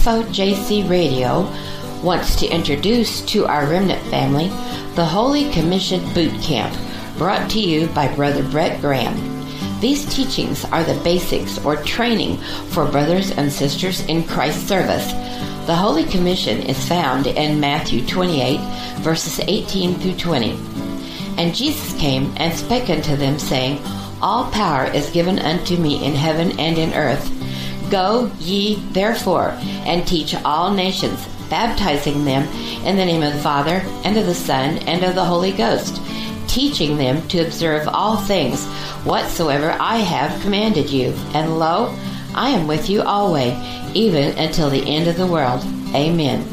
FOJC 0.00 0.88
Radio 0.88 1.42
wants 2.02 2.34
to 2.36 2.46
introduce 2.46 3.20
to 3.26 3.44
our 3.44 3.66
Remnant 3.66 4.00
family 4.06 4.48
the 4.94 5.04
Holy 5.04 5.50
Commission 5.52 6.02
Boot 6.14 6.32
Camp, 6.40 6.74
brought 7.18 7.50
to 7.50 7.60
you 7.60 7.86
by 7.88 8.08
Brother 8.14 8.42
Brett 8.42 8.80
Graham. 8.80 9.14
These 9.78 10.06
teachings 10.06 10.64
are 10.64 10.82
the 10.84 10.98
basics 11.04 11.62
or 11.66 11.76
training 11.76 12.38
for 12.70 12.90
brothers 12.90 13.30
and 13.32 13.52
sisters 13.52 14.00
in 14.06 14.24
Christ's 14.24 14.66
service. 14.66 15.06
The 15.66 15.76
Holy 15.76 16.04
Commission 16.04 16.62
is 16.62 16.88
found 16.88 17.26
in 17.26 17.60
Matthew 17.60 18.06
28, 18.06 18.58
verses 19.00 19.38
18 19.46 19.96
through 19.96 20.16
20. 20.16 20.52
And 21.36 21.54
Jesus 21.54 21.92
came 22.00 22.32
and 22.38 22.54
spake 22.54 22.88
unto 22.88 23.16
them, 23.16 23.38
saying, 23.38 23.82
All 24.22 24.50
power 24.50 24.86
is 24.86 25.10
given 25.10 25.38
unto 25.38 25.76
me 25.76 26.02
in 26.02 26.14
heaven 26.14 26.58
and 26.58 26.78
in 26.78 26.94
earth. 26.94 27.39
Go 27.90 28.30
ye 28.38 28.76
therefore 28.92 29.50
and 29.84 30.06
teach 30.06 30.34
all 30.44 30.72
nations, 30.72 31.26
baptizing 31.48 32.24
them 32.24 32.44
in 32.86 32.96
the 32.96 33.04
name 33.04 33.22
of 33.22 33.34
the 33.34 33.40
Father, 33.40 33.82
and 34.04 34.16
of 34.16 34.26
the 34.26 34.34
Son, 34.34 34.78
and 34.86 35.02
of 35.04 35.14
the 35.14 35.24
Holy 35.24 35.52
Ghost, 35.52 36.00
teaching 36.46 36.96
them 36.96 37.26
to 37.28 37.44
observe 37.44 37.88
all 37.88 38.16
things 38.16 38.64
whatsoever 39.04 39.76
I 39.80 39.96
have 39.96 40.40
commanded 40.42 40.88
you. 40.88 41.12
And 41.34 41.58
lo, 41.58 41.94
I 42.34 42.50
am 42.50 42.68
with 42.68 42.88
you 42.88 43.02
always, 43.02 43.54
even 43.94 44.38
until 44.38 44.70
the 44.70 44.88
end 44.88 45.08
of 45.08 45.16
the 45.16 45.26
world. 45.26 45.64
Amen. 45.94 46.46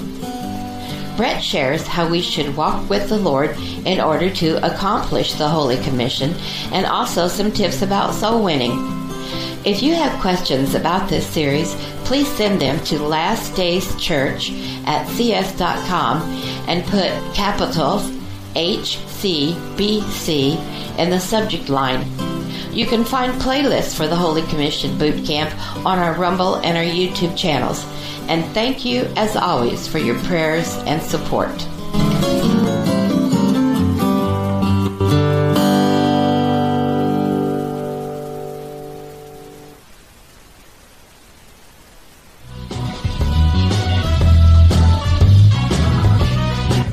Brett 1.15 1.43
shares 1.43 1.85
how 1.85 2.07
we 2.07 2.21
should 2.21 2.55
walk 2.55 2.89
with 2.89 3.09
the 3.09 3.17
Lord 3.17 3.57
in 3.85 3.99
order 3.99 4.29
to 4.29 4.65
accomplish 4.65 5.33
the 5.33 5.49
Holy 5.49 5.77
Commission 5.77 6.35
and 6.71 6.85
also 6.85 7.27
some 7.27 7.51
tips 7.51 7.81
about 7.81 8.13
soul 8.13 8.43
winning. 8.43 9.06
If 9.67 9.83
you 9.83 9.93
have 9.95 10.21
questions 10.21 10.75
about 10.75 11.09
this 11.09 11.27
series, 11.27 11.75
please 12.05 12.29
send 12.37 12.61
them 12.61 12.81
to 12.85 12.99
lastdayschurch 12.99 14.87
at 14.87 15.05
cs.com 15.09 16.21
and 16.69 16.85
put 16.85 17.11
capitals 17.35 18.09
HCBC 18.55 20.55
in 20.97 21.09
the 21.09 21.19
subject 21.19 21.67
line. 21.67 22.09
You 22.71 22.85
can 22.85 23.03
find 23.03 23.33
playlists 23.41 23.93
for 23.93 24.07
the 24.07 24.15
Holy 24.15 24.43
Commission 24.43 24.97
Boot 24.97 25.25
Camp 25.25 25.53
on 25.85 25.99
our 25.99 26.13
Rumble 26.13 26.55
and 26.55 26.77
our 26.77 26.85
YouTube 26.85 27.37
channels. 27.37 27.85
And 28.29 28.45
thank 28.53 28.85
you, 28.85 29.01
as 29.17 29.35
always, 29.35 29.85
for 29.85 29.97
your 29.97 30.17
prayers 30.19 30.77
and 30.85 31.01
support. 31.01 31.51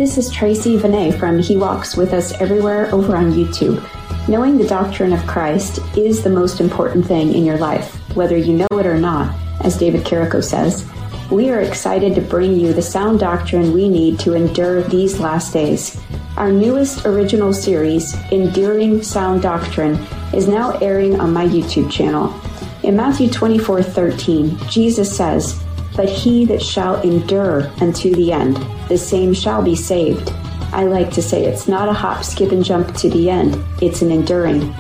This 0.05 0.19
is 0.19 0.31
Tracy 0.31 0.77
Vinay 0.77 1.19
from 1.19 1.39
He 1.39 1.57
Walks 1.57 1.97
With 1.97 2.13
Us 2.13 2.39
Everywhere 2.39 2.95
over 2.95 3.17
on 3.17 3.33
YouTube. 3.33 3.83
Knowing 4.29 4.59
the 4.59 4.69
doctrine 4.69 5.15
of 5.15 5.27
Christ 5.27 5.79
is 5.97 6.23
the 6.23 6.29
most 6.29 6.61
important 6.61 7.07
thing 7.07 7.33
in 7.33 7.43
your 7.43 7.57
life, 7.57 7.95
whether 8.15 8.37
you 8.37 8.53
know 8.53 8.79
it 8.79 8.85
or 8.85 8.99
not, 8.99 9.35
as 9.63 9.79
David 9.79 10.05
Carrico 10.05 10.43
says. 10.43 10.87
We 11.31 11.49
are 11.49 11.63
excited 11.63 12.15
to 12.17 12.21
bring 12.21 12.55
you 12.55 12.75
the 12.75 12.83
sound 12.83 13.21
doctrine 13.21 13.73
we 13.73 13.89
need 13.89 14.21
to 14.21 14.35
endure 14.35 14.83
these 14.83 15.21
last 15.21 15.55
days. 15.55 15.99
Our 16.37 16.53
newest 16.53 17.07
original 17.07 17.55
series, 17.55 18.15
Enduring 18.31 19.03
Sound 19.03 19.41
Doctrine, 19.41 19.95
is 20.35 20.47
now 20.47 20.73
airing 20.81 21.19
on 21.19 21.33
my 21.33 21.47
YouTube 21.47 21.91
channel. 21.91 22.39
In 22.83 22.95
Matthew 22.95 23.31
24 23.31 23.83
13, 23.83 24.59
Jesus 24.69 25.17
says, 25.17 25.64
But 25.97 26.09
he 26.09 26.45
that 26.47 26.63
shall 26.63 27.01
endure 27.03 27.71
unto 27.81 28.15
the 28.15 28.33
end, 28.33 28.57
the 28.89 28.99
same 28.99 29.33
shall 29.33 29.63
be 29.63 29.77
saved. 29.77 30.33
I 30.73 30.85
like 30.85 31.11
to 31.13 31.23
say 31.23 31.45
it's 31.45 31.69
not 31.69 31.89
a 31.89 31.93
hop, 31.93 32.25
skip, 32.25 32.51
and 32.51 32.65
jump 32.65 32.97
to 32.97 33.09
the 33.09 33.31
end, 33.31 33.57
it's 33.81 34.03
an 34.03 34.11
enduring. 34.11 34.75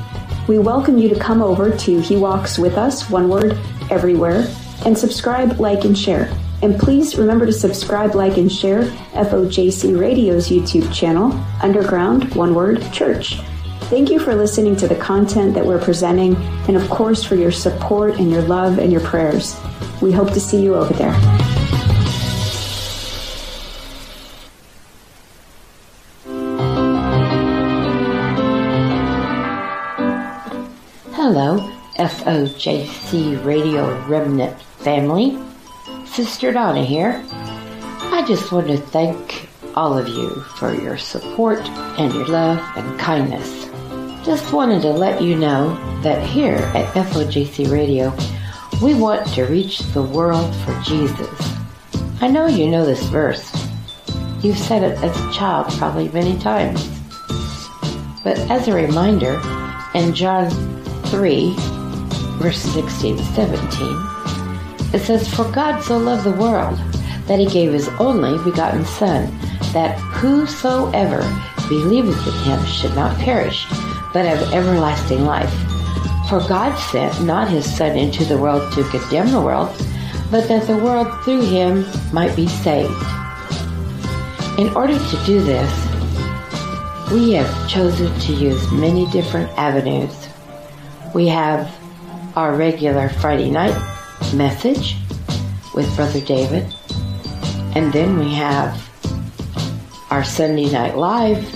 We 0.48 0.58
welcome 0.58 0.98
you 0.98 1.08
to 1.08 1.18
come 1.18 1.40
over 1.40 1.74
to 1.74 2.00
He 2.00 2.16
Walks 2.16 2.58
With 2.58 2.76
Us, 2.76 3.08
one 3.08 3.28
word, 3.28 3.56
everywhere, 3.90 4.46
and 4.84 4.98
subscribe, 4.98 5.60
like, 5.60 5.84
and 5.84 5.96
share. 5.96 6.30
And 6.62 6.78
please 6.78 7.16
remember 7.16 7.46
to 7.46 7.52
subscribe, 7.52 8.14
like, 8.14 8.36
and 8.36 8.50
share 8.50 8.82
FOJC 9.12 9.98
Radio's 9.98 10.48
YouTube 10.48 10.92
channel, 10.92 11.32
Underground, 11.62 12.34
one 12.34 12.54
word, 12.54 12.92
church. 12.92 13.38
Thank 13.84 14.10
you 14.10 14.18
for 14.18 14.34
listening 14.34 14.74
to 14.76 14.88
the 14.88 14.96
content 14.96 15.54
that 15.54 15.64
we're 15.64 15.80
presenting, 15.80 16.34
and 16.66 16.76
of 16.76 16.88
course 16.90 17.22
for 17.22 17.36
your 17.36 17.52
support 17.52 18.18
and 18.18 18.30
your 18.30 18.42
love 18.42 18.78
and 18.78 18.90
your 18.90 19.02
prayers. 19.02 19.54
We 20.02 20.12
hope 20.12 20.32
to 20.32 20.40
see 20.40 20.62
you 20.62 20.74
over 20.74 20.92
there. 20.94 21.12
Hello, 31.14 31.58
FOJC 31.96 33.44
Radio 33.44 33.98
Remnant 34.06 34.60
family. 34.60 35.38
Sister 36.04 36.52
Donna 36.52 36.84
here. 36.84 37.24
I 37.30 38.24
just 38.28 38.52
want 38.52 38.68
to 38.68 38.76
thank 38.76 39.48
all 39.74 39.96
of 39.96 40.06
you 40.06 40.30
for 40.58 40.74
your 40.74 40.98
support 40.98 41.60
and 41.98 42.12
your 42.12 42.26
love 42.26 42.58
and 42.76 43.00
kindness. 43.00 43.64
Just 44.24 44.52
wanted 44.52 44.82
to 44.82 44.90
let 44.90 45.22
you 45.22 45.36
know 45.36 45.74
that 46.02 46.24
here 46.26 46.56
at 46.74 46.92
FOJC 46.94 47.70
Radio, 47.70 48.10
we 48.82 48.94
want 48.94 49.26
to 49.34 49.44
reach 49.44 49.78
the 49.92 50.02
world 50.02 50.54
for 50.64 50.78
Jesus. 50.82 51.56
I 52.20 52.28
know 52.28 52.46
you 52.46 52.68
know 52.68 52.84
this 52.84 53.02
verse. 53.04 53.52
You've 54.42 54.58
said 54.58 54.82
it 54.82 55.02
as 55.02 55.16
a 55.16 55.32
child 55.32 55.72
probably 55.74 56.08
many 56.10 56.38
times. 56.38 56.86
But 58.22 58.38
as 58.50 58.68
a 58.68 58.74
reminder, 58.74 59.40
in 59.94 60.14
John 60.14 60.50
3, 61.06 61.54
verses 62.38 62.72
16 62.74 63.16
to 63.18 63.24
17, 63.24 64.94
it 64.94 65.00
says, 65.00 65.32
For 65.32 65.50
God 65.52 65.80
so 65.80 65.98
loved 65.98 66.24
the 66.24 66.32
world 66.32 66.78
that 67.26 67.38
he 67.38 67.46
gave 67.46 67.72
his 67.72 67.88
only 68.00 68.42
begotten 68.42 68.84
Son, 68.84 69.26
that 69.72 69.98
whosoever 69.98 71.20
believeth 71.68 72.26
in 72.26 72.32
him 72.44 72.64
should 72.66 72.94
not 72.94 73.18
perish, 73.18 73.66
but 74.12 74.24
have 74.24 74.52
everlasting 74.52 75.24
life. 75.24 75.73
For 76.34 76.48
God 76.48 76.76
sent 76.90 77.22
not 77.22 77.48
his 77.48 77.64
Son 77.76 77.96
into 77.96 78.24
the 78.24 78.36
world 78.36 78.72
to 78.72 78.82
condemn 78.88 79.30
the 79.30 79.40
world, 79.40 79.68
but 80.32 80.48
that 80.48 80.66
the 80.66 80.76
world 80.76 81.06
through 81.22 81.42
him 81.42 81.86
might 82.12 82.34
be 82.34 82.48
saved. 82.48 82.90
In 84.58 84.68
order 84.74 84.98
to 84.98 85.24
do 85.24 85.40
this, 85.44 85.70
we 87.12 87.34
have 87.34 87.70
chosen 87.70 88.12
to 88.18 88.32
use 88.32 88.72
many 88.72 89.08
different 89.12 89.48
avenues. 89.56 90.28
We 91.14 91.28
have 91.28 91.72
our 92.34 92.56
regular 92.56 93.10
Friday 93.10 93.48
night 93.48 93.78
message 94.34 94.96
with 95.72 95.86
Brother 95.94 96.20
David, 96.20 96.66
and 97.76 97.92
then 97.92 98.18
we 98.18 98.34
have 98.34 98.74
our 100.10 100.24
Sunday 100.24 100.68
Night 100.68 100.96
Live, 100.96 101.46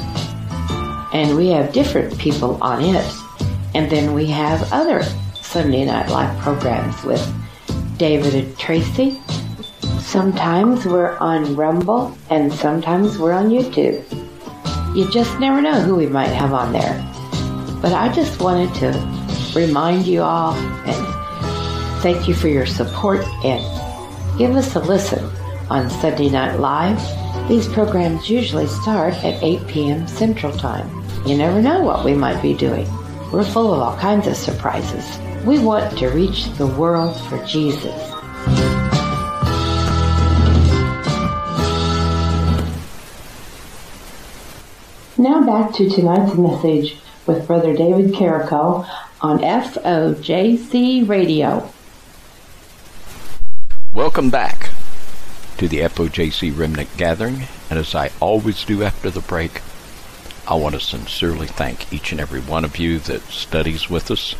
and 1.12 1.36
we 1.36 1.48
have 1.48 1.72
different 1.72 2.16
people 2.16 2.62
on 2.62 2.84
it. 2.84 3.27
And 3.74 3.90
then 3.90 4.14
we 4.14 4.26
have 4.26 4.72
other 4.72 5.02
Sunday 5.34 5.84
Night 5.84 6.08
Live 6.08 6.38
programs 6.40 7.02
with 7.04 7.22
David 7.98 8.34
and 8.34 8.58
Tracy. 8.58 9.20
Sometimes 10.00 10.86
we're 10.86 11.16
on 11.18 11.54
Rumble, 11.56 12.16
and 12.30 12.52
sometimes 12.52 13.18
we're 13.18 13.32
on 13.32 13.50
YouTube. 13.50 14.04
You 14.96 15.10
just 15.10 15.38
never 15.38 15.60
know 15.60 15.80
who 15.80 15.96
we 15.96 16.06
might 16.06 16.28
have 16.28 16.52
on 16.52 16.72
there. 16.72 16.94
But 17.82 17.92
I 17.92 18.12
just 18.12 18.40
wanted 18.40 18.74
to 18.76 19.52
remind 19.54 20.06
you 20.06 20.22
all 20.22 20.54
and 20.54 22.02
thank 22.02 22.28
you 22.28 22.34
for 22.34 22.48
your 22.48 22.66
support 22.66 23.24
and 23.44 23.62
give 24.38 24.56
us 24.56 24.74
a 24.76 24.80
listen 24.80 25.24
on 25.70 25.90
Sunday 25.90 26.30
Night 26.30 26.58
Live. 26.58 26.98
These 27.48 27.68
programs 27.68 28.28
usually 28.28 28.66
start 28.66 29.14
at 29.24 29.42
8 29.42 29.66
p.m. 29.66 30.06
Central 30.06 30.52
Time. 30.52 30.88
You 31.26 31.36
never 31.36 31.60
know 31.60 31.82
what 31.82 32.04
we 32.04 32.14
might 32.14 32.40
be 32.40 32.54
doing. 32.54 32.86
We're 33.30 33.44
full 33.44 33.74
of 33.74 33.80
all 33.80 33.96
kinds 33.98 34.26
of 34.26 34.38
surprises. 34.38 35.18
We 35.44 35.58
want 35.58 35.98
to 35.98 36.08
reach 36.08 36.46
the 36.54 36.66
world 36.66 37.14
for 37.28 37.44
Jesus. 37.44 37.92
Now 45.18 45.44
back 45.44 45.74
to 45.74 45.90
tonight's 45.90 46.38
message 46.38 46.96
with 47.26 47.46
Brother 47.46 47.76
David 47.76 48.14
Carrico 48.14 48.86
on 49.20 49.40
FOJC 49.40 51.06
Radio. 51.06 51.70
Welcome 53.92 54.30
back 54.30 54.70
to 55.58 55.68
the 55.68 55.80
FOJC 55.80 56.56
Remnant 56.56 56.96
Gathering, 56.96 57.42
and 57.68 57.78
as 57.78 57.94
I 57.94 58.10
always 58.20 58.64
do 58.64 58.82
after 58.82 59.10
the 59.10 59.20
break, 59.20 59.60
I 60.48 60.54
want 60.54 60.74
to 60.76 60.80
sincerely 60.80 61.46
thank 61.46 61.92
each 61.92 62.10
and 62.10 62.18
every 62.18 62.40
one 62.40 62.64
of 62.64 62.78
you 62.78 63.00
that 63.00 63.20
studies 63.24 63.90
with 63.90 64.10
us 64.10 64.34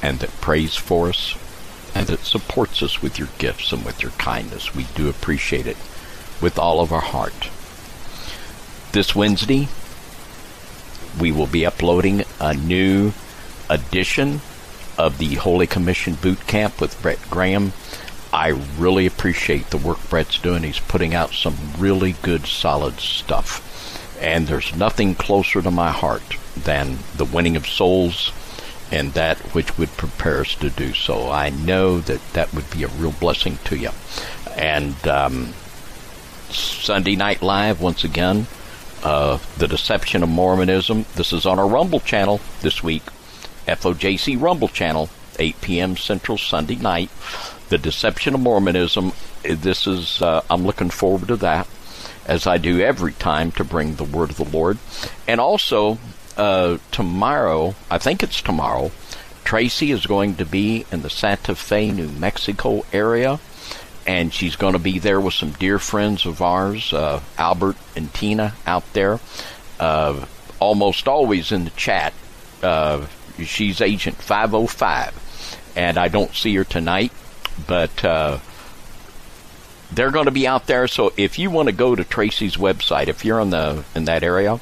and 0.00 0.20
that 0.20 0.30
prays 0.40 0.76
for 0.76 1.08
us 1.08 1.34
and 1.96 2.06
that 2.06 2.20
supports 2.20 2.80
us 2.80 3.02
with 3.02 3.18
your 3.18 3.26
gifts 3.38 3.72
and 3.72 3.84
with 3.84 4.02
your 4.02 4.12
kindness. 4.12 4.72
We 4.72 4.84
do 4.94 5.08
appreciate 5.08 5.66
it 5.66 5.76
with 6.40 6.60
all 6.60 6.78
of 6.80 6.92
our 6.92 7.00
heart. 7.00 7.50
This 8.92 9.16
Wednesday, 9.16 9.66
we 11.20 11.32
will 11.32 11.48
be 11.48 11.66
uploading 11.66 12.22
a 12.38 12.54
new 12.54 13.12
edition 13.68 14.42
of 14.96 15.18
the 15.18 15.34
Holy 15.34 15.66
Commission 15.66 16.14
Boot 16.14 16.46
Camp 16.46 16.80
with 16.80 17.02
Brett 17.02 17.18
Graham. 17.30 17.72
I 18.32 18.50
really 18.78 19.06
appreciate 19.06 19.70
the 19.70 19.76
work 19.76 20.08
Brett's 20.08 20.38
doing. 20.38 20.62
He's 20.62 20.78
putting 20.78 21.14
out 21.14 21.32
some 21.32 21.56
really 21.78 22.12
good, 22.22 22.46
solid 22.46 23.00
stuff. 23.00 23.71
And 24.22 24.46
there's 24.46 24.74
nothing 24.74 25.14
closer 25.14 25.60
to 25.60 25.70
my 25.70 25.90
heart 25.90 26.36
than 26.56 26.98
the 27.16 27.24
winning 27.24 27.56
of 27.56 27.66
souls 27.66 28.32
and 28.92 29.14
that 29.14 29.38
which 29.54 29.76
would 29.78 29.88
prepare 29.96 30.42
us 30.42 30.54
to 30.56 30.70
do 30.70 30.92
so. 30.92 31.30
I 31.30 31.50
know 31.50 31.98
that 32.00 32.20
that 32.34 32.54
would 32.54 32.70
be 32.70 32.84
a 32.84 32.88
real 32.88 33.12
blessing 33.12 33.58
to 33.64 33.76
you. 33.76 33.90
And 34.56 35.08
um, 35.08 35.54
Sunday 36.50 37.16
Night 37.16 37.42
Live, 37.42 37.80
once 37.80 38.04
again, 38.04 38.46
uh, 39.02 39.38
The 39.56 39.66
Deception 39.66 40.22
of 40.22 40.28
Mormonism. 40.28 41.06
This 41.14 41.32
is 41.32 41.46
on 41.46 41.58
our 41.58 41.66
Rumble 41.66 42.00
channel 42.00 42.40
this 42.60 42.82
week, 42.82 43.02
FOJC 43.66 44.40
Rumble 44.40 44.68
channel, 44.68 45.08
8 45.38 45.60
p.m. 45.62 45.96
Central 45.96 46.36
Sunday 46.36 46.76
night. 46.76 47.10
The 47.70 47.78
Deception 47.78 48.34
of 48.34 48.40
Mormonism. 48.40 49.12
This 49.42 49.86
is, 49.86 50.20
uh, 50.20 50.42
I'm 50.50 50.66
looking 50.66 50.90
forward 50.90 51.28
to 51.28 51.36
that, 51.36 51.66
as 52.26 52.46
I 52.46 52.58
do 52.58 52.80
every 52.80 53.12
time 53.12 53.52
to 53.52 53.64
bring 53.64 53.94
the 53.94 54.04
word 54.04 54.30
of 54.30 54.36
the 54.36 54.44
Lord. 54.44 54.78
And 55.26 55.40
also, 55.40 55.98
uh, 56.36 56.78
tomorrow, 56.90 57.74
I 57.90 57.98
think 57.98 58.22
it's 58.22 58.40
tomorrow, 58.40 58.90
Tracy 59.44 59.90
is 59.90 60.06
going 60.06 60.36
to 60.36 60.44
be 60.44 60.86
in 60.92 61.02
the 61.02 61.10
Santa 61.10 61.54
Fe, 61.54 61.90
New 61.90 62.08
Mexico 62.08 62.84
area, 62.92 63.40
and 64.06 64.32
she's 64.32 64.56
going 64.56 64.72
to 64.72 64.78
be 64.78 64.98
there 64.98 65.20
with 65.20 65.34
some 65.34 65.50
dear 65.52 65.78
friends 65.78 66.26
of 66.26 66.40
ours, 66.40 66.92
uh, 66.92 67.20
Albert 67.38 67.76
and 67.96 68.12
Tina 68.14 68.54
out 68.66 68.90
there. 68.92 69.20
Uh, 69.78 70.26
almost 70.58 71.08
always 71.08 71.50
in 71.52 71.64
the 71.64 71.70
chat. 71.70 72.12
Uh, 72.62 73.06
she's 73.44 73.80
Agent 73.80 74.16
505, 74.16 75.72
and 75.76 75.98
I 75.98 76.08
don't 76.08 76.34
see 76.34 76.54
her 76.54 76.64
tonight, 76.64 77.12
but 77.66 78.04
uh, 78.04 78.38
they're 79.94 80.10
going 80.10 80.26
to 80.26 80.30
be 80.32 80.46
out 80.46 80.66
there. 80.66 80.88
So 80.88 81.12
if 81.16 81.38
you 81.38 81.50
want 81.50 81.68
to 81.68 81.74
go 81.74 81.94
to 81.94 82.04
Tracy's 82.04 82.56
website, 82.56 83.08
if 83.08 83.24
you're 83.24 83.40
in 83.40 83.50
the 83.50 83.84
in 83.94 84.04
that 84.06 84.22
area, 84.22 84.60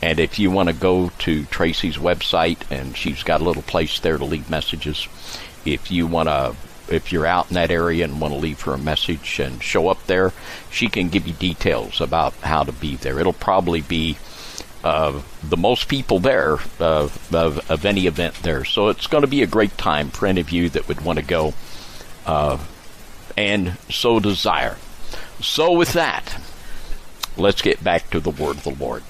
and 0.00 0.18
if 0.18 0.38
you 0.38 0.50
want 0.50 0.68
to 0.68 0.74
go 0.74 1.10
to 1.20 1.44
Tracy's 1.46 1.96
website, 1.96 2.58
and 2.70 2.96
she's 2.96 3.22
got 3.22 3.40
a 3.40 3.44
little 3.44 3.62
place 3.62 4.00
there 4.00 4.18
to 4.18 4.24
leave 4.24 4.50
messages. 4.50 5.06
If 5.64 5.90
you 5.92 6.08
want 6.08 6.28
to, 6.28 6.56
if 6.88 7.12
you're 7.12 7.26
out 7.26 7.50
in 7.50 7.54
that 7.54 7.70
area 7.70 8.04
and 8.04 8.20
want 8.20 8.34
to 8.34 8.40
leave 8.40 8.60
her 8.62 8.74
a 8.74 8.78
message 8.78 9.38
and 9.38 9.62
show 9.62 9.88
up 9.88 10.04
there, 10.06 10.32
she 10.70 10.88
can 10.88 11.08
give 11.08 11.26
you 11.28 11.34
details 11.34 12.00
about 12.00 12.34
how 12.34 12.64
to 12.64 12.72
be 12.72 12.96
there. 12.96 13.20
It'll 13.20 13.32
probably 13.32 13.80
be 13.80 14.16
uh, 14.82 15.22
the 15.44 15.56
most 15.56 15.86
people 15.86 16.18
there 16.18 16.58
uh, 16.80 17.08
of, 17.32 17.70
of 17.70 17.84
any 17.84 18.08
event 18.08 18.34
there. 18.42 18.64
So 18.64 18.88
it's 18.88 19.06
going 19.06 19.22
to 19.22 19.28
be 19.28 19.42
a 19.42 19.46
great 19.46 19.78
time 19.78 20.10
for 20.10 20.26
any 20.26 20.40
of 20.40 20.50
you 20.50 20.68
that 20.70 20.88
would 20.88 21.02
want 21.02 21.20
to 21.20 21.24
go 21.24 21.54
uh, 22.26 22.58
and 23.36 23.78
so 23.90 24.20
desire. 24.20 24.76
So 25.40 25.72
with 25.72 25.92
that, 25.92 26.40
let's 27.36 27.62
get 27.62 27.82
back 27.82 28.10
to 28.10 28.20
the 28.20 28.30
word 28.30 28.58
of 28.58 28.64
the 28.64 28.74
Lord. 28.74 29.02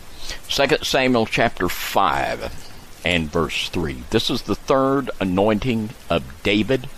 2 0.48 0.78
Samuel 0.82 1.26
chapter 1.26 1.68
5 1.68 3.00
and 3.04 3.30
verse 3.30 3.68
3. 3.68 4.04
This 4.10 4.30
is 4.30 4.42
the 4.42 4.54
third 4.54 5.10
anointing 5.20 5.90
of 6.08 6.42
David, 6.42 6.88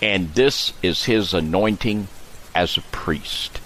and 0.00 0.34
this 0.34 0.72
is 0.82 1.04
his 1.04 1.32
anointing 1.32 2.08
as 2.54 2.76
a 2.76 2.82
priest. 2.82 3.60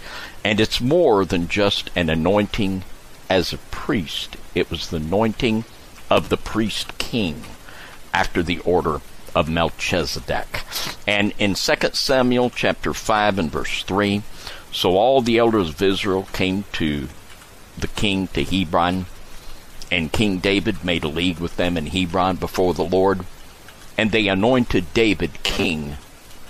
And 0.45 0.61
it's 0.61 0.81
more 0.81 1.24
than 1.24 1.49
just 1.49 1.91
an 1.97 2.09
anointing 2.09 2.85
as 3.29 3.53
a 3.53 3.59
priest, 3.59 4.37
it 4.55 4.70
was 4.70 4.89
the 4.89 4.99
anointing 4.99 5.64
of 6.09 6.29
the 6.29 6.37
priest 6.37 6.97
king 6.99 7.43
after 8.14 8.43
the 8.43 8.61
order 8.61 9.01
of 9.37 9.51
Melchizedek. 9.51 10.62
And 11.07 11.34
in 11.39 11.55
2 11.55 11.74
Samuel 11.93 12.49
chapter 12.49 12.95
5 12.95 13.39
and 13.39 13.51
verse 13.51 13.82
3, 13.82 14.22
so 14.72 14.97
all 14.97 15.20
the 15.20 15.37
elders 15.37 15.68
of 15.68 15.82
Israel 15.82 16.26
came 16.32 16.64
to 16.72 17.09
the 17.78 17.87
king 17.89 18.28
to 18.28 18.43
Hebron, 18.43 19.05
and 19.93 20.11
King 20.11 20.39
David 20.39 20.82
made 20.82 21.05
a 21.05 21.09
league 21.09 21.39
with 21.39 21.57
them 21.57 21.76
in 21.76 21.89
Hebron 21.89 22.37
before 22.37 22.72
the 22.72 22.84
Lord, 22.84 23.26
and 23.99 24.11
they 24.11 24.26
anointed 24.26 24.95
David 24.95 25.43
king 25.43 25.99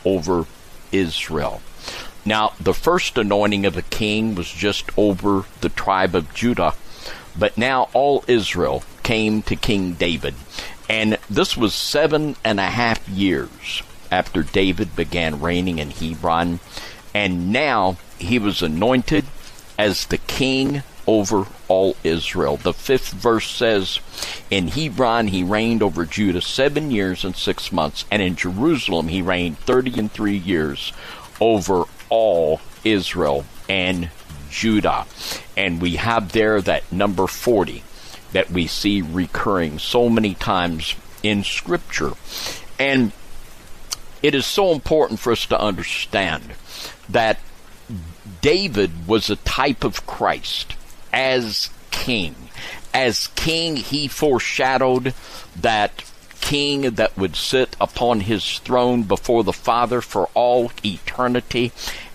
over 0.05 0.47
Israel. 0.93 1.61
Now, 2.25 2.53
the 2.61 2.75
first 2.75 3.19
anointing 3.19 3.67
of 3.67 3.77
a 3.77 3.83
king 3.83 4.37
was 4.37 4.51
just 4.51 4.91
over 4.97 5.45
the 5.61 5.69
tribe 5.69 6.15
of 6.15 6.33
Judah, 6.35 6.75
but 7.37 7.59
now 7.59 7.89
all 7.93 8.25
Israel 8.29 8.85
came 9.03 9.43
to 9.43 9.57
King 9.57 9.95
David. 9.95 10.35
And 10.89 11.19
this 11.29 11.57
was 11.57 11.75
seven 11.75 12.37
and 12.45 12.61
a 12.61 12.71
half 12.71 13.09
years 13.09 13.83
after 14.11 14.43
David 14.43 14.95
began 14.95 15.41
reigning 15.41 15.79
in 15.79 15.91
Hebron. 15.91 16.61
And 17.15 17.53
now 17.53 17.97
he 18.19 18.39
was 18.39 18.63
anointed 18.63 19.25
as 19.79 20.07
the 20.07 20.19
king 20.19 20.83
over 21.07 21.47
all 21.69 21.97
Israel. 22.05 22.57
The 22.57 22.73
fifth 22.73 23.13
verse 23.13 23.49
says, 23.49 24.01
In 24.51 24.69
Hebron 24.69 25.29
he 25.29 25.43
reigned 25.43 25.83
over 25.83 26.05
Judah 26.05 26.41
seven 26.41 26.91
years 26.91 27.25
and 27.25 27.37
six 27.37 27.71
months, 27.73 28.05
and 28.11 28.23
in 28.23 28.37
Jerusalem 28.37 29.09
he 29.09 29.23
reigned 29.23 29.59
thirty 29.59 29.99
and 29.99 30.11
three 30.11 30.37
years 30.37 30.93
over 31.41 31.85
all 32.09 32.61
Israel. 32.85 33.45
And 33.69 34.11
Judah. 34.57 35.07
And 35.57 35.83
we 35.83 35.97
have 35.97 36.33
there 36.33 36.61
that 36.63 36.91
number 36.91 37.27
40 37.27 37.83
that 38.37 38.51
we 38.51 38.67
see 38.67 39.01
recurring 39.01 39.79
so 39.79 40.11
many 40.11 40.35
times 40.35 40.95
in 41.23 41.43
Scripture. 41.43 42.13
And 42.79 43.13
it 44.23 44.35
is 44.35 44.45
so 44.45 44.73
important 44.73 45.21
for 45.21 45.33
us 45.33 45.47
to 45.47 45.59
understand 45.59 46.53
that 47.09 47.41
David 48.43 49.09
was 49.09 49.31
a 49.31 49.37
type 49.37 49.85
of 49.85 50.07
Christ 50.07 50.77
as 51.15 51.71
king. 51.91 52.35
As 52.93 53.29
king, 53.29 53.77
he 53.77 54.07
foreshadowed 54.07 55.15
that 55.59 56.05
king 56.43 56.83
that 56.83 57.17
would 57.17 57.37
sit 57.37 57.75
upon 57.81 58.21
his 58.21 58.59
throne 58.59 59.05
before 59.05 59.45
the 59.45 59.53
Father 59.55 60.03
for 60.03 60.29
all 60.35 60.71
eternity. 60.85 61.73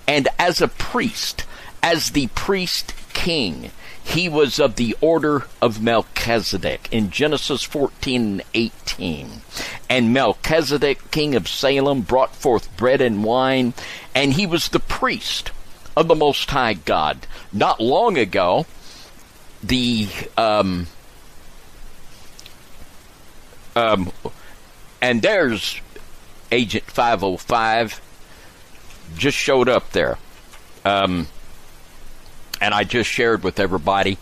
And 0.08 0.28
as 0.38 0.62
a 0.62 0.68
priest, 0.68 1.46
as 1.82 2.12
the 2.12 2.28
priest 2.36 2.94
king, 3.14 3.72
he 4.12 4.28
was 4.28 4.60
of 4.60 4.76
the 4.76 4.96
order 5.00 5.46
of 5.62 5.82
Melchizedek 5.82 6.90
in 6.92 7.10
Genesis 7.12 7.64
14 7.64 8.22
and 8.22 8.44
18. 8.54 9.42
And 9.90 10.14
Melchizedek, 10.14 11.12
king 11.12 11.34
of 11.36 11.48
Salem, 11.48 12.02
brought 12.02 12.36
forth 12.36 12.76
bread 12.76 13.00
and 13.00 13.24
wine, 13.24 13.74
and 14.14 14.34
he 14.34 14.46
was 14.46 14.70
the 14.70 14.80
priest 14.80 15.52
of 15.96 16.08
the 16.08 16.16
Most 16.16 16.50
High 16.50 16.74
God. 16.74 17.26
Not 17.54 17.80
long 17.80 18.18
ago, 18.18 18.66
the 19.64 20.10
um, 20.38 20.88
um, 23.76 24.12
and 25.02 25.22
there's 25.22 25.80
Agent 26.52 26.86
505 26.86 28.02
just 29.18 29.38
showed 29.38 29.70
up 29.70 29.92
there. 29.92 30.18
Um, 30.84 31.28
and 32.62 32.74
I 32.74 32.84
just 32.84 33.10
shared 33.10 33.44
with 33.44 33.60
everybody. 33.60 34.18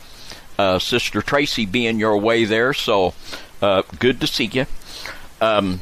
Uh, 0.57 0.79
Sister 0.79 1.21
Tracy 1.21 1.65
being 1.65 1.99
your 1.99 2.17
way 2.17 2.45
there, 2.45 2.73
so 2.73 3.13
uh, 3.61 3.83
good 3.99 4.19
to 4.21 4.27
see 4.27 4.45
you. 4.45 4.65
Um, 5.41 5.81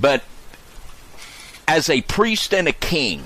but 0.00 0.22
as 1.66 1.90
a 1.90 2.02
priest 2.02 2.54
and 2.54 2.68
a 2.68 2.72
king, 2.72 3.24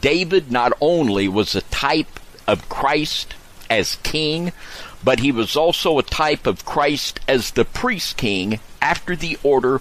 David 0.00 0.50
not 0.50 0.72
only 0.80 1.28
was 1.28 1.54
a 1.54 1.62
type 1.62 2.20
of 2.46 2.68
Christ 2.68 3.34
as 3.70 3.96
king, 3.96 4.52
but 5.04 5.20
he 5.20 5.30
was 5.30 5.56
also 5.56 5.98
a 5.98 6.02
type 6.02 6.46
of 6.46 6.64
Christ 6.64 7.20
as 7.28 7.52
the 7.52 7.64
priest 7.64 8.16
king 8.16 8.60
after 8.82 9.14
the 9.14 9.38
order 9.42 9.80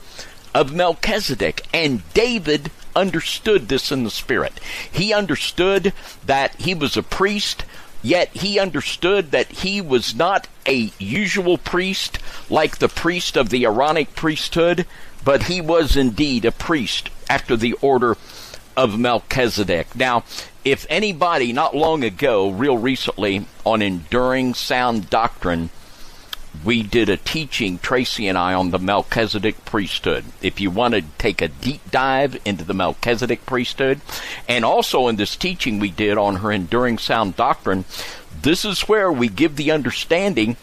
of 0.53 0.73
Melchizedek. 0.73 1.65
And 1.73 2.01
David 2.13 2.71
understood 2.97 3.69
this 3.69 3.91
in 3.91 4.03
the 4.03 4.09
spirit. 4.09 4.59
He 4.91 5.13
understood 5.13 5.93
that 6.25 6.55
he 6.55 6.73
was 6.73 6.97
a 6.97 7.03
priest, 7.03 7.63
yet 8.01 8.29
he 8.29 8.59
understood 8.59 9.31
that 9.31 9.47
he 9.47 9.79
was 9.79 10.15
not 10.15 10.47
a 10.65 10.91
usual 10.97 11.57
priest 11.57 12.19
like 12.49 12.79
the 12.79 12.89
priest 12.89 13.37
of 13.37 13.49
the 13.49 13.63
Aaronic 13.63 14.15
priesthood, 14.15 14.85
but 15.23 15.43
he 15.43 15.61
was 15.61 15.95
indeed 15.95 16.43
a 16.43 16.51
priest 16.51 17.09
after 17.29 17.55
the 17.55 17.73
order 17.73 18.17
of 18.75 18.99
Melchizedek. 18.99 19.95
Now, 19.95 20.23
if 20.65 20.85
anybody 20.89 21.53
not 21.53 21.75
long 21.75 22.03
ago, 22.03 22.49
real 22.49 22.77
recently, 22.77 23.45
on 23.65 23.81
enduring 23.81 24.53
sound 24.53 25.09
doctrine, 25.09 25.69
we 26.63 26.83
did 26.83 27.09
a 27.09 27.17
teaching, 27.17 27.79
Tracy 27.79 28.27
and 28.27 28.37
I, 28.37 28.53
on 28.53 28.71
the 28.71 28.79
Melchizedek 28.79 29.65
priesthood. 29.65 30.25
If 30.41 30.59
you 30.59 30.71
want 30.71 30.93
to 30.93 31.01
take 31.17 31.41
a 31.41 31.47
deep 31.47 31.91
dive 31.91 32.39
into 32.45 32.63
the 32.63 32.73
Melchizedek 32.73 33.45
priesthood, 33.45 34.01
and 34.47 34.63
also 34.63 35.07
in 35.07 35.15
this 35.15 35.35
teaching 35.35 35.79
we 35.79 35.89
did 35.89 36.17
on 36.17 36.37
her 36.37 36.51
enduring 36.51 36.97
sound 36.97 37.35
doctrine, 37.35 37.85
this 38.41 38.65
is 38.65 38.81
where 38.81 39.11
we 39.11 39.27
give 39.27 39.55
the 39.55 39.71
understanding 39.71 40.57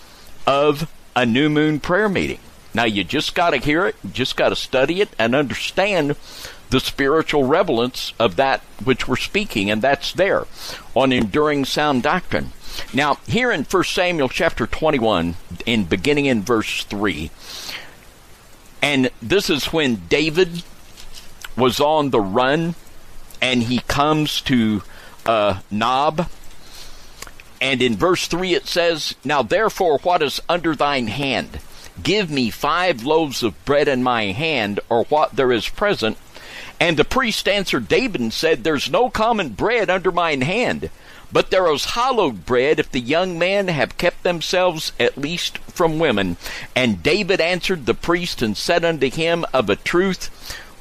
of 0.46 0.90
a 1.16 1.26
new 1.26 1.48
moon 1.48 1.80
prayer 1.80 2.08
meeting. 2.08 2.40
Now 2.72 2.84
you 2.84 3.04
just 3.04 3.34
got 3.34 3.50
to 3.50 3.58
hear 3.58 3.86
it, 3.86 3.96
you 4.02 4.10
just 4.10 4.36
got 4.36 4.48
to 4.48 4.56
study 4.56 5.00
it 5.00 5.10
and 5.18 5.34
understand 5.34 6.16
the 6.70 6.80
spiritual 6.80 7.44
relevance 7.44 8.12
of 8.18 8.36
that 8.36 8.60
which 8.82 9.06
we're 9.06 9.16
speaking, 9.16 9.70
and 9.70 9.80
that's 9.80 10.12
there 10.12 10.46
on 10.94 11.12
enduring 11.12 11.64
sound 11.64 12.02
doctrine. 12.02 12.52
Now, 12.92 13.18
here 13.26 13.50
in 13.50 13.64
1 13.64 13.84
Samuel 13.84 14.28
chapter 14.28 14.66
21, 14.66 15.34
in 15.66 15.84
beginning 15.84 16.26
in 16.26 16.42
verse 16.42 16.84
3, 16.84 17.30
and 18.82 19.10
this 19.22 19.48
is 19.48 19.72
when 19.72 20.06
David 20.08 20.62
was 21.56 21.80
on 21.80 22.10
the 22.10 22.20
run 22.20 22.74
and 23.40 23.62
he 23.62 23.78
comes 23.80 24.40
to 24.42 24.82
uh, 25.26 25.60
Nob. 25.70 26.28
And 27.60 27.80
in 27.80 27.96
verse 27.96 28.26
3 28.26 28.54
it 28.54 28.66
says, 28.66 29.14
Now 29.24 29.42
therefore, 29.42 29.98
what 29.98 30.22
is 30.22 30.40
under 30.48 30.74
thine 30.74 31.06
hand? 31.06 31.60
Give 32.02 32.30
me 32.30 32.50
five 32.50 33.04
loaves 33.04 33.42
of 33.42 33.64
bread 33.64 33.88
in 33.88 34.02
my 34.02 34.32
hand, 34.32 34.80
or 34.88 35.04
what 35.04 35.36
there 35.36 35.52
is 35.52 35.68
present. 35.68 36.18
And 36.80 36.96
the 36.96 37.04
priest 37.04 37.48
answered 37.48 37.88
David 37.88 38.20
and 38.20 38.32
said, 38.32 38.64
There's 38.64 38.90
no 38.90 39.08
common 39.08 39.50
bread 39.50 39.88
under 39.88 40.10
mine 40.10 40.42
hand 40.42 40.90
but 41.34 41.50
there 41.50 41.66
is 41.72 41.96
hallowed 41.96 42.46
bread 42.46 42.78
if 42.78 42.92
the 42.92 43.00
young 43.00 43.36
men 43.36 43.66
have 43.66 43.98
kept 43.98 44.22
themselves 44.22 44.92
at 45.00 45.18
least 45.18 45.58
from 45.58 45.98
women. 45.98 46.36
And 46.76 47.02
David 47.02 47.40
answered 47.40 47.86
the 47.86 47.92
priest 47.92 48.40
and 48.40 48.56
said 48.56 48.84
unto 48.84 49.10
him, 49.10 49.44
Of 49.52 49.68
a 49.68 49.74
truth, 49.74 50.30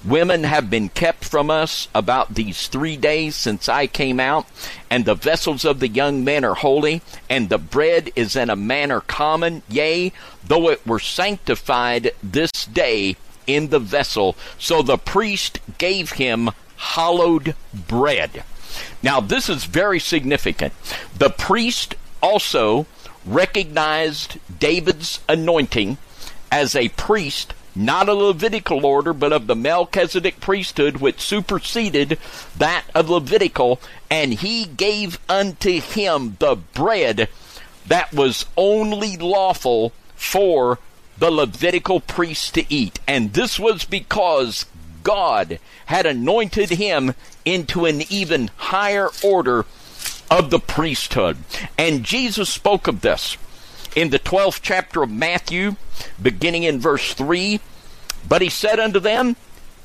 Women 0.05 0.43
have 0.43 0.69
been 0.69 0.89
kept 0.89 1.25
from 1.25 1.49
us 1.49 1.87
about 1.95 2.35
these 2.35 2.67
three 2.67 2.97
days 2.97 3.35
since 3.35 3.67
I 3.67 3.87
came 3.87 4.19
out, 4.19 4.45
and 4.91 5.05
the 5.05 5.15
vessels 5.15 5.65
of 5.65 5.79
the 5.79 5.87
young 5.87 6.23
men 6.23 6.45
are 6.45 6.53
holy, 6.53 7.01
and 7.27 7.49
the 7.49 7.57
bread 7.57 8.11
is 8.15 8.35
in 8.35 8.51
a 8.51 8.55
manner 8.55 8.99
common, 8.99 9.63
yea, 9.67 10.11
though 10.45 10.69
it 10.69 10.85
were 10.85 10.99
sanctified 10.99 12.11
this 12.21 12.51
day 12.65 13.15
in 13.47 13.69
the 13.69 13.79
vessel. 13.79 14.35
So 14.59 14.83
the 14.83 14.99
priest 14.99 15.59
gave 15.79 16.11
him 16.11 16.51
hallowed 16.75 17.55
bread. 17.73 18.43
Now, 19.01 19.19
this 19.19 19.49
is 19.49 19.65
very 19.65 19.99
significant. 19.99 20.73
The 21.17 21.29
priest 21.29 21.95
also 22.21 22.85
recognized 23.25 24.37
David's 24.59 25.19
anointing 25.27 25.97
as 26.51 26.75
a 26.75 26.89
priest, 26.89 27.53
not 27.75 28.07
a 28.07 28.13
Levitical 28.13 28.85
order, 28.85 29.13
but 29.13 29.33
of 29.33 29.47
the 29.47 29.55
Melchizedek 29.55 30.39
priesthood, 30.39 30.97
which 30.97 31.19
superseded 31.19 32.19
that 32.57 32.85
of 32.93 33.09
Levitical, 33.09 33.79
and 34.09 34.33
he 34.33 34.65
gave 34.65 35.19
unto 35.27 35.79
him 35.81 36.37
the 36.39 36.55
bread 36.55 37.29
that 37.87 38.13
was 38.13 38.45
only 38.55 39.17
lawful 39.17 39.91
for 40.15 40.79
the 41.17 41.31
Levitical 41.31 41.99
priest 41.99 42.53
to 42.55 42.73
eat. 42.73 42.99
And 43.07 43.33
this 43.33 43.59
was 43.59 43.85
because 43.85 44.65
God 45.03 45.59
had 45.87 46.05
anointed 46.05 46.71
him 46.71 47.13
into 47.45 47.85
an 47.85 48.01
even 48.09 48.49
higher 48.55 49.09
order 49.23 49.65
of 50.31 50.49
the 50.49 50.59
priesthood. 50.59 51.37
And 51.77 52.03
Jesus 52.03 52.49
spoke 52.49 52.87
of 52.87 53.01
this 53.01 53.37
in 53.95 54.09
the 54.09 54.19
12th 54.19 54.61
chapter 54.61 55.03
of 55.03 55.11
Matthew, 55.11 55.75
beginning 56.21 56.63
in 56.63 56.79
verse 56.79 57.13
3. 57.13 57.59
But 58.27 58.41
he 58.41 58.49
said 58.49 58.79
unto 58.79 58.99
them, 58.99 59.35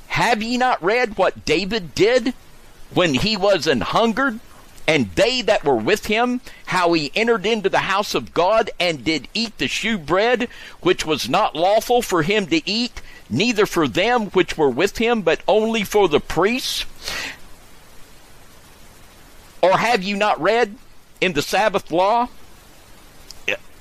Have 0.09 0.43
ye 0.43 0.57
not 0.57 0.83
read 0.83 1.19
what 1.19 1.45
David 1.45 1.95
did 1.95 2.35
when 2.95 3.15
he 3.15 3.37
was 3.37 3.67
an 3.67 3.81
hungered? 3.81 4.41
And 4.87 5.11
they 5.17 5.43
that 5.43 5.65
were 5.65 5.77
with 5.77 6.07
him, 6.07 6.41
how 6.67 6.95
he 6.95 7.13
entered 7.15 7.45
into 7.45 7.69
the 7.69 7.81
house 7.81 8.15
of 8.15 8.33
God 8.33 8.71
and 8.81 9.05
did 9.05 9.29
eat 9.35 9.59
the 9.59 9.69
shew 9.69 9.99
bread, 9.99 10.49
which 10.81 11.05
was 11.05 11.29
not 11.29 11.55
lawful 11.55 12.01
for 12.01 12.23
him 12.23 12.47
to 12.47 12.67
eat, 12.67 13.03
neither 13.31 13.67
for 13.67 13.89
them 13.89 14.27
which 14.27 14.57
were 14.57 14.71
with 14.71 14.99
him, 14.99 15.23
but 15.23 15.41
only 15.47 15.85
for 15.85 16.09
the 16.09 16.21
priests? 16.21 16.85
Or 19.63 19.77
have 19.77 20.03
you 20.03 20.17
not 20.17 20.41
read 20.41 20.77
in 21.21 21.33
the 21.33 21.43
Sabbath 21.43 21.91
law? 21.91 22.29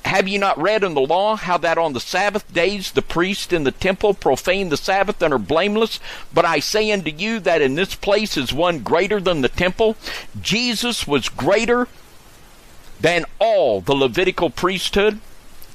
Have 0.05 0.27
you 0.29 0.39
not 0.39 0.57
read 0.57 0.85
in 0.85 0.93
the 0.93 1.01
law 1.01 1.35
how 1.35 1.57
that 1.57 1.77
on 1.77 1.91
the 1.91 1.99
Sabbath 1.99 2.51
days 2.53 2.93
the 2.93 3.01
priests 3.01 3.51
in 3.51 3.65
the 3.65 3.73
temple 3.73 4.13
profane 4.13 4.69
the 4.69 4.77
Sabbath 4.77 5.21
and 5.21 5.33
are 5.33 5.37
blameless? 5.37 5.99
But 6.33 6.45
I 6.45 6.59
say 6.59 6.91
unto 6.91 7.11
you 7.11 7.41
that 7.41 7.61
in 7.61 7.75
this 7.75 7.93
place 7.93 8.37
is 8.37 8.53
one 8.53 8.79
greater 8.79 9.19
than 9.19 9.41
the 9.41 9.49
temple. 9.49 9.97
Jesus 10.41 11.05
was 11.05 11.27
greater 11.27 11.89
than 13.01 13.25
all 13.37 13.81
the 13.81 13.93
Levitical 13.93 14.49
priesthood 14.49 15.19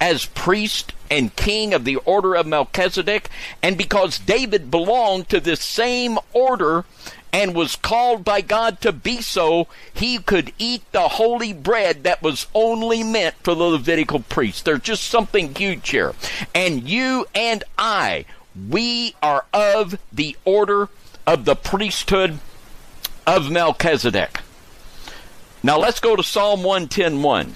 as 0.02 0.26
priest 0.26 0.92
and 1.12 1.36
king 1.36 1.72
of 1.72 1.84
the 1.84 1.94
order 1.94 2.34
of 2.34 2.44
Melchizedek, 2.44 3.30
and 3.62 3.78
because 3.78 4.18
David 4.18 4.68
belonged 4.68 5.28
to 5.28 5.38
this 5.38 5.62
same 5.62 6.18
order 6.32 6.84
and 7.32 7.54
was 7.54 7.76
called 7.76 8.24
by 8.24 8.40
God 8.40 8.80
to 8.80 8.90
be 8.90 9.22
so, 9.22 9.68
he 9.94 10.18
could 10.18 10.52
eat 10.58 10.82
the 10.90 11.06
holy 11.08 11.52
bread 11.52 12.02
that 12.02 12.20
was 12.20 12.48
only 12.52 13.04
meant 13.04 13.36
for 13.44 13.54
the 13.54 13.62
Levitical 13.62 14.18
priests. 14.28 14.62
There's 14.62 14.80
just 14.80 15.04
something 15.04 15.54
huge 15.54 15.90
here. 15.90 16.14
And 16.52 16.88
you 16.88 17.26
and 17.32 17.62
I, 17.78 18.24
we 18.68 19.14
are 19.22 19.44
of 19.54 20.00
the 20.12 20.36
order 20.44 20.88
of 21.28 21.44
the 21.44 21.54
priesthood 21.54 22.40
of 23.24 23.52
Melchizedek. 23.52 24.40
Now 25.62 25.78
let's 25.78 26.00
go 26.00 26.16
to 26.16 26.24
Psalm 26.24 26.62
110.1. 26.62 27.52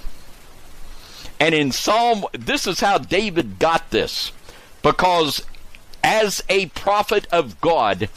And 1.39 1.55
in 1.55 1.73
Psalm, 1.73 2.25
this 2.33 2.67
is 2.67 2.81
how 2.81 2.99
David 2.99 3.59
got 3.59 3.91
this. 3.91 4.33
Because 4.83 5.45
as 6.03 6.43
a 6.49 6.67
prophet 6.67 7.27
of 7.33 7.61
God, 7.61 8.09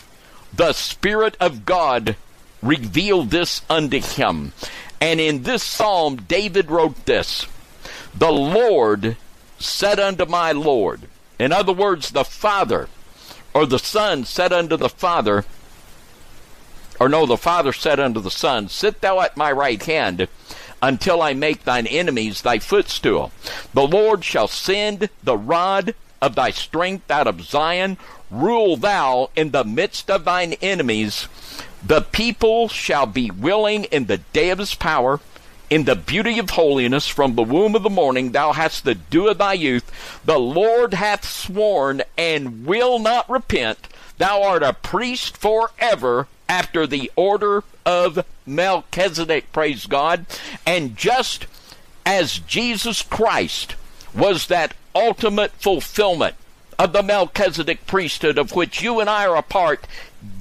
the 0.53 0.74
Spirit 0.74 1.36
of 1.39 1.65
God 1.65 2.15
revealed 2.61 3.32
this 3.32 3.61
unto 3.70 3.99
him. 3.99 4.53
And 5.01 5.20
in 5.20 5.43
this 5.43 5.63
psalm, 5.63 6.17
David 6.17 6.70
wrote 6.70 7.05
this 7.05 7.47
The 8.15 8.32
Lord 8.32 9.17
said 9.57 9.99
unto 9.99 10.26
my 10.26 10.51
Lord. 10.51 11.01
In 11.38 11.51
other 11.51 11.74
words, 11.74 12.11
the 12.11 12.26
Father 12.26 12.89
or 13.53 13.65
the 13.65 13.80
Son 13.80 14.26
said 14.26 14.53
unto 14.53 14.78
the 14.78 14.89
Father, 14.89 15.45
or 16.99 17.09
no, 17.09 17.26
the 17.26 17.38
Father 17.38 17.72
said 17.72 17.99
unto 17.99 18.20
the 18.20 18.32
Son, 18.32 18.67
Sit 18.67 19.01
thou 19.01 19.22
at 19.22 19.38
my 19.38 19.51
right 19.51 19.82
hand 19.82 20.28
until 20.82 21.21
I 21.21 21.34
make 21.34 21.63
thine 21.63 21.88
enemies 21.88 22.41
thy 22.41 22.59
footstool. 22.59 23.32
The 23.73 23.88
Lord 23.88 24.23
shall 24.23 24.47
send 24.47 25.09
the 25.23 25.38
rod 25.38 25.95
of 26.21 26.36
thy 26.36 26.51
strength 26.51 27.09
out 27.09 27.27
of 27.27 27.41
Zion. 27.41 27.97
Rule 28.30 28.77
thou 28.77 29.30
in 29.36 29.51
the 29.51 29.63
midst 29.63 30.09
of 30.09 30.25
thine 30.25 30.53
enemies. 30.61 31.27
The 31.86 32.01
people 32.01 32.67
shall 32.67 33.05
be 33.05 33.32
willing 33.32 33.86
in 33.86 34.05
the 34.05 34.17
day 34.17 34.49
of 34.49 34.59
his 34.59 34.75
power. 34.75 35.19
In 35.69 35.86
the 35.86 35.95
beauty 35.95 36.39
of 36.39 36.49
holiness, 36.49 37.07
from 37.07 37.36
the 37.36 37.43
womb 37.43 37.75
of 37.75 37.84
the 37.84 37.91
morning, 37.91 38.32
thou 38.32 38.53
hast 38.53 38.84
the 38.84 38.95
dew 38.95 39.27
of 39.27 39.38
thy 39.38 39.53
youth. 39.53 39.89
The 40.25 40.39
Lord 40.39 40.95
hath 40.95 41.25
sworn 41.25 42.01
and 42.17 42.65
will 42.65 42.97
not 42.97 43.30
repent. 43.30 43.88
Thou 44.17 44.41
art 44.41 44.63
a 44.63 44.73
priest 44.73 45.38
forever 45.38 46.27
after 46.49 46.88
the 46.88 47.11
order 47.15 47.63
of 47.90 48.24
Melchizedek, 48.46 49.52
praise 49.52 49.88
God. 49.88 50.28
And 50.64 50.96
just 50.96 51.48
as 52.06 52.38
Jesus 52.38 53.02
Christ 53.02 53.76
was 54.14 54.46
that 54.46 54.76
ultimate 54.94 55.52
fulfillment 55.54 56.36
of 56.78 56.94
the 56.94 57.02
Melchizedek 57.02 57.88
priesthood 57.88 58.38
of 58.38 58.56
which 58.56 58.84
you 58.84 59.00
and 59.00 59.10
I 59.10 59.26
are 59.26 59.36
a 59.36 59.42
part, 59.42 59.88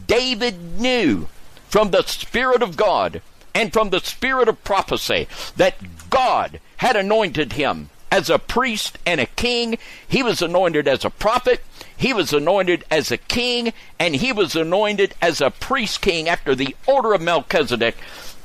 David 0.06 0.78
knew 0.78 1.28
from 1.70 1.90
the 1.90 2.02
Spirit 2.02 2.62
of 2.62 2.76
God 2.76 3.22
and 3.54 3.72
from 3.72 3.88
the 3.90 4.00
spirit 4.00 4.48
of 4.48 4.62
prophecy 4.62 5.26
that 5.56 6.10
God 6.10 6.60
had 6.76 6.96
anointed 6.96 7.54
him 7.54 7.88
as 8.10 8.28
a 8.28 8.38
priest 8.38 8.98
and 9.06 9.20
a 9.20 9.26
king. 9.26 9.78
He 10.06 10.22
was 10.22 10.42
anointed 10.42 10.86
as 10.86 11.02
a 11.02 11.10
prophet. 11.10 11.62
He 11.98 12.14
was 12.14 12.32
anointed 12.32 12.84
as 12.90 13.10
a 13.10 13.16
king, 13.18 13.72
and 13.98 14.14
he 14.14 14.32
was 14.32 14.54
anointed 14.54 15.14
as 15.20 15.40
a 15.40 15.50
priest 15.50 16.00
king 16.00 16.28
after 16.28 16.54
the 16.54 16.76
order 16.86 17.12
of 17.12 17.20
Melchizedek. 17.20 17.96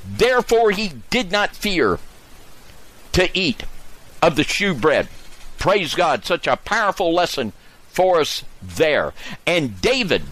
Therefore, 0.04 0.72
he 0.72 0.92
did 1.08 1.30
not 1.30 1.54
fear 1.54 2.00
to 3.12 3.30
eat 3.32 3.62
of 4.20 4.34
the 4.34 4.42
shewbread. 4.42 5.08
Praise 5.56 5.94
God, 5.94 6.24
such 6.24 6.48
a 6.48 6.56
powerful 6.56 7.14
lesson 7.14 7.52
for 7.88 8.20
us 8.20 8.42
there. 8.60 9.12
And 9.46 9.80
David 9.80 10.22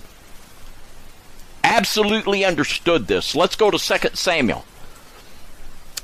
absolutely 1.62 2.44
understood 2.44 3.06
this. 3.06 3.36
Let's 3.36 3.54
go 3.54 3.70
to 3.70 3.78
2 3.78 4.08
Samuel. 4.14 4.64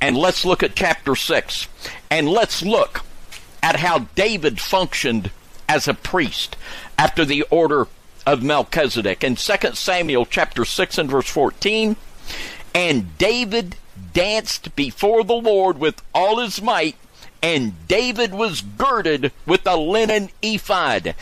And 0.01 0.17
let's 0.17 0.45
look 0.45 0.63
at 0.63 0.77
chapter 0.77 1.17
6. 1.17 1.67
And 2.11 2.29
let's 2.29 2.63
look 2.63 3.01
at 3.61 3.77
how 3.77 4.07
David 4.15 4.61
functioned 4.61 5.33
as 5.69 5.89
a 5.89 5.95
priest 5.95 6.57
after 6.99 7.25
the 7.25 7.43
order 7.43 7.87
of 8.27 8.43
Melchizedek. 8.43 9.25
In 9.25 9.37
2 9.37 9.75
Samuel 9.75 10.27
chapter 10.27 10.65
6 10.65 10.99
and 10.99 11.11
verse 11.11 11.29
14, 11.29 11.97
and 12.75 13.17
David 13.17 13.77
danced 14.13 14.77
before 14.77 15.25
the 15.25 15.35
Lord 15.35 15.79
with 15.79 16.03
all 16.15 16.39
his 16.39 16.61
might, 16.61 16.97
and 17.43 17.87
David 17.87 18.35
was 18.35 18.61
girded 18.61 19.33
with 19.47 19.67
a 19.67 19.77
linen 19.77 20.31
ephod. 20.43 21.15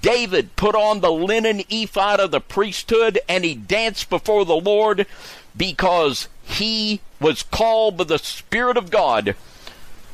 David 0.00 0.54
put 0.54 0.76
on 0.76 1.00
the 1.00 1.10
linen 1.10 1.62
ephod 1.68 2.20
of 2.20 2.30
the 2.30 2.40
priesthood 2.40 3.18
and 3.28 3.44
he 3.44 3.54
danced 3.54 4.08
before 4.08 4.44
the 4.44 4.54
Lord 4.54 5.06
because 5.56 6.28
he 6.44 7.00
was 7.20 7.42
called 7.42 7.96
by 7.96 8.04
the 8.04 8.18
Spirit 8.18 8.76
of 8.76 8.90
God 8.90 9.34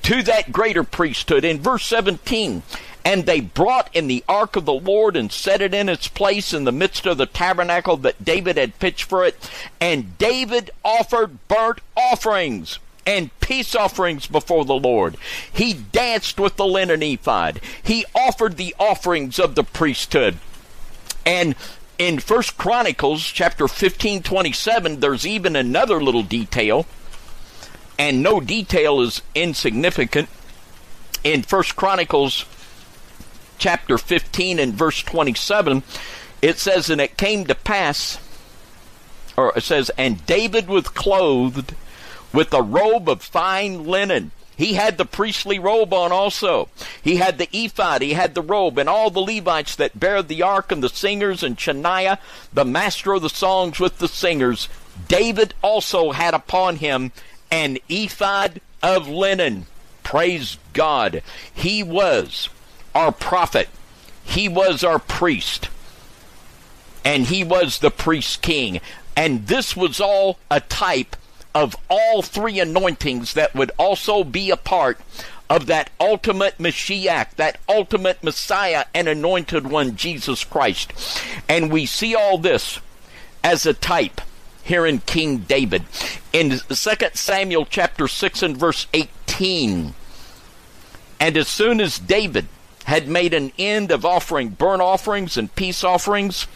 to 0.02 0.22
that 0.22 0.50
greater 0.50 0.82
priesthood. 0.82 1.44
In 1.44 1.60
verse 1.60 1.84
17, 1.84 2.62
and 3.04 3.26
they 3.26 3.40
brought 3.40 3.94
in 3.94 4.06
the 4.06 4.24
ark 4.28 4.56
of 4.56 4.64
the 4.64 4.72
Lord 4.72 5.16
and 5.16 5.32
set 5.32 5.60
it 5.60 5.74
in 5.74 5.88
its 5.88 6.08
place 6.08 6.52
in 6.52 6.64
the 6.64 6.72
midst 6.72 7.06
of 7.06 7.18
the 7.18 7.26
tabernacle 7.26 7.96
that 7.98 8.24
David 8.24 8.56
had 8.56 8.78
pitched 8.78 9.04
for 9.04 9.24
it. 9.24 9.50
And 9.80 10.16
David 10.18 10.70
offered 10.84 11.46
burnt 11.48 11.80
offerings 11.96 12.78
and 13.04 13.30
peace 13.40 13.74
offerings 13.74 14.26
before 14.26 14.64
the 14.64 14.74
Lord. 14.74 15.16
He 15.52 15.74
danced 15.74 16.38
with 16.38 16.56
the 16.56 16.66
linen 16.66 17.02
ephod. 17.02 17.60
He 17.82 18.04
offered 18.14 18.56
the 18.56 18.74
offerings 18.78 19.38
of 19.38 19.56
the 19.56 19.64
priesthood. 19.64 20.38
And 21.26 21.56
in 21.98 22.20
First 22.20 22.56
Chronicles 22.56 23.24
chapter 23.24 23.68
15 23.68 24.22
27, 24.22 25.00
there's 25.00 25.26
even 25.26 25.56
another 25.56 26.02
little 26.02 26.22
detail, 26.22 26.86
and 27.98 28.22
no 28.22 28.40
detail 28.40 29.00
is 29.00 29.22
insignificant. 29.34 30.28
In 31.22 31.42
First 31.42 31.76
Chronicles 31.76 32.44
chapter 33.62 33.96
15 33.96 34.58
and 34.58 34.74
verse 34.74 35.02
27, 35.04 35.84
it 36.42 36.58
says, 36.58 36.90
And 36.90 37.00
it 37.00 37.16
came 37.16 37.44
to 37.46 37.54
pass, 37.54 38.18
or 39.36 39.52
it 39.56 39.62
says, 39.62 39.88
And 39.96 40.26
David 40.26 40.66
was 40.66 40.88
clothed 40.88 41.76
with 42.32 42.52
a 42.52 42.60
robe 42.60 43.08
of 43.08 43.22
fine 43.22 43.84
linen 43.84 44.32
he 44.56 44.74
had 44.74 44.98
the 44.98 45.04
priestly 45.04 45.58
robe 45.58 45.92
on 45.92 46.12
also. 46.12 46.68
He 47.02 47.16
had 47.16 47.38
the 47.38 47.48
ephod, 47.52 48.02
he 48.02 48.12
had 48.12 48.34
the 48.34 48.42
robe, 48.42 48.78
and 48.78 48.88
all 48.88 49.10
the 49.10 49.20
Levites 49.20 49.74
that 49.76 49.98
bare 49.98 50.22
the 50.22 50.42
ark, 50.42 50.70
and 50.70 50.82
the 50.82 50.88
singers, 50.88 51.42
and 51.42 51.56
Shaniah, 51.56 52.18
the 52.52 52.64
master 52.64 53.14
of 53.14 53.22
the 53.22 53.28
songs 53.28 53.80
with 53.80 53.98
the 53.98 54.08
singers. 54.08 54.68
David 55.08 55.54
also 55.62 56.12
had 56.12 56.34
upon 56.34 56.76
him 56.76 57.12
an 57.50 57.78
ephod 57.88 58.60
of 58.82 59.08
linen. 59.08 59.66
Praise 60.04 60.58
God. 60.74 61.22
He 61.52 61.82
was 61.82 62.48
our 62.94 63.12
prophet, 63.12 63.68
he 64.24 64.48
was 64.48 64.84
our 64.84 64.98
priest, 64.98 65.68
and 67.04 67.26
he 67.26 67.44
was 67.44 67.78
the 67.78 67.90
priest 67.90 68.42
king. 68.42 68.80
And 69.16 69.46
this 69.46 69.76
was 69.76 70.00
all 70.00 70.38
a 70.50 70.60
type 70.60 71.16
of 71.54 71.76
all 71.90 72.22
three 72.22 72.58
anointings 72.60 73.34
that 73.34 73.54
would 73.54 73.70
also 73.78 74.24
be 74.24 74.50
a 74.50 74.56
part 74.56 74.98
of 75.50 75.66
that 75.66 75.90
ultimate 76.00 76.56
Mashiach, 76.56 77.34
that 77.36 77.58
ultimate 77.68 78.24
Messiah 78.24 78.86
and 78.94 79.06
anointed 79.06 79.66
one, 79.66 79.96
Jesus 79.96 80.44
Christ. 80.44 80.92
And 81.48 81.70
we 81.70 81.84
see 81.84 82.14
all 82.14 82.38
this 82.38 82.80
as 83.44 83.66
a 83.66 83.74
type 83.74 84.22
here 84.64 84.86
in 84.86 85.00
King 85.00 85.38
David. 85.38 85.84
In 86.32 86.50
2 86.50 86.90
Samuel 87.12 87.66
chapter 87.66 88.08
6 88.08 88.42
and 88.42 88.56
verse 88.56 88.86
18, 88.94 89.92
and 91.20 91.36
as 91.36 91.48
soon 91.48 91.80
as 91.80 91.98
David 91.98 92.46
had 92.84 93.08
made 93.08 93.34
an 93.34 93.52
end 93.58 93.90
of 93.90 94.04
offering 94.04 94.50
burnt 94.50 94.82
offerings 94.82 95.36
and 95.36 95.54
peace 95.54 95.84
offerings, 95.84 96.46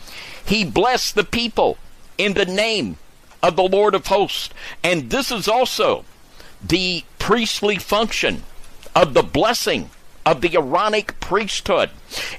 he 0.44 0.64
blessed 0.64 1.14
the 1.14 1.24
people 1.24 1.78
in 2.18 2.34
the 2.34 2.46
name 2.46 2.98
of 3.42 3.56
the 3.56 3.62
Lord 3.62 3.94
of 3.94 4.06
hosts. 4.06 4.50
And 4.82 5.10
this 5.10 5.30
is 5.30 5.48
also 5.48 6.04
the 6.62 7.04
priestly 7.18 7.76
function 7.76 8.42
of 8.94 9.14
the 9.14 9.22
blessing 9.22 9.90
of 10.24 10.40
the 10.40 10.56
Aaronic 10.56 11.18
priesthood. 11.20 11.90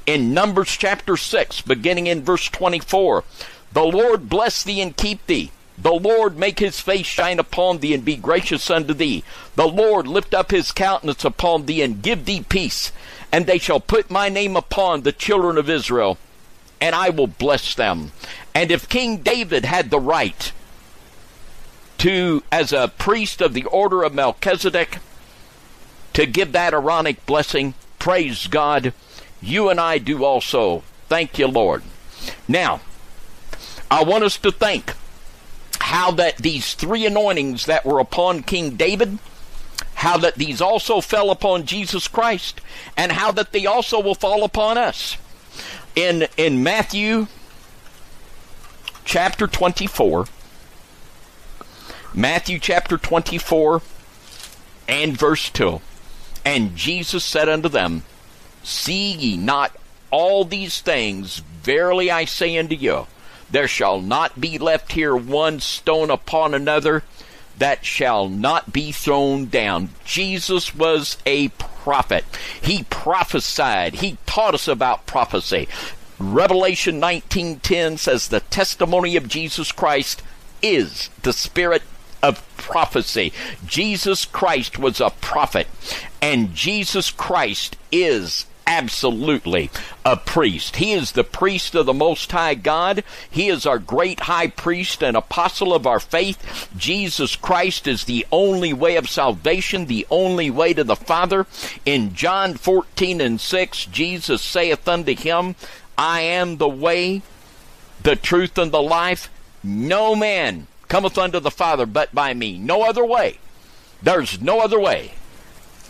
In 0.06 0.34
Numbers 0.34 0.76
chapter 0.76 1.16
6, 1.16 1.62
beginning 1.62 2.08
in 2.08 2.24
verse 2.24 2.50
24, 2.50 3.24
the 3.72 3.84
Lord 3.84 4.30
bless 4.30 4.64
thee 4.64 4.82
and 4.82 4.96
keep 4.96 5.26
thee. 5.28 5.52
The 5.78 5.93
Lord 5.93 6.38
make 6.38 6.59
his 6.59 6.80
face 6.80 7.05
shine 7.05 7.39
upon 7.39 7.80
thee 7.80 7.93
and 7.93 8.03
be 8.03 8.15
gracious 8.15 8.69
unto 8.69 8.93
thee. 8.93 9.23
The 9.55 9.67
Lord 9.67 10.07
lift 10.07 10.34
up 10.34 10.51
his 10.51 10.71
countenance 10.71 11.23
upon 11.23 11.65
thee 11.65 11.82
and 11.82 12.01
give 12.01 12.25
thee 12.25 12.43
peace. 12.47 12.91
And 13.32 13.45
they 13.45 13.59
shall 13.59 13.80
put 13.80 14.09
my 14.09 14.30
name 14.30 14.55
upon 14.55 15.01
the 15.01 15.11
children 15.11 15.57
of 15.57 15.69
Israel, 15.69 16.17
and 16.82 16.95
I 16.95 17.09
will 17.09 17.28
bless 17.28 17.75
them. 17.75 18.11
And 18.55 18.71
if 18.71 18.89
King 18.89 19.17
David 19.17 19.65
had 19.65 19.89
the 19.89 19.99
right 19.99 20.51
to, 21.99 22.43
as 22.51 22.71
a 22.71 22.91
priest 22.97 23.41
of 23.41 23.53
the 23.53 23.65
order 23.65 24.03
of 24.03 24.13
Melchizedek, 24.13 24.99
to 26.13 26.25
give 26.25 26.51
that 26.53 26.73
Aaronic 26.73 27.23
blessing. 27.28 27.75
Praise 27.99 28.47
God. 28.47 28.91
You 29.39 29.69
and 29.69 29.80
I 29.80 29.99
do 29.99 30.23
also. 30.23 30.84
Thank 31.09 31.38
you, 31.38 31.47
Lord. 31.47 31.84
Now, 32.47 32.82
I 33.91 34.03
want 34.03 34.23
us 34.23 34.38
to 34.38 34.51
think 34.51 34.93
how 35.80 36.11
that 36.11 36.38
these 36.38 36.73
three 36.73 37.05
anointings 37.05 37.65
that 37.65 37.86
were 37.86 37.99
upon 37.99 38.43
King 38.43 38.75
David, 38.75 39.19
how 39.95 40.17
that 40.17 40.36
these 40.36 40.61
also 40.61 41.01
fell 41.01 41.32
upon 41.32 41.65
Jesus 41.65 42.07
Christ, 42.07 42.61
and 42.95 43.11
how 43.11 43.32
that 43.32 43.51
they 43.51 43.65
also 43.65 43.99
will 43.99 44.15
fall 44.15 44.43
upon 44.43 44.78
us. 44.78 45.17
In 45.95 46.28
in 46.38 46.63
Matthew 46.63 47.28
chapter 49.05 49.47
24, 49.47 50.25
Matthew 52.13 52.59
chapter 52.59 52.97
24 52.97 53.82
and 54.88 55.17
verse 55.17 55.49
2. 55.49 55.82
And 56.45 56.75
Jesus 56.75 57.23
said 57.23 57.49
unto 57.49 57.69
them, 57.69 58.03
See 58.63 59.11
ye 59.11 59.38
not 59.38 59.75
all 60.11 60.45
these 60.45 60.82
things? 60.82 61.39
Verily 61.61 62.09
I 62.09 62.25
say 62.25 62.57
unto 62.57 62.75
you, 62.75 63.07
there 63.50 63.68
shall 63.68 64.02
not 64.02 64.39
be 64.39 64.58
left 64.58 64.91
here 64.93 65.16
one 65.16 65.60
stone 65.60 66.10
upon 66.10 66.54
another 66.54 67.04
that 67.58 67.86
shall 67.86 68.30
not 68.30 68.72
be 68.72 68.91
thrown 68.91 69.45
down. 69.48 69.89
Jesus 70.06 70.76
was 70.76 71.18
a 71.26 71.48
prophet. 71.50 72.24
He 72.62 72.84
prophesied. 72.84 73.95
He 73.95 74.18
taught 74.26 74.54
us 74.54 74.68
about 74.68 75.08
prophecy. 75.08 75.68
Revelation 76.20 77.00
19:10 77.00 77.98
says 77.98 78.28
the 78.28 78.39
testimony 78.41 79.16
of 79.16 79.28
Jesus 79.28 79.72
Christ 79.72 80.22
is 80.62 81.10
the 81.24 81.34
spirit 81.34 81.84
of 82.24 82.43
prophecy. 82.58 83.32
Jesus 83.66 84.26
Christ 84.26 84.80
was 84.80 85.00
a 85.00 85.12
prophet 85.22 85.68
and 86.22 86.56
Jesus 86.56 87.12
Christ 87.12 87.76
is 87.91 88.45
absolutely 88.68 89.72
a 90.05 90.18
priest. 90.18 90.76
He 90.76 90.91
is 90.91 91.13
the 91.13 91.24
priest 91.24 91.74
of 91.74 91.86
the 91.86 91.93
Most 91.93 92.32
High 92.32 92.53
God. 92.53 93.03
He 93.32 93.47
is 93.47 93.65
our 93.65 93.80
great 93.80 94.20
high 94.22 94.47
priest 94.47 95.01
and 95.01 95.18
apostle 95.18 95.74
of 95.74 95.88
our 95.88 95.99
faith. 95.99 96.70
Jesus 96.78 97.36
Christ 97.36 97.88
is 97.88 98.03
the 98.03 98.28
only 98.32 98.74
way 98.74 98.97
of 98.97 99.09
salvation, 99.09 99.86
the 99.86 100.05
only 100.11 100.51
way 100.51 100.74
to 100.74 100.84
the 100.84 100.95
Father. 100.95 101.47
In 101.86 102.13
John 102.13 102.55
14 102.55 103.22
and 103.22 103.41
6, 103.41 103.86
Jesus 103.86 104.41
saith 104.41 104.88
unto 104.88 105.15
him, 105.15 105.55
I 105.97 106.22
am 106.22 106.57
the 106.57 106.70
way, 106.70 107.24
the 108.03 108.15
truth, 108.15 108.57
and 108.57 108.72
the 108.72 108.82
life. 108.82 109.32
No 109.63 110.13
man 110.15 110.68
cometh 110.89 111.18
unto 111.18 111.39
the 111.39 111.51
Father 111.51 111.86
but 111.86 112.13
by 112.13 112.34
me. 112.34 112.57
No 112.57 112.84
other 112.84 113.05
way. 113.05 113.39
There's 114.03 114.41
no 114.41 114.59
other 114.59 114.80
way 114.80 115.13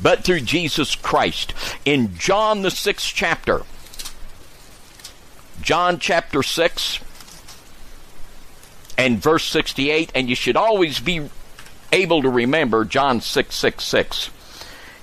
but 0.02 0.24
through 0.24 0.42
Jesus 0.42 0.96
Christ. 0.96 1.54
In 1.86 2.16
John, 2.18 2.62
the 2.62 2.72
sixth 2.72 3.12
chapter, 3.14 3.64
John 5.62 6.00
chapter 6.00 6.44
6 6.44 7.00
and 8.98 9.22
verse 9.22 9.46
68, 9.46 10.12
and 10.16 10.30
you 10.30 10.36
should 10.36 10.58
always 10.58 11.00
be 11.00 11.30
able 11.92 12.22
to 12.22 12.30
remember 12.30 12.86
John 12.86 13.22
6 13.22 13.56
6 13.56 13.84
6. 13.84 14.30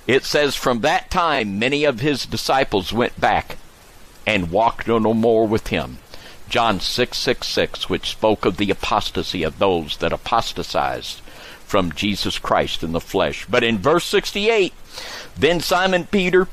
It 0.07 0.23
says, 0.23 0.55
From 0.55 0.81
that 0.81 1.09
time 1.09 1.59
many 1.59 1.83
of 1.83 1.99
his 1.99 2.25
disciples 2.25 2.93
went 2.93 3.19
back 3.19 3.57
and 4.25 4.51
walked 4.51 4.87
no 4.87 4.99
more 4.99 5.47
with 5.47 5.67
him. 5.67 5.99
John 6.47 6.79
6 6.79 7.17
6 7.17 7.47
6, 7.47 7.89
which 7.89 8.11
spoke 8.11 8.45
of 8.45 8.57
the 8.57 8.69
apostasy 8.69 9.43
of 9.43 9.59
those 9.59 9.97
that 9.97 10.13
apostatized 10.13 11.21
from 11.65 11.91
Jesus 11.91 12.37
Christ 12.37 12.83
in 12.83 12.91
the 12.91 13.01
flesh. 13.01 13.45
But 13.49 13.63
in 13.63 13.79
verse 13.79 14.05
68, 14.05 14.73
then 15.37 15.59
Simon 15.59 16.05
Peter 16.05 16.47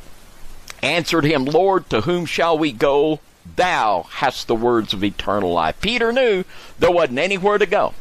answered 0.83 1.25
him, 1.25 1.45
Lord, 1.45 1.89
to 1.91 2.03
whom 2.03 2.27
shall 2.27 2.59
we 2.59 2.73
go? 2.73 3.21
Thou 3.57 4.07
hast 4.11 4.47
the 4.47 4.55
words 4.55 4.93
of 4.93 5.05
eternal 5.05 5.53
life. 5.53 5.81
Peter 5.81 6.13
knew 6.13 6.45
there 6.79 6.91
wasn't 6.91 7.19
anywhere 7.19 7.59
to 7.59 7.67
go. 7.67 7.95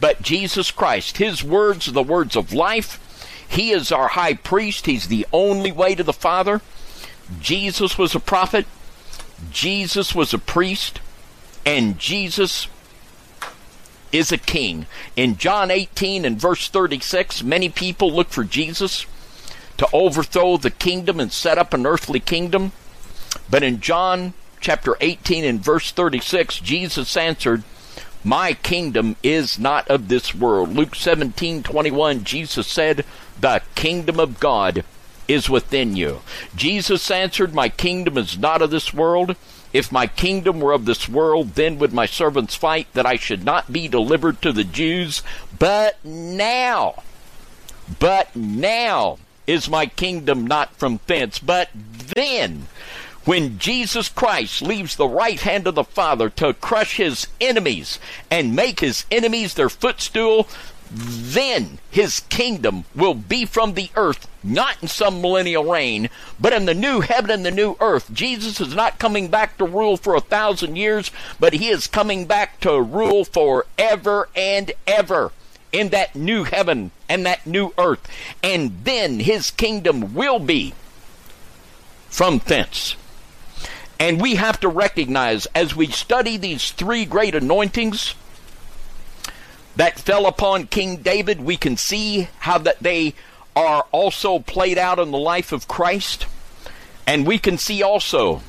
But 0.00 0.22
Jesus 0.22 0.70
Christ, 0.70 1.18
his 1.18 1.44
words 1.44 1.88
are 1.88 1.92
the 1.92 2.02
words 2.02 2.36
of 2.36 2.52
life. 2.52 3.00
He 3.48 3.70
is 3.70 3.92
our 3.92 4.08
high 4.08 4.34
priest. 4.34 4.86
He's 4.86 5.08
the 5.08 5.26
only 5.32 5.70
way 5.70 5.94
to 5.94 6.02
the 6.02 6.12
Father. 6.12 6.60
Jesus 7.40 7.96
was 7.96 8.14
a 8.14 8.20
prophet. 8.20 8.66
Jesus 9.50 10.14
was 10.14 10.34
a 10.34 10.38
priest. 10.38 11.00
And 11.64 11.98
Jesus 11.98 12.68
is 14.12 14.32
a 14.32 14.38
king. 14.38 14.86
In 15.16 15.36
John 15.36 15.70
18 15.70 16.24
and 16.24 16.40
verse 16.40 16.68
36, 16.68 17.42
many 17.42 17.68
people 17.68 18.12
look 18.12 18.30
for 18.30 18.44
Jesus 18.44 19.06
to 19.78 19.88
overthrow 19.92 20.56
the 20.56 20.70
kingdom 20.70 21.20
and 21.20 21.32
set 21.32 21.58
up 21.58 21.74
an 21.74 21.86
earthly 21.86 22.20
kingdom. 22.20 22.72
But 23.50 23.62
in 23.62 23.80
John 23.80 24.34
chapter 24.60 24.96
18 25.00 25.44
and 25.44 25.60
verse 25.60 25.90
36, 25.90 26.60
Jesus 26.60 27.16
answered, 27.16 27.62
My 28.22 28.54
kingdom 28.54 29.16
is 29.22 29.58
not 29.58 29.88
of 29.88 30.08
this 30.08 30.34
world. 30.34 30.74
Luke 30.74 30.94
17 30.94 31.62
21, 31.62 32.24
Jesus 32.24 32.66
said, 32.66 33.04
The 33.40 33.62
kingdom 33.74 34.20
of 34.20 34.40
God 34.40 34.84
is 35.26 35.50
within 35.50 35.96
you. 35.96 36.20
Jesus 36.54 37.10
answered, 37.10 37.54
My 37.54 37.68
kingdom 37.68 38.16
is 38.18 38.38
not 38.38 38.62
of 38.62 38.70
this 38.70 38.94
world. 38.94 39.36
If 39.72 39.90
my 39.90 40.06
kingdom 40.06 40.60
were 40.60 40.72
of 40.72 40.84
this 40.84 41.08
world, 41.08 41.56
then 41.56 41.78
would 41.80 41.92
my 41.92 42.06
servants 42.06 42.54
fight 42.54 42.86
that 42.92 43.06
I 43.06 43.16
should 43.16 43.44
not 43.44 43.72
be 43.72 43.88
delivered 43.88 44.40
to 44.42 44.52
the 44.52 44.62
Jews. 44.62 45.22
But 45.58 46.02
now, 46.04 47.02
but 47.98 48.34
now 48.36 49.18
is 49.46 49.68
my 49.68 49.86
kingdom 49.86 50.46
not 50.46 50.74
from 50.76 51.00
thence. 51.06 51.38
But 51.38 51.70
then, 51.74 52.68
when 53.24 53.58
Jesus 53.58 54.08
Christ 54.08 54.62
leaves 54.62 54.96
the 54.96 55.08
right 55.08 55.40
hand 55.40 55.66
of 55.66 55.74
the 55.74 55.84
Father 55.84 56.28
to 56.30 56.54
crush 56.54 56.96
his 56.96 57.26
enemies 57.40 57.98
and 58.30 58.54
make 58.54 58.80
his 58.80 59.04
enemies 59.10 59.54
their 59.54 59.70
footstool, 59.70 60.46
then 60.90 61.78
his 61.90 62.20
kingdom 62.28 62.84
will 62.94 63.14
be 63.14 63.44
from 63.46 63.74
the 63.74 63.90
earth, 63.96 64.28
not 64.44 64.76
in 64.82 64.88
some 64.88 65.20
millennial 65.20 65.64
reign, 65.64 66.10
but 66.38 66.52
in 66.52 66.66
the 66.66 66.74
new 66.74 67.00
heaven 67.00 67.30
and 67.30 67.46
the 67.46 67.50
new 67.50 67.76
earth. 67.80 68.12
Jesus 68.12 68.60
is 68.60 68.74
not 68.74 68.98
coming 68.98 69.28
back 69.28 69.56
to 69.58 69.64
rule 69.64 69.96
for 69.96 70.14
a 70.14 70.20
thousand 70.20 70.76
years, 70.76 71.10
but 71.40 71.54
he 71.54 71.68
is 71.68 71.86
coming 71.86 72.26
back 72.26 72.60
to 72.60 72.80
rule 72.80 73.24
forever 73.24 74.28
and 74.36 74.72
ever 74.86 75.32
in 75.74 75.88
that 75.90 76.14
new 76.14 76.44
heaven 76.44 76.90
and 77.08 77.26
that 77.26 77.46
new 77.46 77.72
earth. 77.76 78.08
And 78.42 78.84
then 78.84 79.20
his 79.20 79.50
kingdom 79.50 80.14
will 80.14 80.38
be 80.38 80.72
from 82.08 82.40
thence. 82.46 82.96
And 83.98 84.20
we 84.20 84.36
have 84.36 84.60
to 84.60 84.68
recognize 84.68 85.46
as 85.54 85.74
we 85.74 85.88
study 85.88 86.36
these 86.36 86.70
three 86.70 87.04
great 87.04 87.34
anointings, 87.34 88.14
that 89.76 89.98
fell 89.98 90.26
upon 90.26 90.66
King 90.66 90.98
David, 90.98 91.40
we 91.40 91.56
can 91.56 91.76
see 91.76 92.28
how 92.38 92.58
that 92.58 92.80
they 92.80 93.14
are 93.56 93.84
also 93.92 94.38
played 94.38 94.78
out 94.78 94.98
in 94.98 95.10
the 95.10 95.18
life 95.18 95.52
of 95.52 95.68
Christ. 95.68 96.26
And 97.06 97.26
we 97.26 97.38
can 97.38 97.58
see 97.58 97.82
also 97.82 98.42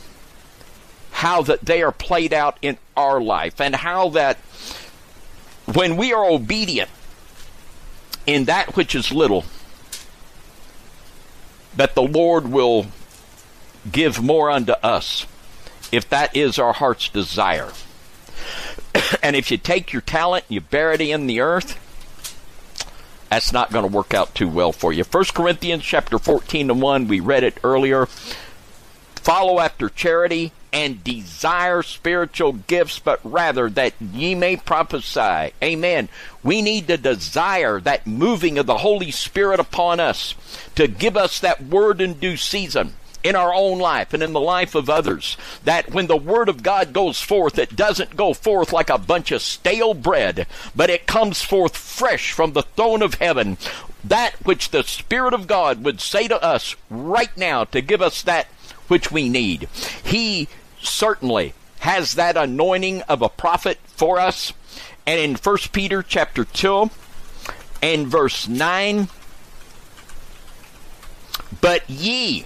how 1.12 1.42
that 1.44 1.66
they 1.66 1.82
are 1.82 1.92
played 1.92 2.34
out 2.34 2.58
in 2.62 2.78
our 2.96 3.22
life 3.22 3.60
and 3.60 3.76
how 3.76 4.10
that 4.10 4.38
when 5.74 5.98
we 5.98 6.14
are 6.14 6.26
obedient 6.26 6.90
in 8.26 8.46
that 8.46 8.76
which 8.76 8.96
is 8.96 9.12
little, 9.12 9.46
that 11.76 11.96
the 11.96 12.02
Lord 12.02 12.48
will 12.48 12.88
give 13.92 14.22
more 14.22 14.50
unto 14.50 14.74
us 14.84 15.26
if 15.92 16.10
that 16.10 16.36
is 16.36 16.58
our 16.58 16.74
heart's 16.74 17.10
desire. 17.10 17.72
and 19.24 19.36
if 19.36 19.52
you 19.52 19.58
take 19.58 19.94
your 19.94 20.02
talent 20.02 20.46
and 20.48 20.56
you 20.56 20.62
bury 20.62 20.96
it 20.96 21.02
in 21.02 21.28
the 21.28 21.42
earth, 21.42 21.80
that's 23.30 23.52
not 23.52 23.72
going 23.72 23.88
to 23.88 23.94
work 23.94 24.14
out 24.14 24.34
too 24.34 24.48
well 24.48 24.72
for 24.72 24.94
you. 24.94 25.04
1 25.04 25.26
Corinthians 25.34 25.84
chapter 25.84 26.18
14 26.18 26.70
and 26.70 26.82
1, 26.82 27.08
we 27.08 27.20
read 27.20 27.44
it 27.44 27.58
earlier. 27.64 28.06
Follow 29.16 29.60
after 29.60 29.90
charity 29.90 30.52
and 30.76 31.02
desire 31.06 31.82
spiritual 31.82 32.52
gifts, 32.52 33.00
but 33.00 33.22
rather 33.24 33.70
that 33.70 33.94
ye 34.02 34.36
may 34.36 34.58
prophesy. 34.58 35.54
Amen. 35.64 36.10
We 36.44 36.62
need 36.62 36.88
to 36.88 36.98
desire 36.98 37.80
that 37.80 38.06
moving 38.06 38.58
of 38.58 38.66
the 38.66 38.80
Holy 38.80 39.10
Spirit 39.10 39.62
upon 39.62 40.02
us 40.02 40.36
to 40.76 40.90
give 40.90 41.16
us 41.16 41.40
that 41.40 41.64
word 41.64 42.02
in 42.02 42.16
due 42.16 42.36
season 42.36 42.94
in 43.24 43.38
our 43.38 43.54
own 43.54 43.80
life 43.80 44.14
and 44.14 44.22
in 44.22 44.34
the 44.34 44.42
life 44.42 44.76
of 44.76 44.90
others. 44.90 45.38
That 45.64 45.94
when 45.94 46.08
the 46.08 46.18
Word 46.18 46.50
of 46.50 46.62
God 46.62 46.92
goes 46.92 47.22
forth, 47.22 47.58
it 47.58 47.78
doesn't 47.78 48.18
go 48.18 48.34
forth 48.34 48.74
like 48.74 48.90
a 48.90 48.98
bunch 48.98 49.32
of 49.32 49.42
stale 49.42 49.94
bread, 49.94 50.46
but 50.76 50.90
it 50.90 51.08
comes 51.08 51.42
forth 51.42 51.78
fresh 51.78 52.34
from 52.34 52.52
the 52.52 52.64
throne 52.64 53.02
of 53.02 53.16
heaven. 53.16 53.58
That 54.04 54.36
which 54.46 54.72
the 54.72 54.84
Spirit 54.84 55.34
of 55.34 55.48
God 55.48 55.86
would 55.86 56.02
say 56.02 56.28
to 56.28 56.44
us 56.44 56.76
right 56.90 57.36
now 57.38 57.64
to 57.64 57.82
give 57.82 58.02
us 58.02 58.22
that 58.24 58.48
which 58.88 59.12
we 59.12 59.30
need. 59.30 59.68
He 60.04 60.48
certainly 60.86 61.54
has 61.80 62.16
that 62.16 62.38
anointing 62.38 63.02
of 63.04 63.22
a 63.22 63.30
prophet 63.30 63.80
for 63.86 64.20
us. 64.20 64.54
And 65.06 65.20
in 65.20 65.36
1 65.36 65.58
Peter 65.72 66.02
chapter 66.02 66.44
2 66.44 66.90
and 67.82 68.08
verse 68.08 68.48
9, 68.48 69.08
but 71.62 71.88
ye 71.90 72.46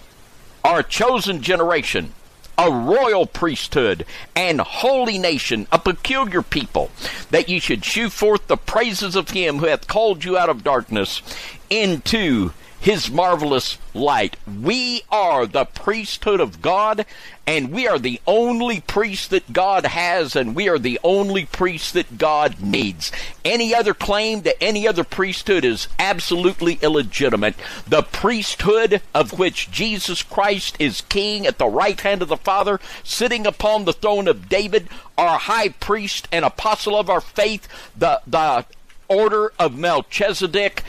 are 0.64 0.80
a 0.80 0.84
chosen 0.84 1.42
generation, 1.42 2.14
a 2.58 2.70
royal 2.70 3.26
priesthood, 3.26 4.06
and 4.36 4.60
holy 4.60 5.18
nation, 5.18 5.68
a 5.72 5.80
peculiar 5.80 6.42
people, 6.42 6.92
that 7.32 7.48
ye 7.48 7.60
should 7.60 7.86
shew 7.86 8.10
forth 8.10 8.48
the 8.48 8.58
praises 8.58 9.16
of 9.16 9.30
him 9.30 9.60
who 9.60 9.68
hath 9.68 9.88
called 9.88 10.26
you 10.26 10.38
out 10.38 10.50
of 10.50 10.64
darkness 10.64 11.22
into 11.70 12.52
his 12.80 13.12
marvelous 13.12 13.78
light. 13.94 14.38
We 14.48 15.02
are 15.12 15.46
the 15.46 15.66
priesthood 15.66 16.40
of 16.40 16.62
God, 16.62 17.06
and 17.46 17.72
we 17.72 17.88
are 17.88 18.00
the 18.00 18.22
only 18.26 18.80
priest 18.80 19.32
that 19.32 19.52
God 19.52 19.86
has, 19.86 20.36
and 20.36 20.56
we 20.56 20.70
are 20.70 20.80
the 20.80 21.00
only 21.04 21.46
priest 21.46 21.94
that 21.94 22.18
God 22.18 22.62
needs. 22.62 23.12
Any 23.44 23.76
other 23.76 23.94
claim 23.94 24.42
to 24.44 24.64
any 24.64 24.88
other 24.88 25.04
priesthood 25.04 25.66
is 25.66 25.88
absolutely 25.98 26.80
illegitimate. 26.82 27.56
The 27.88 28.04
priesthood 28.04 29.02
of 29.14 29.38
which 29.38 29.72
Jesus 29.72 30.24
Christ 30.24 30.78
is 30.80 31.02
king 31.02 31.46
at 31.46 31.58
the 31.58 31.68
right 31.68 32.00
hand 32.00 32.22
of 32.22 32.30
the 32.30 32.38
Father, 32.38 32.80
sitting 33.04 33.46
upon 33.46 33.86
the 33.86 33.94
throne 33.94 34.28
of 34.28 34.48
David, 34.48 34.88
our 35.18 35.38
high 35.38 35.70
priest 35.70 36.28
and 36.32 36.46
apostle 36.46 36.96
of 36.96 37.10
our 37.10 37.22
faith, 37.22 37.68
the, 37.98 38.22
the 38.26 38.66
order 39.10 39.52
of 39.60 39.78
Melchizedek, 39.78 40.84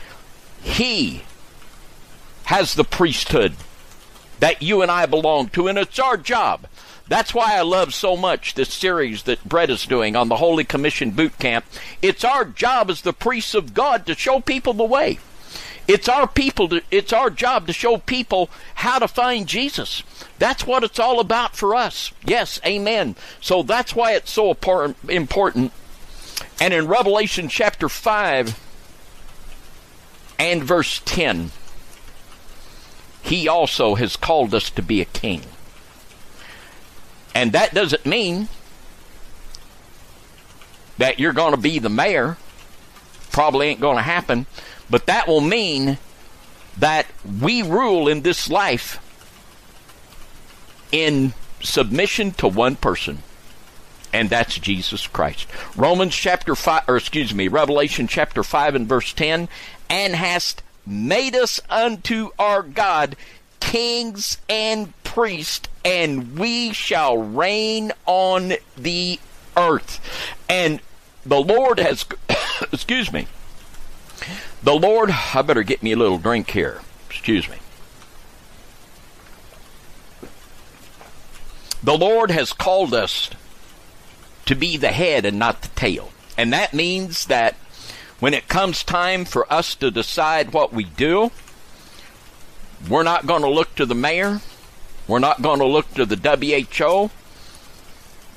he 0.62 1.22
has 2.50 2.74
the 2.74 2.82
priesthood 2.82 3.54
that 4.40 4.60
you 4.60 4.82
and 4.82 4.90
I 4.90 5.06
belong 5.06 5.50
to, 5.50 5.68
and 5.68 5.78
it's 5.78 6.00
our 6.00 6.16
job. 6.16 6.66
That's 7.06 7.32
why 7.32 7.56
I 7.56 7.62
love 7.62 7.94
so 7.94 8.16
much 8.16 8.54
this 8.54 8.74
series 8.74 9.22
that 9.22 9.48
Brett 9.48 9.70
is 9.70 9.86
doing 9.86 10.16
on 10.16 10.28
the 10.28 10.38
Holy 10.38 10.64
Commission 10.64 11.12
Boot 11.12 11.38
Camp. 11.38 11.64
It's 12.02 12.24
our 12.24 12.44
job 12.44 12.90
as 12.90 13.02
the 13.02 13.12
priests 13.12 13.54
of 13.54 13.72
God 13.72 14.04
to 14.06 14.16
show 14.16 14.40
people 14.40 14.72
the 14.72 14.82
way. 14.82 15.20
It's 15.86 16.08
our 16.08 16.26
people 16.26 16.66
to, 16.70 16.82
it's 16.90 17.12
our 17.12 17.30
job 17.30 17.68
to 17.68 17.72
show 17.72 17.98
people 17.98 18.50
how 18.74 18.98
to 18.98 19.06
find 19.06 19.46
Jesus. 19.46 20.02
That's 20.40 20.66
what 20.66 20.82
it's 20.82 20.98
all 20.98 21.20
about 21.20 21.54
for 21.54 21.76
us. 21.76 22.10
Yes, 22.24 22.60
amen. 22.66 23.14
So 23.40 23.62
that's 23.62 23.94
why 23.94 24.14
it's 24.14 24.32
so 24.32 24.50
important. 25.08 25.70
And 26.60 26.74
in 26.74 26.88
Revelation 26.88 27.48
chapter 27.48 27.88
5 27.88 28.58
and 30.40 30.64
verse 30.64 31.00
10, 31.04 31.52
he 33.22 33.48
also 33.48 33.94
has 33.94 34.16
called 34.16 34.54
us 34.54 34.70
to 34.70 34.82
be 34.82 35.00
a 35.00 35.06
king. 35.06 35.42
And 37.34 37.52
that 37.52 37.74
doesn't 37.74 38.06
mean 38.06 38.48
that 40.98 41.18
you're 41.18 41.32
going 41.32 41.54
to 41.54 41.60
be 41.60 41.78
the 41.78 41.88
mayor. 41.88 42.36
Probably 43.30 43.68
ain't 43.68 43.80
going 43.80 43.96
to 43.96 44.02
happen. 44.02 44.46
But 44.88 45.06
that 45.06 45.28
will 45.28 45.40
mean 45.40 45.98
that 46.78 47.06
we 47.40 47.62
rule 47.62 48.08
in 48.08 48.22
this 48.22 48.50
life 48.50 48.98
in 50.92 51.32
submission 51.62 52.32
to 52.32 52.48
one 52.48 52.76
person. 52.76 53.22
And 54.12 54.28
that's 54.28 54.58
Jesus 54.58 55.06
Christ. 55.06 55.46
Romans 55.76 56.14
chapter 56.14 56.56
5, 56.56 56.82
or 56.88 56.96
excuse 56.96 57.32
me, 57.32 57.46
Revelation 57.46 58.08
chapter 58.08 58.42
5 58.42 58.74
and 58.74 58.88
verse 58.88 59.12
10. 59.12 59.48
And 59.88 60.14
hast 60.16 60.62
made 60.86 61.34
us 61.34 61.60
unto 61.68 62.30
our 62.38 62.62
God 62.62 63.16
kings 63.60 64.38
and 64.48 64.92
priests, 65.04 65.68
and 65.84 66.38
we 66.38 66.72
shall 66.72 67.16
reign 67.16 67.92
on 68.06 68.54
the 68.76 69.20
earth. 69.56 70.00
And 70.48 70.80
the 71.24 71.40
Lord 71.40 71.78
has, 71.78 72.04
excuse 72.72 73.12
me, 73.12 73.26
the 74.62 74.74
Lord, 74.74 75.10
I 75.34 75.42
better 75.42 75.62
get 75.62 75.82
me 75.82 75.92
a 75.92 75.96
little 75.96 76.18
drink 76.18 76.50
here. 76.50 76.80
Excuse 77.08 77.48
me. 77.48 77.56
The 81.82 81.96
Lord 81.96 82.30
has 82.30 82.52
called 82.52 82.92
us 82.92 83.30
to 84.46 84.54
be 84.54 84.76
the 84.76 84.88
head 84.88 85.24
and 85.24 85.38
not 85.38 85.62
the 85.62 85.68
tail. 85.68 86.10
And 86.36 86.52
that 86.52 86.74
means 86.74 87.26
that 87.26 87.56
when 88.20 88.34
it 88.34 88.48
comes 88.48 88.84
time 88.84 89.24
for 89.24 89.50
us 89.52 89.74
to 89.76 89.90
decide 89.90 90.52
what 90.52 90.72
we 90.72 90.84
do, 90.84 91.30
we're 92.88 93.02
not 93.02 93.26
going 93.26 93.42
to 93.42 93.48
look 93.48 93.74
to 93.74 93.86
the 93.86 93.94
mayor. 93.94 94.40
We're 95.08 95.18
not 95.18 95.42
going 95.42 95.58
to 95.58 95.66
look 95.66 95.92
to 95.94 96.06
the 96.06 96.16
WHO. 96.16 97.10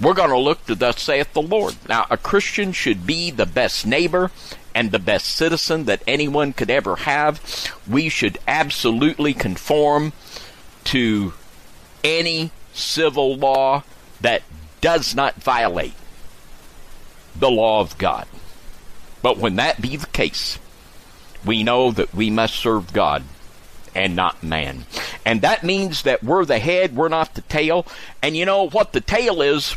We're 0.02 0.14
going 0.14 0.30
to 0.32 0.40
look 0.40 0.66
to 0.66 0.76
thus 0.76 1.02
saith 1.02 1.34
the 1.34 1.42
Lord. 1.42 1.76
Now, 1.88 2.08
a 2.10 2.18
Christian 2.18 2.72
should 2.72 3.06
be 3.06 3.30
the 3.30 3.46
best 3.46 3.86
neighbor 3.86 4.32
and 4.74 4.92
the 4.92 5.00
best 5.00 5.28
citizen 5.28 5.86
that 5.86 6.02
anyone 6.08 6.54
could 6.54 6.70
ever 6.70 6.96
have. 6.98 7.40
We 7.88 8.10
should 8.10 8.40
absolutely 8.48 9.34
conform 9.34 10.14
to 10.86 11.34
any 12.04 12.52
civil 12.74 13.36
law 13.36 13.84
that 14.20 14.42
does 14.82 15.14
not 15.14 15.36
violate 15.36 15.94
the 17.36 17.52
law 17.52 17.82
of 17.82 17.98
God. 17.98 18.28
But 19.24 19.40
when 19.40 19.56
that 19.56 19.82
be 19.82 19.96
the 19.96 20.06
case, 20.08 20.60
we 21.44 21.64
know 21.64 21.92
that 21.92 22.14
we 22.14 22.30
must 22.30 22.56
serve 22.56 22.94
God 22.94 23.24
and 23.96 24.16
not 24.16 24.44
man. 24.44 24.86
And 25.26 25.42
that 25.42 25.64
means 25.64 26.04
that 26.04 26.24
we're 26.24 26.46
the 26.46 26.60
head, 26.60 26.96
we're 26.96 27.10
not 27.10 27.34
the 27.34 27.42
tail. 27.42 27.88
And 28.22 28.38
you 28.38 28.46
know 28.46 28.70
what 28.70 28.94
the 28.94 29.02
tail 29.02 29.42
is? 29.42 29.76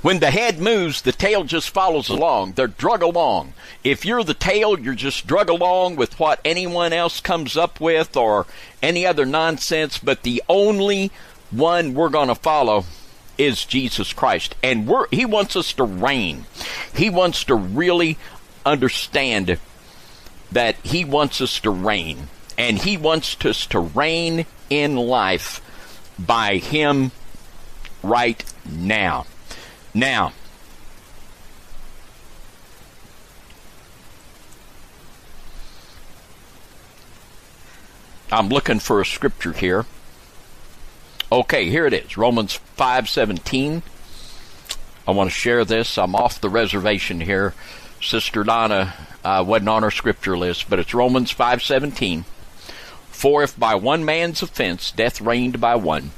When 0.00 0.20
the 0.20 0.30
head 0.30 0.60
moves, 0.60 1.02
the 1.02 1.12
tail 1.12 1.44
just 1.44 1.70
follows 1.70 2.08
along. 2.08 2.52
They're 2.52 2.68
drug 2.68 3.02
along. 3.02 3.54
If 3.82 4.04
you're 4.04 4.22
the 4.22 4.34
tail, 4.34 4.78
you're 4.78 4.94
just 4.94 5.26
drug 5.26 5.48
along 5.48 5.96
with 5.96 6.18
what 6.20 6.40
anyone 6.44 6.92
else 6.92 7.20
comes 7.20 7.56
up 7.56 7.80
with 7.80 8.16
or 8.16 8.46
any 8.82 9.06
other 9.06 9.26
nonsense. 9.26 9.98
But 9.98 10.22
the 10.22 10.42
only 10.48 11.10
one 11.50 11.94
we're 11.94 12.10
going 12.10 12.28
to 12.28 12.36
follow 12.36 12.84
is 13.38 13.64
Jesus 13.64 14.12
Christ. 14.12 14.56
And 14.62 14.86
we're, 14.86 15.06
he 15.10 15.24
wants 15.24 15.56
us 15.56 15.72
to 15.74 15.84
reign. 15.84 16.44
He 16.94 17.08
wants 17.08 17.44
to 17.44 17.54
really 17.54 18.18
understand 18.66 19.58
that 20.52 20.76
he 20.82 21.04
wants 21.04 21.40
us 21.40 21.60
to 21.60 21.70
reign. 21.70 22.28
And 22.58 22.78
he 22.78 22.96
wants 22.96 23.36
us 23.46 23.66
to 23.68 23.78
reign 23.78 24.44
in 24.68 24.96
life 24.96 25.62
by 26.18 26.56
him 26.56 27.12
right 28.02 28.44
now. 28.68 29.26
Now, 29.94 30.32
I'm 38.30 38.48
looking 38.48 38.78
for 38.78 39.00
a 39.00 39.06
scripture 39.06 39.52
here. 39.52 39.86
Okay, 41.30 41.68
here 41.68 41.84
it 41.84 41.92
is. 41.92 42.16
Romans 42.16 42.58
5:17. 42.78 43.82
I 45.06 45.10
want 45.10 45.28
to 45.28 45.36
share 45.36 45.62
this. 45.62 45.98
I'm 45.98 46.14
off 46.14 46.40
the 46.40 46.48
reservation 46.48 47.20
here. 47.20 47.52
Sister 48.00 48.44
Donna 48.44 48.94
uh, 49.22 49.44
wasn't 49.46 49.68
on 49.68 49.84
our 49.84 49.90
scripture 49.90 50.38
list, 50.38 50.70
but 50.70 50.78
it's 50.78 50.94
Romans 50.94 51.30
5:17. 51.30 52.24
For 53.10 53.42
if 53.42 53.58
by 53.58 53.74
one 53.74 54.06
man's 54.06 54.40
offense 54.40 54.90
death 54.90 55.20
reigned 55.20 55.60
by 55.60 55.76
one, 55.76 56.12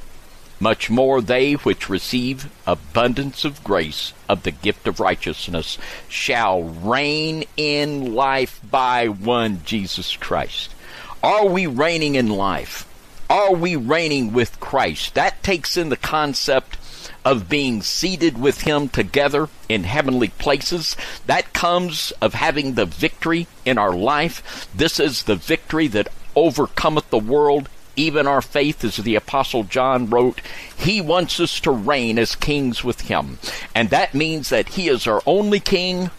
much 0.60 0.90
more 0.90 1.20
they 1.20 1.54
which 1.54 1.88
receive 1.88 2.48
abundance 2.64 3.44
of 3.44 3.64
grace 3.64 4.12
of 4.28 4.44
the 4.44 4.52
gift 4.52 4.86
of 4.86 5.00
righteousness 5.00 5.76
shall 6.08 6.62
reign 6.62 7.42
in 7.56 8.14
life 8.14 8.60
by 8.62 9.08
one 9.08 9.62
Jesus 9.64 10.14
Christ. 10.14 10.72
Are 11.20 11.46
we 11.46 11.66
reigning 11.66 12.14
in 12.14 12.28
life? 12.28 12.86
Are 13.30 13.54
we 13.54 13.76
reigning 13.76 14.32
with 14.32 14.58
Christ? 14.58 15.14
That 15.14 15.40
takes 15.44 15.76
in 15.76 15.88
the 15.88 15.96
concept 15.96 16.76
of 17.24 17.48
being 17.48 17.80
seated 17.80 18.36
with 18.36 18.62
Him 18.62 18.88
together 18.88 19.48
in 19.68 19.84
heavenly 19.84 20.30
places. 20.30 20.96
That 21.26 21.52
comes 21.52 22.12
of 22.20 22.34
having 22.34 22.74
the 22.74 22.86
victory 22.86 23.46
in 23.64 23.78
our 23.78 23.92
life. 23.92 24.68
This 24.74 24.98
is 24.98 25.22
the 25.22 25.36
victory 25.36 25.86
that 25.86 26.08
overcometh 26.34 27.08
the 27.10 27.20
world, 27.20 27.68
even 27.94 28.26
our 28.26 28.42
faith, 28.42 28.82
as 28.82 28.96
the 28.96 29.14
Apostle 29.14 29.62
John 29.62 30.10
wrote. 30.10 30.40
He 30.76 31.00
wants 31.00 31.38
us 31.38 31.60
to 31.60 31.70
reign 31.70 32.18
as 32.18 32.34
kings 32.34 32.82
with 32.82 33.02
Him. 33.02 33.38
And 33.76 33.90
that 33.90 34.12
means 34.12 34.48
that 34.48 34.70
He 34.70 34.88
is 34.88 35.06
our 35.06 35.22
only 35.24 35.60
King, 35.60 36.10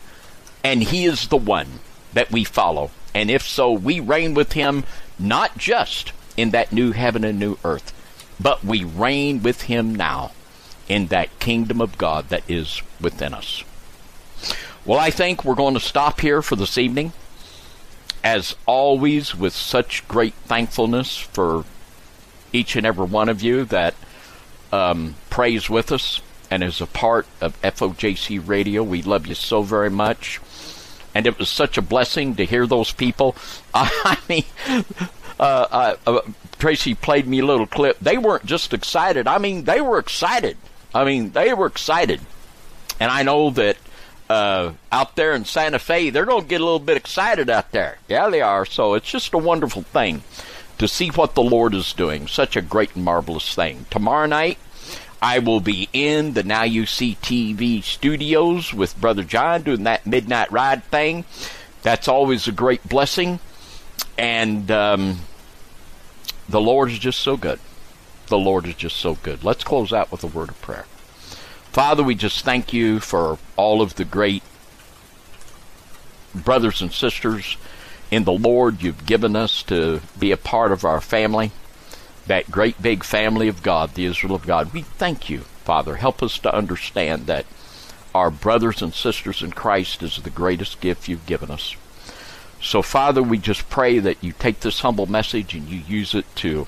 and 0.64 0.82
He 0.82 1.04
is 1.04 1.28
the 1.28 1.36
one 1.36 1.82
that 2.14 2.32
we 2.32 2.46
follow. 2.46 2.90
And 3.14 3.30
if 3.30 3.46
so, 3.46 3.70
we 3.74 4.00
reign 4.00 4.34
with 4.34 4.54
Him 4.54 4.86
not 5.20 5.58
just 5.58 6.14
in 6.38 6.52
that 6.52 6.72
new 6.72 6.92
heaven 6.92 7.24
and 7.24 7.40
new 7.40 7.58
earth, 7.64 7.94
but 8.40 8.64
we 8.64 8.84
reign 8.84 9.44
with 9.44 9.64
him 9.64 9.96
now 9.96 10.32
in 10.88 11.08
that 11.08 11.40
kingdom 11.40 11.80
of 11.80 11.98
God 11.98 12.30
that 12.30 12.44
is 12.50 12.82
within 13.00 13.34
us. 13.34 13.64
Well, 14.84 15.00
I 15.00 15.12
think 15.12 15.46
we're 15.46 15.56
going 15.56 15.76
to 15.76 15.80
stop 15.80 16.22
here 16.22 16.42
for 16.42 16.56
this 16.56 16.78
evening. 16.78 17.14
As 18.24 18.56
always, 18.66 19.36
with 19.36 19.54
such 19.54 20.08
great 20.08 20.34
thankfulness 20.46 21.18
for 21.18 21.66
each 22.54 22.76
and 22.76 22.86
every 22.86 23.06
one 23.06 23.30
of 23.30 23.42
you 23.42 23.66
that 23.66 23.96
um, 24.72 25.16
prays 25.30 25.70
with 25.70 25.92
us 25.92 26.22
and 26.50 26.64
is 26.64 26.82
a 26.82 26.88
part 26.88 27.26
of 27.40 27.60
FOJC 27.62 28.46
Radio. 28.48 28.84
We 28.84 29.02
love 29.02 29.28
you 29.28 29.36
so 29.36 29.64
very 29.64 29.90
much. 29.90 30.40
And 31.16 31.26
it 31.26 31.40
was 31.40 31.50
such 31.50 31.78
a 31.78 31.82
blessing 31.82 32.36
to 32.36 32.46
hear 32.46 32.68
those 32.68 32.92
people. 32.92 33.36
I 33.74 34.18
mean, 34.28 34.46
uh, 35.42 35.96
uh, 36.06 36.22
Tracy 36.60 36.94
played 36.94 37.28
me 37.28 37.40
a 37.40 37.46
little 37.46 37.66
clip. 37.66 38.00
They 38.00 38.18
weren't 38.18 38.46
just 38.46 38.74
excited. 38.74 39.28
I 39.28 39.40
mean, 39.40 39.64
they 39.64 39.82
were 39.82 39.98
excited. 39.98 40.58
I 40.94 41.04
mean, 41.04 41.32
they 41.32 41.54
were 41.54 41.66
excited. 41.66 42.22
And 43.00 43.12
I 43.12 43.24
know 43.24 43.50
that 43.50 43.78
uh, 44.30 44.74
out 44.92 45.16
there 45.16 45.34
in 45.34 45.44
Santa 45.46 45.80
Fe, 45.80 46.12
they're 46.12 46.26
going 46.26 46.44
to 46.44 46.48
get 46.48 46.62
a 46.62 46.64
little 46.64 46.80
bit 46.80 46.98
excited 46.98 47.50
out 47.50 47.72
there. 47.72 47.98
Yeah, 48.08 48.30
they 48.30 48.42
are. 48.42 48.66
So 48.66 48.94
it's 48.94 49.10
just 49.10 49.34
a 49.34 49.40
wonderful 49.40 49.82
thing 49.82 50.22
to 50.78 50.88
see 50.88 51.10
what 51.10 51.34
the 51.34 51.44
Lord 51.44 51.74
is 51.74 51.92
doing. 51.94 52.28
Such 52.28 52.56
a 52.56 52.62
great 52.62 52.96
and 52.96 53.04
marvelous 53.04 53.56
thing. 53.56 53.86
Tomorrow 53.90 54.28
night, 54.28 54.60
I 55.22 55.40
will 55.40 55.60
be 55.60 55.90
in 55.94 56.34
the 56.34 56.44
Now 56.44 56.64
You 56.64 56.86
See 56.86 57.18
TV 57.22 57.84
studios 57.84 58.74
with 58.74 59.00
Brother 59.00 59.24
John 59.24 59.64
doing 59.64 59.84
that 59.84 60.06
midnight 60.06 60.52
ride 60.52 60.84
thing. 60.86 61.26
That's 61.82 62.08
always 62.08 62.48
a 62.48 62.52
great 62.52 62.88
blessing. 62.88 63.40
And 64.18 64.70
um, 64.70 65.20
the 66.52 66.62
Lord 66.62 66.92
is 66.92 67.00
just 67.00 67.20
so 67.20 67.38
good. 67.38 67.60
The 68.28 68.38
Lord 68.38 68.66
is 68.66 68.76
just 68.76 68.98
so 68.98 69.16
good. 69.16 69.44
Let's 69.44 69.64
close 69.64 69.92
out 69.92 70.12
with 70.12 70.24
a 70.24 70.28
word 70.28 70.50
of 70.50 70.62
prayer. 70.62 70.86
Father, 71.72 72.04
we 72.04 72.16
just 72.16 72.44
thank 72.44 72.74
you 72.74 73.00
for 73.00 73.40
all 73.56 73.82
of 73.82 73.96
the 73.96 74.06
great 74.06 74.44
brothers 76.36 76.82
and 76.82 76.92
sisters 76.92 77.58
in 78.10 78.26
the 78.26 78.34
Lord 78.34 78.82
you've 78.82 79.06
given 79.06 79.36
us 79.36 79.64
to 79.64 80.02
be 80.20 80.32
a 80.32 80.38
part 80.38 80.72
of 80.72 80.84
our 80.84 81.00
family, 81.00 81.52
that 82.28 82.52
great 82.52 82.82
big 82.82 83.04
family 83.04 83.48
of 83.48 83.64
God, 83.64 83.94
the 83.94 84.06
Israel 84.06 84.36
of 84.36 84.46
God. 84.46 84.74
We 84.74 84.82
thank 84.82 85.30
you, 85.30 85.40
Father. 85.64 85.96
Help 85.96 86.22
us 86.22 86.38
to 86.40 86.54
understand 86.54 87.28
that 87.28 87.46
our 88.14 88.30
brothers 88.30 88.82
and 88.82 88.94
sisters 88.94 89.42
in 89.42 89.52
Christ 89.52 90.04
is 90.04 90.18
the 90.18 90.30
greatest 90.30 90.82
gift 90.82 91.08
you've 91.08 91.26
given 91.26 91.50
us. 91.50 91.76
So, 92.62 92.82
Father, 92.82 93.24
we 93.24 93.40
just 93.40 93.70
pray 93.70 94.00
that 94.00 94.24
you 94.24 94.34
take 94.34 94.60
this 94.60 94.82
humble 94.82 95.08
message 95.08 95.56
and 95.56 95.68
you 95.68 95.80
use 95.80 96.14
it 96.14 96.26
to 96.38 96.68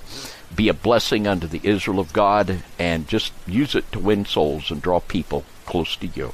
be 0.55 0.67
a 0.67 0.73
blessing 0.73 1.27
unto 1.27 1.47
the 1.47 1.61
Israel 1.63 1.99
of 1.99 2.13
God 2.13 2.63
and 2.79 3.07
just 3.07 3.31
use 3.45 3.75
it 3.75 3.91
to 3.91 3.99
win 3.99 4.25
souls 4.25 4.71
and 4.71 4.81
draw 4.81 4.99
people 4.99 5.45
close 5.65 5.95
to 5.97 6.07
you. 6.07 6.33